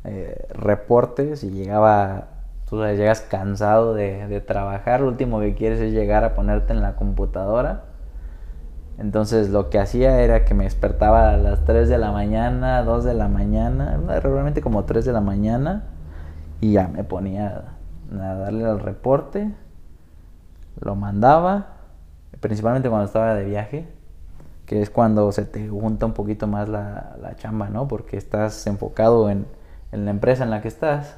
eh, 0.03 0.49
reportes 0.55 1.45
y 1.45 1.53
llegaba, 1.53 2.25
tú 2.69 2.81
sabes, 2.81 2.99
llegas 2.99 3.21
cansado 3.21 3.95
de, 3.95 4.27
de 4.27 4.41
trabajar, 4.41 5.03
lo 5.03 5.07
último 5.07 5.39
que 5.39 5.55
quieres 5.55 5.81
es 5.81 5.93
llegar 5.93 6.25
a 6.25 6.35
ponerte 6.35 6.73
en 6.73 6.83
la 6.83 6.97
computadora. 6.97 7.85
Entonces 8.99 9.51
lo 9.51 9.71
que 9.71 9.79
hacía 9.79 10.21
era 10.21 10.45
que 10.45 10.53
me 10.53 10.65
despertaba 10.65 11.31
a 11.31 11.37
las 11.37 11.65
3 11.65 11.89
de 11.89 11.99
la 11.99 12.11
mañana, 12.11 12.83
2 12.83 13.05
de 13.05 13.15
la 13.15 13.29
mañana, 13.29 14.01
realmente 14.21 14.63
como 14.63 14.85
3 14.85 15.05
de 15.05 15.13
la 15.13 15.21
mañana, 15.21 15.85
y 16.61 16.73
ya 16.73 16.89
me 16.89 17.05
ponía 17.05 17.77
a 18.11 18.35
darle 18.35 18.65
al 18.65 18.81
reporte, 18.81 19.49
lo 20.81 20.97
mandaba, 20.97 21.69
principalmente 22.41 22.89
cuando 22.89 23.07
estaba 23.07 23.37
de 23.37 23.45
viaje, 23.45 24.02
que 24.73 24.81
es 24.81 24.89
cuando 24.89 25.31
se 25.33 25.45
te 25.45 25.69
junta 25.69 26.07
un 26.07 26.13
poquito 26.15 26.47
más 26.47 26.67
la, 26.67 27.15
la 27.21 27.37
chamba, 27.37 27.69
¿no? 27.69 27.89
Porque 27.89 28.17
estás 28.17 28.67
enfocado 28.67 29.29
en, 29.29 29.45
en 29.93 30.07
la 30.07 30.11
empresa 30.11 30.45
en 30.45 30.51
la 30.51 30.63
que 30.63 30.69
estás 30.69 31.17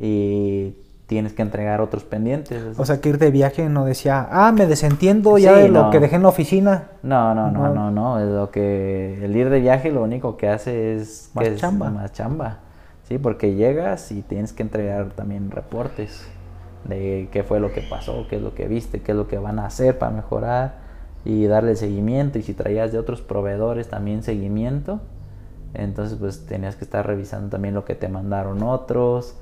y 0.00 0.74
tienes 1.06 1.32
que 1.32 1.42
entregar 1.42 1.80
otros 1.80 2.02
pendientes. 2.02 2.60
O 2.76 2.84
sea, 2.84 3.00
que 3.00 3.08
ir 3.10 3.18
de 3.18 3.30
viaje 3.30 3.68
no 3.68 3.84
decía, 3.84 4.26
ah, 4.32 4.50
me 4.50 4.66
desentiendo 4.66 5.38
ya 5.38 5.54
Sí, 5.54 5.62
de 5.62 5.68
lo 5.68 5.84
no. 5.84 5.90
que 5.90 6.00
dejé 6.00 6.16
en 6.16 6.22
la 6.22 6.28
oficina. 6.28 6.88
No, 7.04 7.34
no, 7.36 7.52
no, 7.52 7.68
No. 7.68 7.74
no, 7.74 7.90
no. 7.92 8.18
Es 8.18 8.26
lo 8.28 8.50
que 8.50 9.24
el 9.24 9.36
ir 9.36 9.48
de 9.48 9.60
viaje 9.60 9.92
lo 9.92 10.02
único 10.02 10.36
que 10.36 10.48
hace 10.48 10.96
es 10.96 11.30
Más 11.34 11.44
que 11.44 11.54
es 11.54 11.60
chamba. 11.60 11.90
más 11.90 12.12
chamba. 12.12 12.58
Sí, 13.04 13.18
porque 13.18 13.54
llegas 13.54 14.10
y 14.10 14.22
tienes 14.22 14.52
que 14.52 14.64
entregar 14.64 15.10
también 15.10 15.52
reportes 15.52 16.26
de 16.82 17.28
qué 17.30 17.44
fue 17.44 17.60
lo 17.60 17.72
que 17.72 17.82
pasó, 17.82 18.26
qué 18.28 18.36
es 18.36 18.42
lo 18.42 18.54
que 18.56 18.66
viste, 18.66 19.00
qué 19.02 19.12
es 19.12 19.16
lo 19.16 19.28
que 19.28 19.38
van 19.38 19.60
a 19.60 19.66
hacer 19.66 19.96
para 19.96 20.10
mejorar 20.10 20.85
y 21.26 21.46
darle 21.46 21.76
seguimiento. 21.76 22.38
Y 22.38 22.42
si 22.42 22.54
traías 22.54 22.92
de 22.92 22.98
otros 22.98 23.20
proveedores 23.20 23.88
también 23.88 24.22
seguimiento, 24.22 25.00
entonces 25.74 26.16
pues 26.18 26.46
tenías 26.46 26.76
que 26.76 26.84
estar 26.84 27.06
revisando 27.06 27.50
también 27.50 27.74
lo 27.74 27.84
que 27.84 27.94
te 27.96 28.08
mandaron 28.08 28.62
otros, 28.62 29.36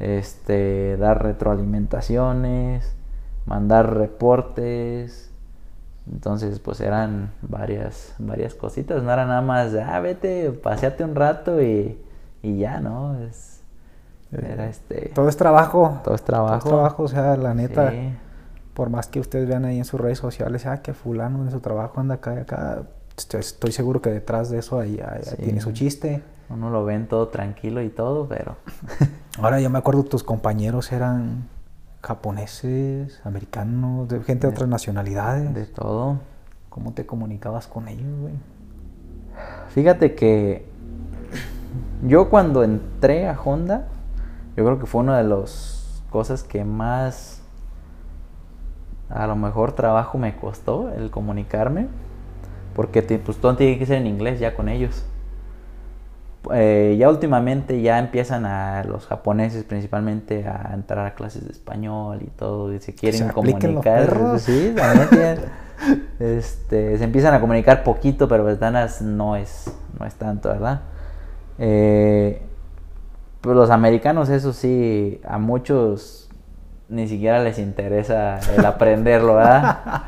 este, 0.00 0.96
dar 0.98 1.22
retroalimentaciones, 1.22 2.94
mandar 3.46 3.94
reportes. 3.94 5.30
Entonces, 6.10 6.58
pues 6.58 6.80
eran 6.80 7.32
varias, 7.42 8.14
varias 8.18 8.54
cositas, 8.54 9.02
no 9.02 9.12
era 9.12 9.26
nada 9.26 9.42
más, 9.42 9.74
ah, 9.74 10.00
vete, 10.00 10.52
paseate 10.52 11.04
un 11.04 11.14
rato 11.14 11.60
y, 11.62 11.98
y 12.42 12.58
ya, 12.58 12.80
¿no? 12.80 13.14
Es, 13.22 13.62
era 14.32 14.68
este, 14.68 15.10
Todo 15.14 15.28
es 15.28 15.36
trabajo. 15.36 16.00
todo 16.02 16.14
es 16.14 16.22
Todo 16.50 16.56
trabajo. 16.56 16.56
es 16.56 16.64
trabajo, 16.64 17.02
o 17.04 17.08
sea, 17.08 17.36
la 17.36 17.54
neta. 17.54 17.90
Sí. 17.90 18.14
Por 18.78 18.90
más 18.90 19.08
que 19.08 19.18
ustedes 19.18 19.48
vean 19.48 19.64
ahí 19.64 19.78
en 19.78 19.84
sus 19.84 20.00
redes 20.00 20.18
sociales, 20.18 20.64
ah, 20.64 20.82
que 20.82 20.94
fulano 20.94 21.42
en 21.42 21.50
su 21.50 21.58
trabajo 21.58 21.98
anda 21.98 22.14
acá 22.14 22.34
y 22.36 22.38
acá. 22.38 22.84
Estoy, 23.16 23.72
seguro 23.72 24.00
que 24.00 24.08
detrás 24.10 24.50
de 24.50 24.58
eso 24.60 24.78
ahí, 24.78 25.00
ahí- 25.04 25.16
ahí 25.16 25.22
Sí. 25.36 25.42
tiene 25.42 25.60
su 25.60 25.72
chiste. 25.72 26.22
Uno 26.48 26.70
lo 26.70 26.84
ven 26.84 27.08
todo 27.08 27.26
tranquilo 27.26 27.82
y 27.82 27.88
todo, 27.88 28.28
pero 28.28 28.54
Ahora 29.42 29.58
yo 29.58 29.68
me 29.68 29.78
acuerdo 29.78 30.04
tus 30.04 30.22
compañeros 30.22 30.92
eran 30.92 31.48
japoneses, 32.02 33.20
americanos, 33.24 34.08
de 34.08 34.20
gente 34.22 34.46
de 34.46 34.52
otras 34.52 34.68
nacionalidades. 34.68 35.52
de 35.54 35.66
todo. 35.66 36.20
¿Cómo 36.68 36.92
te 36.92 37.04
comunicabas 37.04 37.66
con 37.66 37.88
ellos, 37.88 38.06
güey? 38.20 38.34
Fíjate 39.70 40.14
que 40.14 40.66
yo 42.06 42.30
cuando 42.30 42.62
entré 42.62 43.28
a 43.28 43.36
Honda, 43.42 43.88
yo 44.56 44.64
creo 44.64 44.78
que 44.78 44.86
fue 44.86 45.00
una 45.00 45.18
de 45.18 45.24
las 45.24 46.00
cosas 46.10 46.44
que 46.44 46.64
más 46.64 47.37
a 49.10 49.26
lo 49.26 49.36
mejor 49.36 49.72
trabajo 49.72 50.18
me 50.18 50.36
costó 50.36 50.90
el 50.96 51.10
comunicarme, 51.10 51.86
porque 52.74 53.02
te- 53.02 53.18
pues 53.18 53.38
todo 53.38 53.56
tiene 53.56 53.78
que 53.78 53.86
ser 53.86 53.98
en 53.98 54.06
inglés 54.06 54.40
ya 54.40 54.54
con 54.54 54.68
ellos. 54.68 55.04
Eh, 56.52 56.96
ya 56.98 57.10
últimamente 57.10 57.82
ya 57.82 57.98
empiezan 57.98 58.46
a 58.46 58.84
los 58.84 59.06
japoneses 59.06 59.64
principalmente 59.64 60.46
a 60.46 60.70
entrar 60.72 61.04
a 61.04 61.14
clases 61.14 61.44
de 61.44 61.52
español 61.52 62.20
y 62.22 62.26
todo, 62.28 62.72
y 62.72 62.78
se 62.78 62.94
quieren 62.94 63.20
se 63.20 63.24
los 63.26 63.34
comunicar. 63.34 64.06
perros. 64.06 64.42
Sí, 64.42 64.72
también 64.76 65.38
este, 66.20 66.96
se 66.98 67.04
empiezan 67.04 67.34
a 67.34 67.40
comunicar 67.40 67.82
poquito, 67.84 68.28
pero 68.28 68.44
ventanas 68.44 69.02
no 69.02 69.36
es, 69.36 69.72
no 69.98 70.06
es 70.06 70.14
tanto, 70.14 70.48
¿verdad? 70.48 70.80
Eh, 71.58 72.40
pues 73.40 73.56
los 73.56 73.70
americanos, 73.70 74.28
eso 74.30 74.52
sí, 74.52 75.20
a 75.26 75.38
muchos 75.38 76.27
ni 76.88 77.06
siquiera 77.08 77.42
les 77.42 77.58
interesa 77.58 78.38
el 78.56 78.64
aprenderlo, 78.64 79.36
¿verdad? 79.36 80.04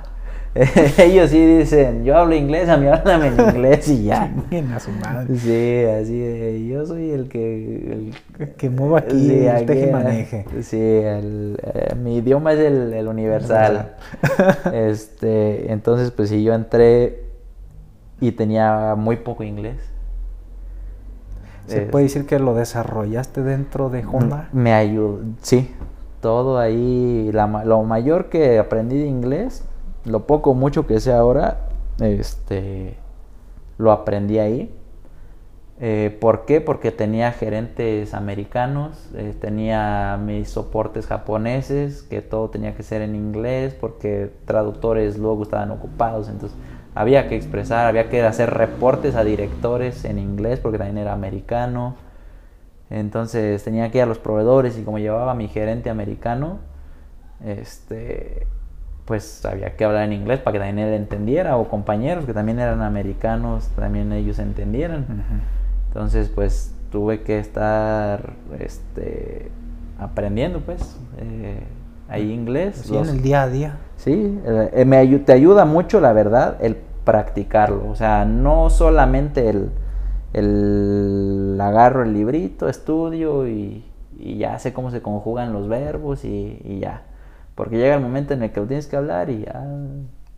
Ellos 0.98 1.30
sí 1.30 1.46
dicen, 1.58 2.04
yo 2.04 2.16
hablo 2.18 2.34
inglés, 2.34 2.68
a 2.68 2.76
mí 2.76 2.88
háblame 2.88 3.28
en 3.28 3.40
inglés 3.40 3.86
y 3.88 4.04
ya. 4.06 4.22
A 4.74 4.80
su 4.80 4.90
madre. 4.92 5.36
Sí, 5.36 5.84
así 5.84 6.18
de, 6.18 6.66
yo 6.66 6.84
soy 6.86 7.10
el 7.10 7.28
que... 7.28 8.12
el- 8.38 8.54
Que 8.56 8.68
mueva 8.68 8.98
aquí 8.98 9.32
el 9.44 9.48
aquí, 9.48 9.66
teje 9.66 9.80
y 9.80 9.88
eh, 9.88 9.92
maneje. 9.92 10.44
Sí, 10.62 10.80
el, 10.80 11.60
eh, 11.62 11.94
mi 11.94 12.16
idioma 12.16 12.52
es 12.54 12.58
el, 12.60 12.92
el 12.94 13.06
universal. 13.06 13.94
este, 14.72 15.70
entonces, 15.72 16.10
pues 16.10 16.30
sí, 16.30 16.42
yo 16.42 16.52
entré 16.54 17.24
y 18.20 18.32
tenía 18.32 18.94
muy 18.96 19.16
poco 19.16 19.44
inglés. 19.44 19.76
¿Se 21.66 21.82
Es- 21.84 21.88
puede 21.90 22.06
decir 22.06 22.26
que 22.26 22.40
lo 22.40 22.54
desarrollaste 22.54 23.42
dentro 23.44 23.88
de 23.90 24.04
Honda? 24.04 24.48
Me 24.52 24.72
ayudó, 24.72 25.20
sí, 25.42 25.70
todo 26.20 26.58
ahí, 26.58 27.30
la 27.32 27.46
lo 27.64 27.82
mayor 27.82 28.28
que 28.28 28.58
aprendí 28.58 28.98
de 28.98 29.06
inglés, 29.06 29.64
lo 30.04 30.26
poco 30.26 30.54
mucho 30.54 30.86
que 30.86 31.00
sé 31.00 31.12
ahora, 31.12 31.68
este, 32.00 32.96
lo 33.78 33.92
aprendí 33.92 34.38
ahí. 34.38 34.74
Eh, 35.82 36.14
¿Por 36.20 36.44
qué? 36.44 36.60
Porque 36.60 36.90
tenía 36.90 37.32
gerentes 37.32 38.12
americanos, 38.12 39.08
eh, 39.14 39.34
tenía 39.40 40.18
mis 40.22 40.50
soportes 40.50 41.06
japoneses, 41.06 42.02
que 42.02 42.20
todo 42.20 42.50
tenía 42.50 42.76
que 42.76 42.82
ser 42.82 43.00
en 43.00 43.14
inglés, 43.14 43.74
porque 43.80 44.30
traductores 44.44 45.16
luego 45.18 45.42
estaban 45.42 45.70
ocupados, 45.70 46.28
entonces 46.28 46.58
había 46.94 47.28
que 47.28 47.36
expresar, 47.36 47.86
había 47.86 48.10
que 48.10 48.22
hacer 48.22 48.50
reportes 48.50 49.14
a 49.14 49.24
directores 49.24 50.04
en 50.04 50.18
inglés, 50.18 50.60
porque 50.60 50.76
también 50.76 50.98
era 50.98 51.14
americano. 51.14 51.96
Entonces 52.91 53.62
tenía 53.62 53.91
que 53.91 53.99
ir 53.99 54.05
a 54.05 54.07
los 54.07 54.18
proveedores 54.18 54.76
y 54.76 54.82
como 54.82 54.99
llevaba 54.99 55.30
a 55.30 55.34
mi 55.34 55.47
gerente 55.47 55.91
americano, 55.91 56.59
este, 57.45 58.47
pues 59.05 59.45
había 59.45 59.76
que 59.76 59.84
hablar 59.84 60.05
en 60.05 60.12
inglés 60.12 60.41
para 60.41 60.53
que 60.53 60.59
también 60.59 60.88
él 60.88 60.95
entendiera, 60.95 61.57
o 61.57 61.68
compañeros 61.68 62.26
que 62.26 62.34
también 62.34 62.59
eran 62.59 62.82
americanos, 62.82 63.68
también 63.76 64.12
ellos 64.12 64.38
entendieran. 64.41 65.07
Entonces, 65.88 66.28
pues 66.28 66.74
tuve 66.91 67.22
que 67.22 67.38
estar 67.38 68.32
este, 68.59 69.51
aprendiendo, 69.99 70.61
pues, 70.61 70.99
eh, 71.18 71.62
ahí 72.09 72.32
inglés. 72.32 72.82
Sí, 72.84 72.97
en 72.97 73.09
el 73.09 73.22
día 73.22 73.43
a 73.43 73.49
día. 73.49 73.76
Sí, 73.97 74.41
eh, 74.45 74.84
me 74.84 75.07
te 75.18 75.32
ayuda 75.32 75.64
mucho, 75.64 76.01
la 76.01 76.12
verdad, 76.12 76.57
el 76.61 76.76
practicarlo. 77.05 77.88
O 77.88 77.95
sea, 77.95 78.24
no 78.24 78.70
solamente 78.70 79.49
el, 79.49 79.70
el 80.32 81.58
agarro 81.60 82.02
el 82.02 82.12
librito, 82.12 82.68
estudio 82.68 83.48
y, 83.48 83.84
y 84.18 84.38
ya 84.38 84.58
sé 84.58 84.72
cómo 84.72 84.90
se 84.90 85.02
conjugan 85.02 85.52
los 85.52 85.68
verbos 85.68 86.24
y, 86.24 86.60
y 86.64 86.78
ya. 86.80 87.02
Porque 87.54 87.76
llega 87.76 87.94
el 87.94 88.00
momento 88.00 88.34
en 88.34 88.42
el 88.42 88.52
que 88.52 88.60
lo 88.60 88.66
tienes 88.66 88.86
que 88.86 88.96
hablar 88.96 89.30
y 89.30 89.44
ya. 89.44 89.64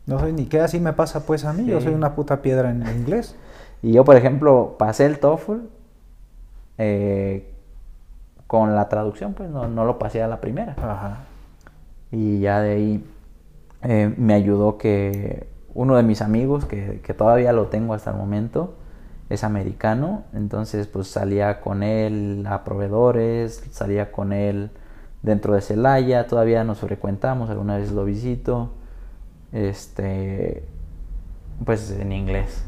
No 0.06 0.18
soy 0.18 0.32
ni 0.32 0.46
qué 0.46 0.60
así 0.60 0.80
me 0.80 0.92
pasa 0.92 1.24
pues 1.24 1.44
a 1.44 1.52
mí. 1.52 1.66
Yo 1.66 1.80
soy 1.80 1.94
una 1.94 2.14
puta 2.14 2.42
piedra 2.42 2.70
en 2.70 2.82
inglés. 2.82 3.36
Y 3.82 3.92
yo, 3.92 4.04
por 4.04 4.16
ejemplo, 4.16 4.76
pasé 4.78 5.06
el 5.06 5.18
TOEFL 5.18 5.58
eh, 6.78 7.52
con 8.46 8.74
la 8.74 8.88
traducción, 8.88 9.34
pues 9.34 9.50
no, 9.50 9.68
no 9.68 9.84
lo 9.84 9.98
pasé 9.98 10.22
a 10.22 10.28
la 10.28 10.40
primera. 10.40 10.74
Ajá. 10.78 11.24
Y 12.10 12.40
ya 12.40 12.60
de 12.60 12.70
ahí 12.72 13.04
eh, 13.82 14.12
me 14.16 14.34
ayudó 14.34 14.78
que 14.78 15.46
uno 15.74 15.96
de 15.96 16.02
mis 16.02 16.22
amigos, 16.22 16.64
que, 16.64 17.00
que 17.02 17.14
todavía 17.14 17.52
lo 17.52 17.66
tengo 17.66 17.94
hasta 17.94 18.10
el 18.10 18.16
momento, 18.16 18.74
es 19.32 19.44
americano, 19.44 20.24
entonces 20.34 20.86
pues 20.86 21.08
salía 21.08 21.60
con 21.60 21.82
él 21.82 22.46
a 22.48 22.64
proveedores, 22.64 23.64
salía 23.70 24.12
con 24.12 24.32
él 24.32 24.70
dentro 25.22 25.54
de 25.54 25.60
Celaya, 25.60 26.26
todavía 26.26 26.64
nos 26.64 26.78
frecuentamos, 26.78 27.48
alguna 27.48 27.78
vez 27.78 27.92
lo 27.92 28.04
visito, 28.04 28.70
este, 29.52 30.64
pues 31.64 31.90
en 31.90 32.12
inglés. 32.12 32.64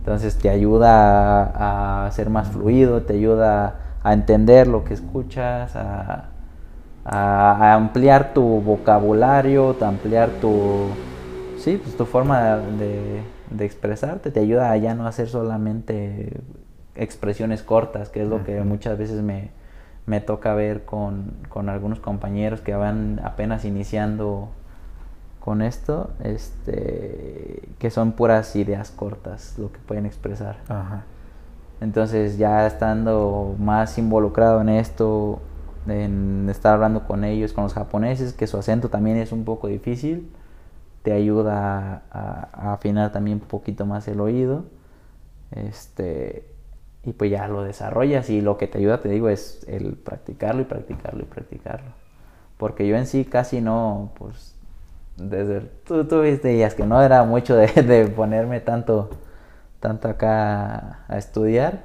Entonces 0.00 0.36
te 0.38 0.50
ayuda 0.50 2.06
a, 2.06 2.10
ser 2.12 2.30
más 2.30 2.48
fluido, 2.48 3.02
te 3.02 3.14
ayuda 3.14 3.98
a 4.02 4.12
entender 4.12 4.66
lo 4.66 4.84
que 4.84 4.94
escuchas, 4.94 5.76
a, 5.76 6.26
ampliar 7.74 8.34
tu 8.34 8.42
vocabulario, 8.60 9.76
a 9.80 9.88
ampliar 9.88 10.28
tu, 10.40 10.88
sí, 11.58 11.80
pues 11.82 11.96
tu 11.96 12.04
forma 12.04 12.56
de, 12.56 13.22
expresarte, 13.58 14.30
te 14.30 14.40
ayuda 14.40 14.70
a 14.70 14.76
ya 14.76 14.94
no 14.94 15.06
hacer 15.06 15.28
solamente 15.28 16.40
expresiones 16.94 17.62
cortas, 17.62 18.08
que 18.08 18.22
es 18.22 18.28
lo 18.28 18.44
que 18.44 18.60
muchas 18.62 18.98
veces 18.98 19.22
me, 19.22 19.50
me 20.06 20.20
toca 20.20 20.54
ver 20.54 20.84
con, 20.84 21.32
con, 21.48 21.68
algunos 21.68 22.00
compañeros 22.00 22.60
que 22.60 22.74
van 22.74 23.20
apenas 23.24 23.64
iniciando 23.64 24.48
con 25.40 25.62
esto, 25.62 26.10
este, 26.22 27.62
que 27.78 27.90
son 27.90 28.12
puras 28.12 28.54
ideas 28.56 28.90
cortas 28.90 29.54
lo 29.58 29.72
que 29.72 29.78
pueden 29.78 30.06
expresar. 30.06 30.56
Entonces 31.80 32.36
ya 32.36 32.66
estando 32.66 33.56
más 33.58 33.96
involucrado 33.96 34.60
en 34.60 34.68
esto, 34.68 35.40
en 35.88 36.46
estar 36.50 36.74
hablando 36.74 37.06
con 37.06 37.24
ellos, 37.24 37.52
con 37.54 37.64
los 37.64 37.72
japoneses, 37.72 38.34
que 38.34 38.46
su 38.46 38.58
acento 38.58 38.90
también 38.90 39.16
es 39.16 39.32
un 39.32 39.44
poco 39.44 39.68
difícil, 39.68 40.30
te 41.02 41.12
ayuda 41.12 42.02
a, 42.10 42.72
afinar 42.72 43.12
también 43.12 43.40
un 43.42 43.48
poquito 43.48 43.86
más 43.86 44.08
el 44.08 44.20
oído. 44.20 44.64
Este, 45.52 46.46
y 47.04 47.12
pues 47.12 47.30
ya 47.30 47.48
lo 47.48 47.62
desarrollas 47.62 48.30
y 48.30 48.40
lo 48.40 48.58
que 48.58 48.66
te 48.66 48.78
ayuda, 48.78 49.00
te 49.00 49.08
digo, 49.08 49.28
es 49.28 49.66
el 49.68 49.94
practicarlo 49.94 50.62
y 50.62 50.64
practicarlo 50.64 51.22
y 51.22 51.26
practicarlo. 51.26 51.90
Porque 52.58 52.86
yo 52.86 52.96
en 52.96 53.06
sí 53.06 53.24
casi 53.24 53.60
no, 53.60 54.12
pues 54.18 54.54
desde 55.20 55.60
tú, 55.60 56.04
tú 56.06 56.22
viste 56.22 56.66
que 56.76 56.86
no 56.86 57.02
era 57.02 57.24
mucho 57.24 57.56
de, 57.56 58.12
ponerme 58.16 58.60
tanto 58.60 59.10
tanto 59.80 60.08
acá 60.08 61.04
a 61.08 61.18
estudiar 61.18 61.84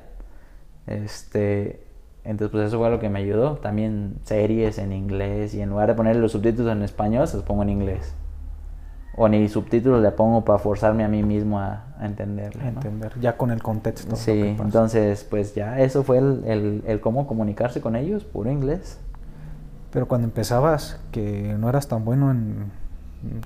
este 0.88 1.82
entonces 2.24 2.52
pues 2.52 2.68
eso 2.68 2.78
fue 2.80 2.90
lo 2.90 3.00
que 3.00 3.10
me 3.10 3.20
ayudó 3.20 3.58
también 3.58 4.18
series 4.24 4.78
en 4.78 4.92
inglés 4.94 5.54
y 5.54 5.62
en 5.62 5.70
lugar 5.70 5.88
de 5.88 5.96
poner 5.96 6.16
los 6.16 6.32
subtítulos 6.32 6.72
en 6.72 6.82
español 6.82 7.22
los 7.22 7.44
pongo 7.44 7.64
en 7.64 7.70
inglés 7.70 8.14
o 9.18 9.28
ni 9.30 9.48
subtítulos 9.48 10.02
le 10.02 10.12
pongo 10.12 10.44
para 10.44 10.60
forzarme 10.60 11.04
a 11.04 11.08
mí 11.08 11.24
mismo 11.24 11.60
a, 11.60 11.84
a 12.00 12.06
entenderle 12.06 12.68
entender 12.68 13.14
ya 13.20 13.38
con 13.38 13.52
el 13.52 13.64
contexto 13.64 14.16
sí 14.16 14.56
entonces 14.60 15.24
pues 15.24 15.56
ya 15.56 15.80
eso 15.80 16.04
fue 16.04 16.18
el, 16.18 16.44
el, 16.46 16.84
el 16.86 17.00
cómo 17.00 17.28
comunicarse 17.28 17.82
con 17.82 17.96
ellos 17.96 18.24
puro 18.26 18.52
inglés 18.52 19.00
pero 19.92 20.08
cuando 20.08 20.26
empezabas 20.26 21.00
que 21.12 21.56
no 21.58 21.70
eras 21.70 21.88
tan 21.88 22.04
bueno 22.04 22.32
en 22.32 22.72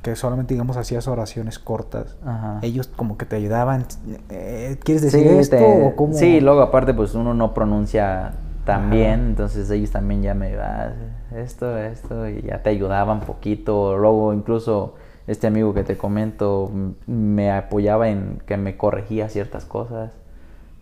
que 0.02 0.16
solamente 0.16 0.54
digamos 0.54 0.78
hacías 0.78 1.08
oraciones 1.08 1.60
cortas, 1.60 2.18
ellos 2.62 2.88
como 2.88 3.18
que 3.18 3.26
te 3.26 3.36
ayudaban. 3.36 3.86
Eh, 4.30 4.78
¿Quieres 4.84 5.02
decir 5.02 5.26
esto? 5.28 5.94
Sí, 6.12 6.42
luego 6.42 6.62
aparte 6.62 6.94
pues 6.94 7.16
uno 7.16 7.34
no 7.34 7.54
pronuncia 7.54 8.34
tan 8.66 8.90
bien, 8.90 9.28
entonces 9.28 9.70
ellos 9.70 9.92
también 9.92 10.22
ya 10.22 10.34
me 10.34 10.48
ayudaban, 10.48 10.94
esto, 11.36 11.78
esto, 11.78 12.28
y 12.28 12.42
ya 12.42 12.62
te 12.62 12.72
ayudaban 12.72 13.22
poquito. 13.22 13.98
Luego 13.98 14.34
incluso 14.34 14.96
este 15.30 15.48
amigo 15.48 15.74
que 15.74 15.84
te 15.84 15.98
comento 15.98 16.72
me 17.08 17.52
apoyaba 17.52 18.10
en 18.10 18.42
que 18.46 18.58
me 18.58 18.78
corregía 18.78 19.30
ciertas 19.30 19.66
cosas. 19.66 20.12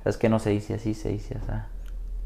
Es 0.06 0.18
que 0.18 0.30
no 0.30 0.40
se 0.40 0.52
dice 0.52 0.76
así, 0.76 0.94
se 0.94 1.10
dice 1.10 1.36
así. 1.36 1.52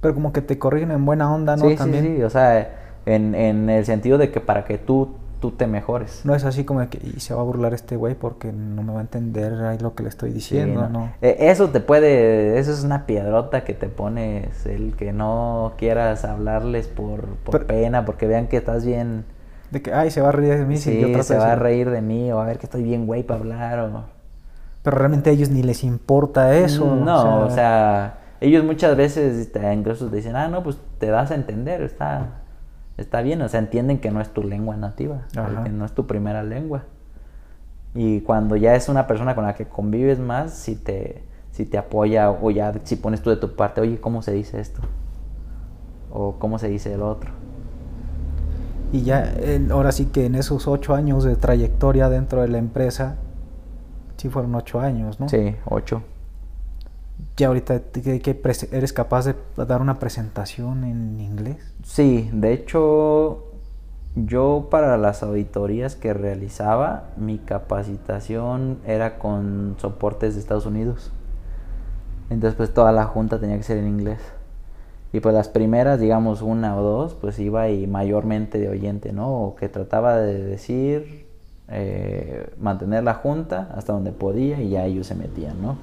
Pero 0.01 0.13
como 0.13 0.31
que 0.31 0.41
te 0.41 0.57
corrigen 0.57 0.91
en 0.91 1.05
buena 1.05 1.33
onda, 1.33 1.55
¿no? 1.55 1.67
Sí, 1.67 1.77
sí, 1.77 1.99
sí, 1.99 2.23
o 2.23 2.29
sea, 2.29 2.99
en, 3.05 3.35
en 3.35 3.69
el 3.69 3.85
sentido 3.85 4.17
de 4.17 4.31
que 4.31 4.39
para 4.39 4.65
que 4.65 4.77
tú 4.77 5.15
tú 5.41 5.51
te 5.51 5.67
mejores. 5.67 6.21
No 6.23 6.35
es 6.35 6.45
así 6.45 6.63
como 6.63 6.87
que 6.87 6.99
y 7.03 7.19
se 7.19 7.33
va 7.33 7.41
a 7.41 7.43
burlar 7.43 7.73
este 7.73 7.97
güey 7.97 8.15
porque 8.15 8.53
no 8.53 8.83
me 8.83 8.93
va 8.93 8.99
a 8.99 9.01
entender 9.01 9.53
ahí 9.65 9.79
lo 9.79 9.95
que 9.95 10.03
le 10.03 10.09
estoy 10.09 10.31
diciendo, 10.31 10.87
no. 10.87 11.11
E, 11.21 11.35
eso 11.49 11.69
te 11.69 11.81
puede, 11.81 12.59
eso 12.59 12.71
es 12.71 12.83
una 12.83 13.05
piedrota 13.05 13.65
que 13.65 13.73
te 13.73 13.89
pones, 13.89 14.65
el 14.65 14.95
que 14.95 15.11
no 15.11 15.73
quieras 15.77 16.23
hablarles 16.23 16.87
por, 16.87 17.25
pena, 17.65 18.05
porque 18.05 18.27
vean 18.27 18.47
que 18.47 18.57
estás 18.57 18.85
bien. 18.85 19.25
De 19.71 19.81
que, 19.81 19.93
ay, 19.93 20.11
se 20.11 20.21
va 20.21 20.29
a 20.29 20.31
reír 20.31 20.57
de 20.57 20.65
mí. 20.65 20.77
Sí, 20.77 20.91
si 20.91 21.13
yo 21.13 21.23
se 21.23 21.37
va 21.37 21.53
a 21.53 21.55
reír 21.55 21.89
de 21.89 22.01
mí 22.01 22.31
o 22.31 22.39
a 22.39 22.45
ver 22.45 22.59
que 22.59 22.65
estoy 22.65 22.83
bien 22.83 23.07
güey 23.07 23.23
para 23.23 23.39
hablar 23.39 23.79
o... 23.79 24.03
Pero 24.83 24.97
realmente 24.97 25.29
a 25.29 25.33
ellos 25.33 25.49
ni 25.49 25.63
les 25.63 25.83
importa 25.83 26.55
eso. 26.55 26.95
No, 26.95 27.45
o 27.45 27.49
sea, 27.49 28.17
ellos 28.41 28.65
muchas 28.65 28.97
veces 28.97 29.49
incluso 29.73 30.09
te 30.09 30.15
dicen, 30.17 30.35
ah, 30.35 30.47
no, 30.47 30.63
pues 30.63 30.77
te 30.97 31.07
das 31.07 31.31
a 31.31 31.35
entender, 31.35 31.81
está 31.81 32.41
está 33.01 33.21
bien, 33.21 33.41
o 33.41 33.49
sea, 33.49 33.59
entienden 33.59 33.99
que 33.99 34.11
no 34.11 34.21
es 34.21 34.29
tu 34.29 34.43
lengua 34.43 34.77
nativa, 34.77 35.23
que 35.63 35.69
no 35.69 35.85
es 35.85 35.91
tu 35.91 36.07
primera 36.07 36.43
lengua. 36.43 36.83
Y 37.93 38.21
cuando 38.21 38.55
ya 38.55 38.75
es 38.75 38.87
una 38.87 39.07
persona 39.07 39.35
con 39.35 39.43
la 39.43 39.55
que 39.55 39.67
convives 39.67 40.19
más, 40.19 40.53
si 40.53 40.75
te, 40.75 41.23
si 41.51 41.65
te 41.65 41.77
apoya 41.77 42.31
o 42.31 42.51
ya 42.51 42.73
si 42.83 42.95
pones 42.95 43.21
tú 43.21 43.29
de 43.29 43.35
tu 43.35 43.55
parte, 43.55 43.81
oye, 43.81 43.99
¿cómo 43.99 44.21
se 44.21 44.31
dice 44.31 44.61
esto? 44.61 44.81
O 46.09 46.35
¿cómo 46.39 46.57
se 46.57 46.69
dice 46.69 46.93
el 46.93 47.01
otro? 47.01 47.31
Y 48.91 49.03
ya, 49.03 49.33
ahora 49.71 49.91
sí 49.91 50.07
que 50.07 50.25
en 50.25 50.35
esos 50.35 50.67
ocho 50.67 50.93
años 50.93 51.23
de 51.23 51.35
trayectoria 51.35 52.09
dentro 52.09 52.41
de 52.41 52.49
la 52.49 52.57
empresa, 52.57 53.15
sí 54.17 54.29
fueron 54.29 54.53
ocho 54.55 54.79
años, 54.79 55.19
¿no? 55.19 55.29
Sí, 55.29 55.55
ocho 55.65 56.03
ya 57.37 57.47
ahorita 57.47 57.79
que, 57.91 58.41
eres 58.71 58.93
capaz 58.93 59.25
de 59.25 59.35
dar 59.57 59.81
una 59.81 59.99
presentación 59.99 60.83
en 60.83 61.19
inglés. 61.19 61.57
Sí, 61.83 62.29
de 62.33 62.53
hecho 62.53 63.47
yo 64.15 64.67
para 64.69 64.97
las 64.97 65.23
auditorías 65.23 65.95
que 65.95 66.13
realizaba, 66.13 67.09
mi 67.17 67.39
capacitación 67.39 68.79
era 68.85 69.17
con 69.17 69.75
soportes 69.79 70.35
de 70.35 70.41
Estados 70.41 70.65
Unidos. 70.65 71.11
Entonces 72.29 72.55
pues 72.55 72.73
toda 72.73 72.91
la 72.91 73.05
junta 73.05 73.39
tenía 73.39 73.57
que 73.57 73.63
ser 73.63 73.77
en 73.77 73.87
inglés. 73.87 74.19
Y 75.13 75.19
pues 75.19 75.35
las 75.35 75.49
primeras, 75.49 75.99
digamos 75.99 76.41
una 76.41 76.77
o 76.77 76.81
dos, 76.81 77.15
pues 77.15 77.37
iba 77.39 77.69
y 77.69 77.85
mayormente 77.85 78.59
de 78.59 78.69
oyente, 78.69 79.11
¿no? 79.11 79.29
O 79.43 79.55
que 79.55 79.67
trataba 79.67 80.17
de 80.17 80.41
decir, 80.41 81.25
eh, 81.67 82.49
mantener 82.59 83.03
la 83.03 83.15
junta 83.15 83.69
hasta 83.75 83.93
donde 83.93 84.11
podía 84.11 84.61
y 84.61 84.69
ya 84.69 84.85
ellos 84.85 85.07
se 85.07 85.15
metían, 85.15 85.61
¿no? 85.61 85.77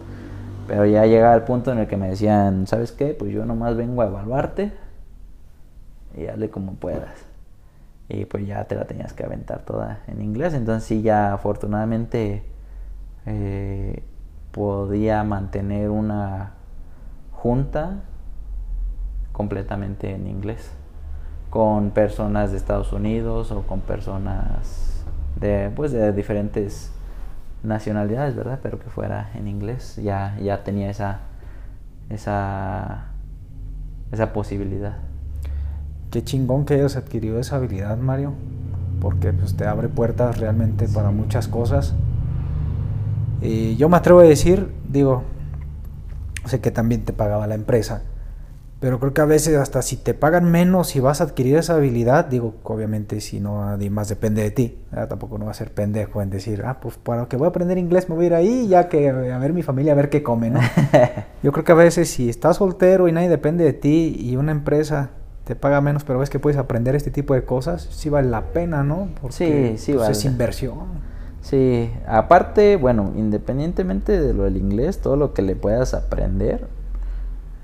Pero 0.66 0.84
ya 0.86 1.06
llegaba 1.06 1.34
el 1.34 1.42
punto 1.42 1.72
en 1.72 1.78
el 1.78 1.86
que 1.86 1.96
me 1.96 2.10
decían, 2.10 2.66
¿sabes 2.66 2.92
qué? 2.92 3.14
Pues 3.18 3.32
yo 3.32 3.44
nomás 3.44 3.76
vengo 3.76 4.02
a 4.02 4.06
evaluarte 4.06 4.72
y 6.16 6.26
hazle 6.26 6.50
como 6.50 6.74
puedas. 6.74 7.14
Y 8.08 8.24
pues 8.24 8.46
ya 8.46 8.64
te 8.64 8.74
la 8.74 8.86
tenías 8.86 9.12
que 9.12 9.24
aventar 9.24 9.60
toda 9.64 10.00
en 10.06 10.22
inglés. 10.22 10.54
Entonces 10.54 10.84
sí, 10.84 11.02
ya 11.02 11.32
afortunadamente 11.32 12.42
eh, 13.26 14.02
podía 14.52 15.22
mantener 15.24 15.90
una 15.90 16.52
junta 17.32 18.02
completamente 19.38 20.12
en 20.12 20.26
inglés. 20.26 20.72
Con 21.48 21.90
personas 21.92 22.50
de 22.50 22.58
Estados 22.58 22.92
Unidos 22.92 23.52
o 23.52 23.62
con 23.62 23.80
personas 23.80 25.04
de, 25.40 25.70
pues, 25.74 25.92
de 25.92 26.12
diferentes 26.12 26.92
nacionalidades, 27.62 28.36
¿verdad? 28.36 28.58
Pero 28.62 28.78
que 28.78 28.90
fuera 28.90 29.30
en 29.34 29.48
inglés, 29.48 29.96
ya, 30.02 30.36
ya 30.42 30.64
tenía 30.64 30.90
esa, 30.90 31.20
esa, 32.10 33.06
esa 34.12 34.32
posibilidad. 34.32 34.96
Qué 36.10 36.22
chingón 36.24 36.64
que 36.64 36.74
hayas 36.74 36.96
adquirido 36.96 37.38
esa 37.38 37.56
habilidad, 37.56 37.96
Mario, 37.96 38.32
porque 39.00 39.32
pues, 39.32 39.56
te 39.56 39.66
abre 39.66 39.88
puertas 39.88 40.38
realmente 40.38 40.88
para 40.88 41.10
muchas 41.10 41.46
cosas. 41.46 41.94
Y 43.40 43.76
yo 43.76 43.88
me 43.88 43.96
atrevo 43.96 44.18
a 44.20 44.24
decir, 44.24 44.74
digo, 44.88 45.22
sé 46.44 46.60
que 46.60 46.72
también 46.72 47.04
te 47.04 47.12
pagaba 47.12 47.46
la 47.46 47.54
empresa, 47.54 48.02
pero 48.80 49.00
creo 49.00 49.12
que 49.12 49.20
a 49.20 49.24
veces 49.24 49.56
hasta 49.56 49.82
si 49.82 49.96
te 49.96 50.14
pagan 50.14 50.50
menos 50.50 50.94
y 50.94 51.00
vas 51.00 51.20
a 51.20 51.24
adquirir 51.24 51.56
esa 51.56 51.74
habilidad, 51.74 52.26
digo, 52.26 52.54
obviamente 52.62 53.20
si 53.20 53.40
no 53.40 53.76
más 53.90 54.08
depende 54.08 54.42
de 54.42 54.50
ti, 54.52 54.78
tampoco 55.08 55.36
no 55.36 55.46
va 55.46 55.50
a 55.50 55.54
ser 55.54 55.72
pendejo 55.72 56.22
en 56.22 56.30
decir, 56.30 56.62
ah, 56.64 56.78
pues 56.80 56.96
para 56.96 57.26
que 57.26 57.36
voy 57.36 57.46
a 57.46 57.48
aprender 57.48 57.76
inglés 57.76 58.08
me 58.08 58.14
voy 58.14 58.26
a 58.26 58.28
ir 58.28 58.34
ahí 58.34 58.68
ya 58.68 58.88
que 58.88 59.08
a 59.08 59.38
ver 59.38 59.52
mi 59.52 59.62
familia, 59.62 59.92
a 59.92 59.96
ver 59.96 60.10
qué 60.10 60.22
come, 60.22 60.50
¿no? 60.50 60.60
Yo 61.42 61.50
creo 61.50 61.64
que 61.64 61.72
a 61.72 61.76
veces 61.76 62.08
si 62.08 62.28
estás 62.28 62.58
soltero 62.58 63.08
y 63.08 63.12
nadie 63.12 63.28
depende 63.28 63.64
de 63.64 63.72
ti 63.72 64.16
y 64.18 64.36
una 64.36 64.52
empresa 64.52 65.10
te 65.42 65.56
paga 65.56 65.80
menos, 65.80 66.04
pero 66.04 66.18
ves 66.18 66.30
que 66.30 66.38
puedes 66.38 66.58
aprender 66.58 66.94
este 66.94 67.10
tipo 67.10 67.34
de 67.34 67.42
cosas, 67.42 67.88
sí 67.90 68.10
vale 68.10 68.28
la 68.28 68.52
pena, 68.52 68.84
¿no? 68.84 69.08
Porque 69.20 69.76
sí, 69.76 69.78
sí 69.78 69.92
pues, 69.94 70.10
es 70.10 70.24
inversión. 70.24 71.08
Sí, 71.40 71.90
aparte, 72.06 72.76
bueno, 72.76 73.12
independientemente 73.16 74.20
de 74.20 74.34
lo 74.34 74.44
del 74.44 74.58
inglés, 74.58 75.00
todo 75.00 75.16
lo 75.16 75.32
que 75.32 75.42
le 75.42 75.56
puedas 75.56 75.94
aprender, 75.94 76.68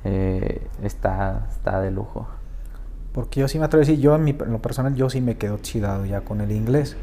eh, 0.05 0.67
está, 0.83 1.47
está 1.51 1.81
de 1.81 1.91
lujo. 1.91 2.27
Porque 3.13 3.41
yo 3.41 3.49
sí 3.49 3.59
me 3.59 3.65
atrevo 3.67 3.83
a 3.83 3.87
decir, 3.87 4.01
yo 4.01 4.15
en, 4.17 4.25
mi, 4.25 4.33
lo 4.33 4.61
personal, 4.61 4.95
yo 4.95 5.09
sí 5.09 5.21
me 5.21 5.37
quedo 5.37 5.59
chidado 5.59 6.05
ya 6.05 6.23
con 6.23 6.41
el 6.41 6.51
inglés. 6.53 6.97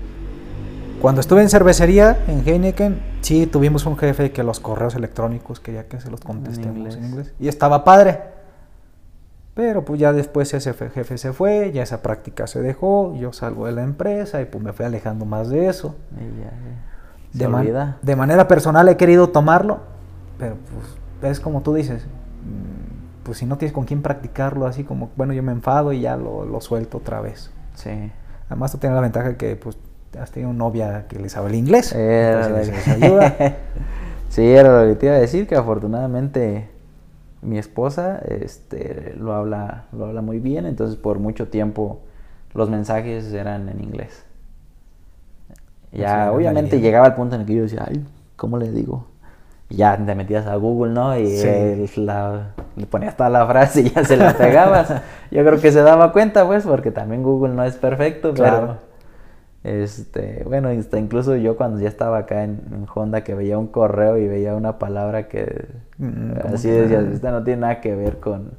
Cuando 1.01 1.21
estuve 1.21 1.41
en 1.41 1.49
cervecería, 1.49 2.17
en 2.27 2.47
Heineken, 2.47 3.11
Sí, 3.21 3.45
tuvimos 3.47 3.85
un 3.85 3.97
jefe 3.97 4.31
que 4.31 4.43
los 4.43 4.59
correos 4.59 4.95
electrónicos 4.95 5.59
quería 5.59 5.87
que 5.87 6.01
se 6.01 6.09
los 6.11 6.19
contestemos 6.21 6.75
inglés. 6.75 6.95
en 6.95 7.05
inglés. 7.05 7.33
Y 7.39 7.47
estaba 7.47 7.83
padre. 7.83 8.19
Pero 9.53 9.83
pues 9.85 9.99
ya 9.99 10.11
después 10.13 10.53
ese 10.53 10.73
fe- 10.73 10.89
jefe 10.89 11.17
se 11.17 11.33
fue, 11.33 11.71
ya 11.73 11.83
esa 11.83 12.01
práctica 12.01 12.47
se 12.47 12.61
dejó, 12.61 13.15
yo 13.15 13.31
salgo 13.33 13.65
de 13.67 13.73
la 13.73 13.83
empresa 13.83 14.41
y 14.41 14.45
pues 14.45 14.63
me 14.63 14.73
fui 14.73 14.85
alejando 14.85 15.25
más 15.25 15.49
de 15.49 15.67
eso. 15.67 15.95
Y 16.15 16.39
ya, 16.39 16.45
ya. 16.45 17.31
Se 17.33 17.37
De, 17.39 17.47
man- 17.47 17.95
de 18.01 18.15
manera 18.15 18.47
personal 18.47 18.87
he 18.89 18.97
querido 18.97 19.29
tomarlo, 19.29 19.79
pero 20.39 20.55
pues 21.21 21.31
es 21.31 21.39
como 21.39 21.61
tú 21.61 21.73
dices, 21.73 22.03
pues 23.24 23.38
si 23.38 23.45
no 23.45 23.57
tienes 23.57 23.74
con 23.74 23.86
quién 23.86 24.01
practicarlo, 24.01 24.65
así 24.65 24.84
como, 24.84 25.11
bueno, 25.15 25.34
yo 25.34 25.43
me 25.43 25.51
enfado 25.51 25.93
y 25.93 26.01
ya 26.01 26.17
lo, 26.17 26.45
lo 26.45 26.61
suelto 26.61 26.97
otra 26.97 27.22
vez. 27.22 27.51
Sí. 27.76 28.11
Además 28.47 28.72
tú 28.72 28.78
tienes 28.78 28.95
la 28.95 29.01
ventaja 29.01 29.36
que 29.38 29.55
pues 29.55 29.78
has 30.19 30.32
tenido 30.32 30.51
novia 30.53 31.05
que 31.07 31.19
le 31.19 31.30
sabe 31.30 31.49
el 31.49 31.55
inglés. 31.55 31.93
Era 31.93 32.47
entonces 32.47 32.84
que- 32.84 32.91
ayuda. 32.91 33.36
sí, 34.30 34.45
era 34.45 34.82
lo 34.84 34.89
que 34.89 34.95
te 34.95 35.05
iba 35.05 35.15
a 35.15 35.19
decir, 35.19 35.47
que 35.47 35.55
afortunadamente 35.55 36.69
mi 37.41 37.57
esposa 37.57 38.19
este, 38.28 39.15
lo, 39.17 39.34
habla, 39.34 39.86
lo 39.93 40.05
habla 40.05 40.22
muy 40.22 40.39
bien, 40.39 40.65
entonces 40.65 40.95
por 40.95 41.19
mucho 41.19 41.47
tiempo 41.47 42.01
los 42.53 42.69
mensajes 42.69 43.32
eran 43.34 43.69
en 43.69 43.82
inglés. 43.82 44.26
Ya, 45.91 46.32
obviamente 46.32 46.80
llegaba 46.80 47.07
el 47.07 47.13
punto 47.15 47.36
en 47.36 47.41
el 47.41 47.47
que 47.47 47.55
yo 47.55 47.63
decía, 47.63 47.86
ay, 47.88 48.05
¿cómo 48.36 48.57
le 48.57 48.72
digo? 48.72 49.07
Ya 49.74 49.97
te 49.97 50.15
metías 50.15 50.47
a 50.47 50.55
Google, 50.57 50.91
¿no? 50.93 51.17
Y 51.17 51.28
Sí. 51.28 51.47
él 51.47 51.89
la- 51.95 52.49
le 52.76 52.86
ponías 52.86 53.15
toda 53.15 53.30
la 53.30 53.45
frase 53.47 53.82
y 53.82 53.89
ya 53.89 54.03
se 54.03 54.17
la 54.17 54.34
pegabas. 54.38 54.89
yo 55.32 55.45
creo 55.45 55.59
que 55.61 55.72
se 55.72 55.82
daba 55.82 56.11
cuenta, 56.11 56.45
pues, 56.45 56.65
porque 56.65 56.91
también 56.91 57.24
Google 57.24 57.53
no 57.53 57.63
es 57.63 57.76
perfecto, 57.76 58.34
Claro. 58.34 58.59
pero... 58.61 58.91
Este, 59.63 60.43
bueno, 60.47 60.69
hasta 60.69 60.97
incluso 60.97 61.36
yo 61.36 61.55
cuando 61.55 61.80
ya 61.80 61.88
estaba 61.88 62.17
acá 62.17 62.43
en, 62.43 62.61
en 62.72 62.88
Honda 62.93 63.24
que 63.24 63.36
veía 63.36 63.59
un 63.59 63.67
correo 63.67 64.17
y 64.17 64.28
veía 64.28 64.55
una 64.55 64.80
palabra 64.80 65.28
que 65.28 65.67
Mm, 65.99 66.32
así 66.51 66.67
que- 66.67 66.82
decías, 66.82 67.03
esta 67.13 67.30
no 67.30 67.43
tiene 67.43 67.61
nada 67.61 67.80
que 67.80 67.95
ver 67.95 68.19
con, 68.19 68.53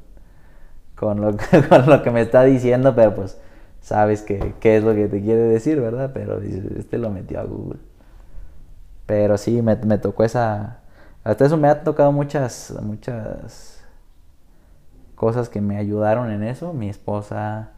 con, 0.95 1.19
lo, 1.19 1.35
que- 1.35 1.43
con 1.69 1.89
lo 1.89 2.01
que 2.03 2.09
me 2.09 2.21
está 2.21 2.43
diciendo, 2.43 2.95
pero 2.95 3.13
pues 3.15 3.37
sabes 3.81 4.21
que, 4.21 4.53
qué 4.61 4.77
es 4.77 4.83
lo 4.85 4.95
que 4.95 5.09
te 5.09 5.21
quiere 5.21 5.41
decir, 5.41 5.81
¿verdad? 5.81 6.11
Pero 6.13 6.39
dices, 6.39 6.63
este 6.77 6.97
lo 6.97 7.09
metió 7.09 7.41
a 7.41 7.43
Google. 7.43 7.79
Pero 9.05 9.37
sí, 9.37 9.61
me, 9.61 9.75
me 9.75 9.97
tocó 9.97 10.23
esa... 10.23 10.77
Hasta 11.23 11.45
eso 11.45 11.57
me 11.57 11.69
ha 11.69 11.83
tocado 11.83 12.11
muchas, 12.11 12.75
muchas 12.81 13.83
cosas 15.15 15.49
que 15.49 15.61
me 15.61 15.77
ayudaron 15.77 16.31
en 16.31 16.43
eso. 16.43 16.73
Mi 16.73 16.89
esposa, 16.89 17.71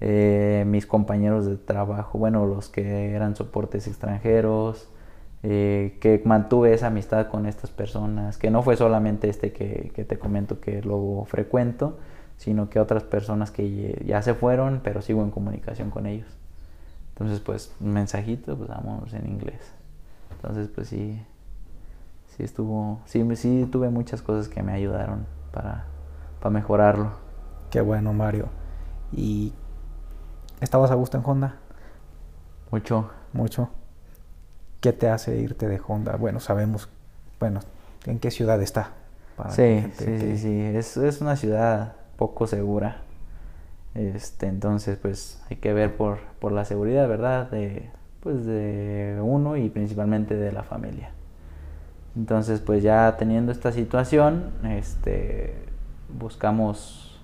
eh, 0.00 0.64
mis 0.66 0.86
compañeros 0.86 1.46
de 1.46 1.56
trabajo, 1.56 2.18
bueno, 2.18 2.46
los 2.46 2.68
que 2.68 3.12
eran 3.12 3.34
soportes 3.34 3.88
extranjeros, 3.88 4.88
eh, 5.42 5.98
que 6.00 6.22
mantuve 6.24 6.72
esa 6.74 6.88
amistad 6.88 7.26
con 7.28 7.46
estas 7.46 7.70
personas, 7.70 8.38
que 8.38 8.50
no 8.50 8.62
fue 8.62 8.76
solamente 8.76 9.28
este 9.28 9.52
que, 9.52 9.90
que 9.94 10.04
te 10.04 10.18
comento 10.18 10.60
que 10.60 10.80
luego 10.82 11.24
frecuento, 11.24 11.98
sino 12.36 12.70
que 12.70 12.78
otras 12.78 13.02
personas 13.02 13.50
que 13.50 14.02
ya 14.06 14.22
se 14.22 14.34
fueron, 14.34 14.80
pero 14.84 15.02
sigo 15.02 15.22
en 15.22 15.30
comunicación 15.32 15.90
con 15.90 16.06
ellos. 16.06 16.28
Entonces, 17.14 17.40
pues, 17.40 17.74
un 17.80 17.92
mensajito, 17.92 18.56
pues 18.56 18.68
vamos 18.68 19.12
en 19.12 19.26
inglés. 19.28 19.72
Entonces, 20.32 20.68
pues 20.74 20.88
sí, 20.88 21.20
sí 22.36 22.42
estuvo, 22.42 23.00
sí, 23.04 23.24
sí 23.36 23.68
tuve 23.70 23.90
muchas 23.90 24.22
cosas 24.22 24.48
que 24.48 24.62
me 24.62 24.72
ayudaron 24.72 25.26
para, 25.52 25.84
para 26.40 26.50
mejorarlo. 26.50 27.10
Qué 27.70 27.80
bueno, 27.80 28.12
Mario. 28.12 28.48
¿Y 29.12 29.52
estabas 30.60 30.90
a 30.90 30.94
gusto 30.94 31.18
en 31.18 31.24
Honda? 31.26 31.56
Mucho. 32.70 33.10
Mucho. 33.32 33.70
¿Qué 34.80 34.92
te 34.92 35.08
hace 35.08 35.36
irte 35.38 35.68
de 35.68 35.80
Honda? 35.86 36.16
Bueno, 36.16 36.40
sabemos, 36.40 36.88
bueno, 37.38 37.60
¿en 38.06 38.18
qué 38.18 38.30
ciudad 38.30 38.60
está? 38.60 38.90
Para 39.36 39.50
Sí, 39.50 39.86
sí, 39.96 40.18
sí, 40.18 40.38
sí, 40.38 40.60
es, 40.60 40.96
es 40.96 41.20
una 41.20 41.36
ciudad 41.36 41.94
poco 42.16 42.46
segura. 42.46 43.02
Este, 43.94 44.46
entonces, 44.46 44.96
pues 44.96 45.42
hay 45.50 45.56
que 45.56 45.72
ver 45.72 45.96
por, 45.96 46.18
por 46.40 46.52
la 46.52 46.64
seguridad, 46.64 47.06
¿verdad? 47.08 47.50
De, 47.50 47.90
pues 48.20 48.44
de 48.44 49.18
uno 49.22 49.56
y 49.56 49.68
principalmente 49.68 50.34
de 50.34 50.52
la 50.52 50.62
familia. 50.62 51.10
Entonces, 52.16 52.60
pues 52.60 52.82
ya 52.82 53.16
teniendo 53.18 53.52
esta 53.52 53.72
situación, 53.72 54.50
este, 54.64 55.54
buscamos 56.18 57.20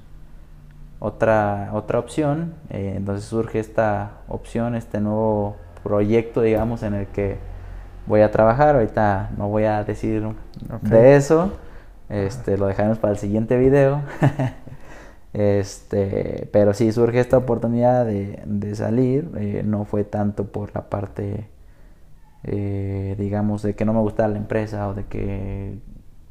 otra, 0.99 1.71
otra 1.75 1.99
opción. 1.99 2.55
eh, 2.71 2.95
entonces 2.97 3.25
surge 3.27 3.61
esta 3.61 4.13
opción, 4.29 4.75
este 4.75 5.01
nuevo 5.01 5.57
proyecto, 5.83 6.43
digamos, 6.43 6.83
en 6.83 6.95
el 6.95 7.07
que 7.09 7.39
voy 8.07 8.23
a 8.23 8.31
trabajar. 8.31 8.75
Ahorita 8.77 9.31
no 9.37 9.49
voy 9.49 9.65
a 9.65 9.85
decir 9.85 10.23
de 10.83 11.17
eso. 11.17 11.53
Este, 12.09 12.57
lo 12.57 12.67
dejaremos 12.67 12.99
para 12.99 13.13
el 13.13 13.19
siguiente 13.19 13.57
video. 13.59 14.03
este, 15.33 16.49
pero 16.53 16.73
sí 16.75 16.91
surge 16.93 17.21
esta 17.21 17.37
oportunidad 17.39 18.07
de, 18.07 18.43
de 18.47 18.75
salir. 18.75 19.31
eh, 19.37 19.63
no 19.65 19.85
fue 19.85 20.05
tanto 20.05 20.47
por 20.47 20.75
la 20.75 20.89
parte, 20.89 21.49
eh, 22.45 23.17
digamos, 23.19 23.63
de 23.63 23.75
que 23.75 23.85
no 23.85 23.93
me 23.93 24.01
gustara 24.01 24.29
la 24.29 24.39
empresa 24.39 24.89
o 24.89 24.95
de 24.95 25.05
que 25.05 25.79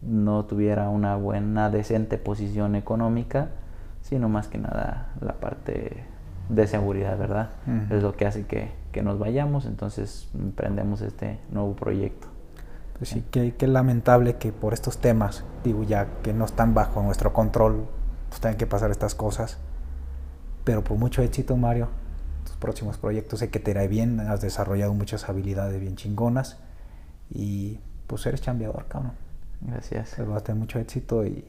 no 0.01 0.45
tuviera 0.45 0.89
una 0.89 1.15
buena, 1.15 1.69
decente 1.69 2.17
posición 2.17 2.75
económica, 2.75 3.49
sino 4.01 4.29
más 4.29 4.47
que 4.47 4.57
nada 4.57 5.13
la 5.21 5.33
parte 5.33 6.03
de 6.49 6.67
seguridad, 6.67 7.17
¿verdad? 7.17 7.49
Es 7.89 8.01
lo 8.03 8.13
que 8.13 8.25
hace 8.25 8.45
que, 8.45 8.71
que 8.91 9.01
nos 9.01 9.19
vayamos, 9.19 9.65
entonces 9.65 10.29
emprendemos 10.33 11.01
este 11.01 11.39
nuevo 11.51 11.75
proyecto. 11.75 12.27
Pues 12.97 13.09
sí, 13.09 13.23
qué, 13.29 13.53
qué 13.55 13.67
lamentable 13.67 14.37
que 14.37 14.51
por 14.51 14.73
estos 14.73 14.99
temas, 14.99 15.43
digo 15.63 15.83
ya 15.83 16.07
que 16.23 16.33
no 16.33 16.45
están 16.45 16.73
bajo 16.73 17.03
nuestro 17.03 17.33
control, 17.33 17.85
pues 18.29 18.41
tengan 18.41 18.57
que 18.57 18.65
pasar 18.65 18.91
estas 18.91 19.13
cosas. 19.13 19.59
Pero 20.63 20.83
por 20.83 20.97
mucho 20.97 21.21
éxito, 21.21 21.57
Mario, 21.57 21.89
próximos 22.57 22.97
proyectos 22.97 23.39
sé 23.39 23.49
que 23.49 23.59
te 23.59 23.71
irá 23.71 23.85
bien, 23.87 24.19
has 24.19 24.41
desarrollado 24.41 24.93
muchas 24.93 25.29
habilidades 25.29 25.79
bien 25.79 25.95
chingonas 25.95 26.57
y 27.29 27.79
pues 28.07 28.25
eres 28.25 28.41
chambeador, 28.41 28.85
cabrón. 28.87 29.13
Gracias. 29.61 30.13
Pues 30.15 30.27
vas 30.27 30.41
a 30.41 30.43
tener 30.43 30.59
mucho 30.59 30.79
éxito 30.79 31.25
y 31.25 31.45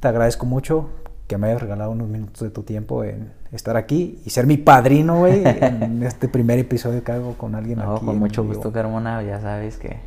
te 0.00 0.08
agradezco 0.08 0.44
mucho 0.46 0.88
que 1.28 1.38
me 1.38 1.46
hayas 1.48 1.62
regalado 1.62 1.92
unos 1.92 2.08
minutos 2.08 2.42
de 2.42 2.50
tu 2.50 2.62
tiempo 2.62 3.04
en 3.04 3.32
estar 3.52 3.76
aquí 3.76 4.20
y 4.24 4.30
ser 4.30 4.46
mi 4.46 4.56
padrino, 4.58 5.18
güey, 5.20 5.42
en 5.46 6.02
este 6.02 6.28
primer 6.28 6.58
episodio 6.58 7.02
que 7.04 7.12
hago 7.12 7.34
con 7.38 7.54
alguien 7.54 7.78
No, 7.78 7.96
aquí. 7.96 8.04
con 8.06 8.18
mucho 8.18 8.42
vivo. 8.42 8.54
gusto, 8.54 8.72
Carmona. 8.72 9.22
Ya 9.22 9.40
sabes 9.40 9.76
que 9.78 9.98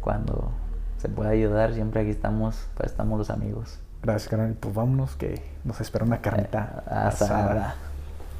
cuando 0.00 0.50
se 0.98 1.08
pueda 1.08 1.30
ayudar, 1.30 1.72
siempre 1.74 2.00
aquí 2.02 2.10
estamos, 2.10 2.66
pues 2.76 2.90
estamos 2.90 3.18
los 3.18 3.30
amigos. 3.30 3.78
Gracias, 4.02 4.28
carnal. 4.28 4.54
Pues 4.60 4.74
vámonos, 4.74 5.16
que 5.16 5.40
nos 5.64 5.80
espera 5.80 6.04
una 6.04 6.20
carnita 6.20 6.82
Eh, 6.86 6.90
asada. 6.92 7.76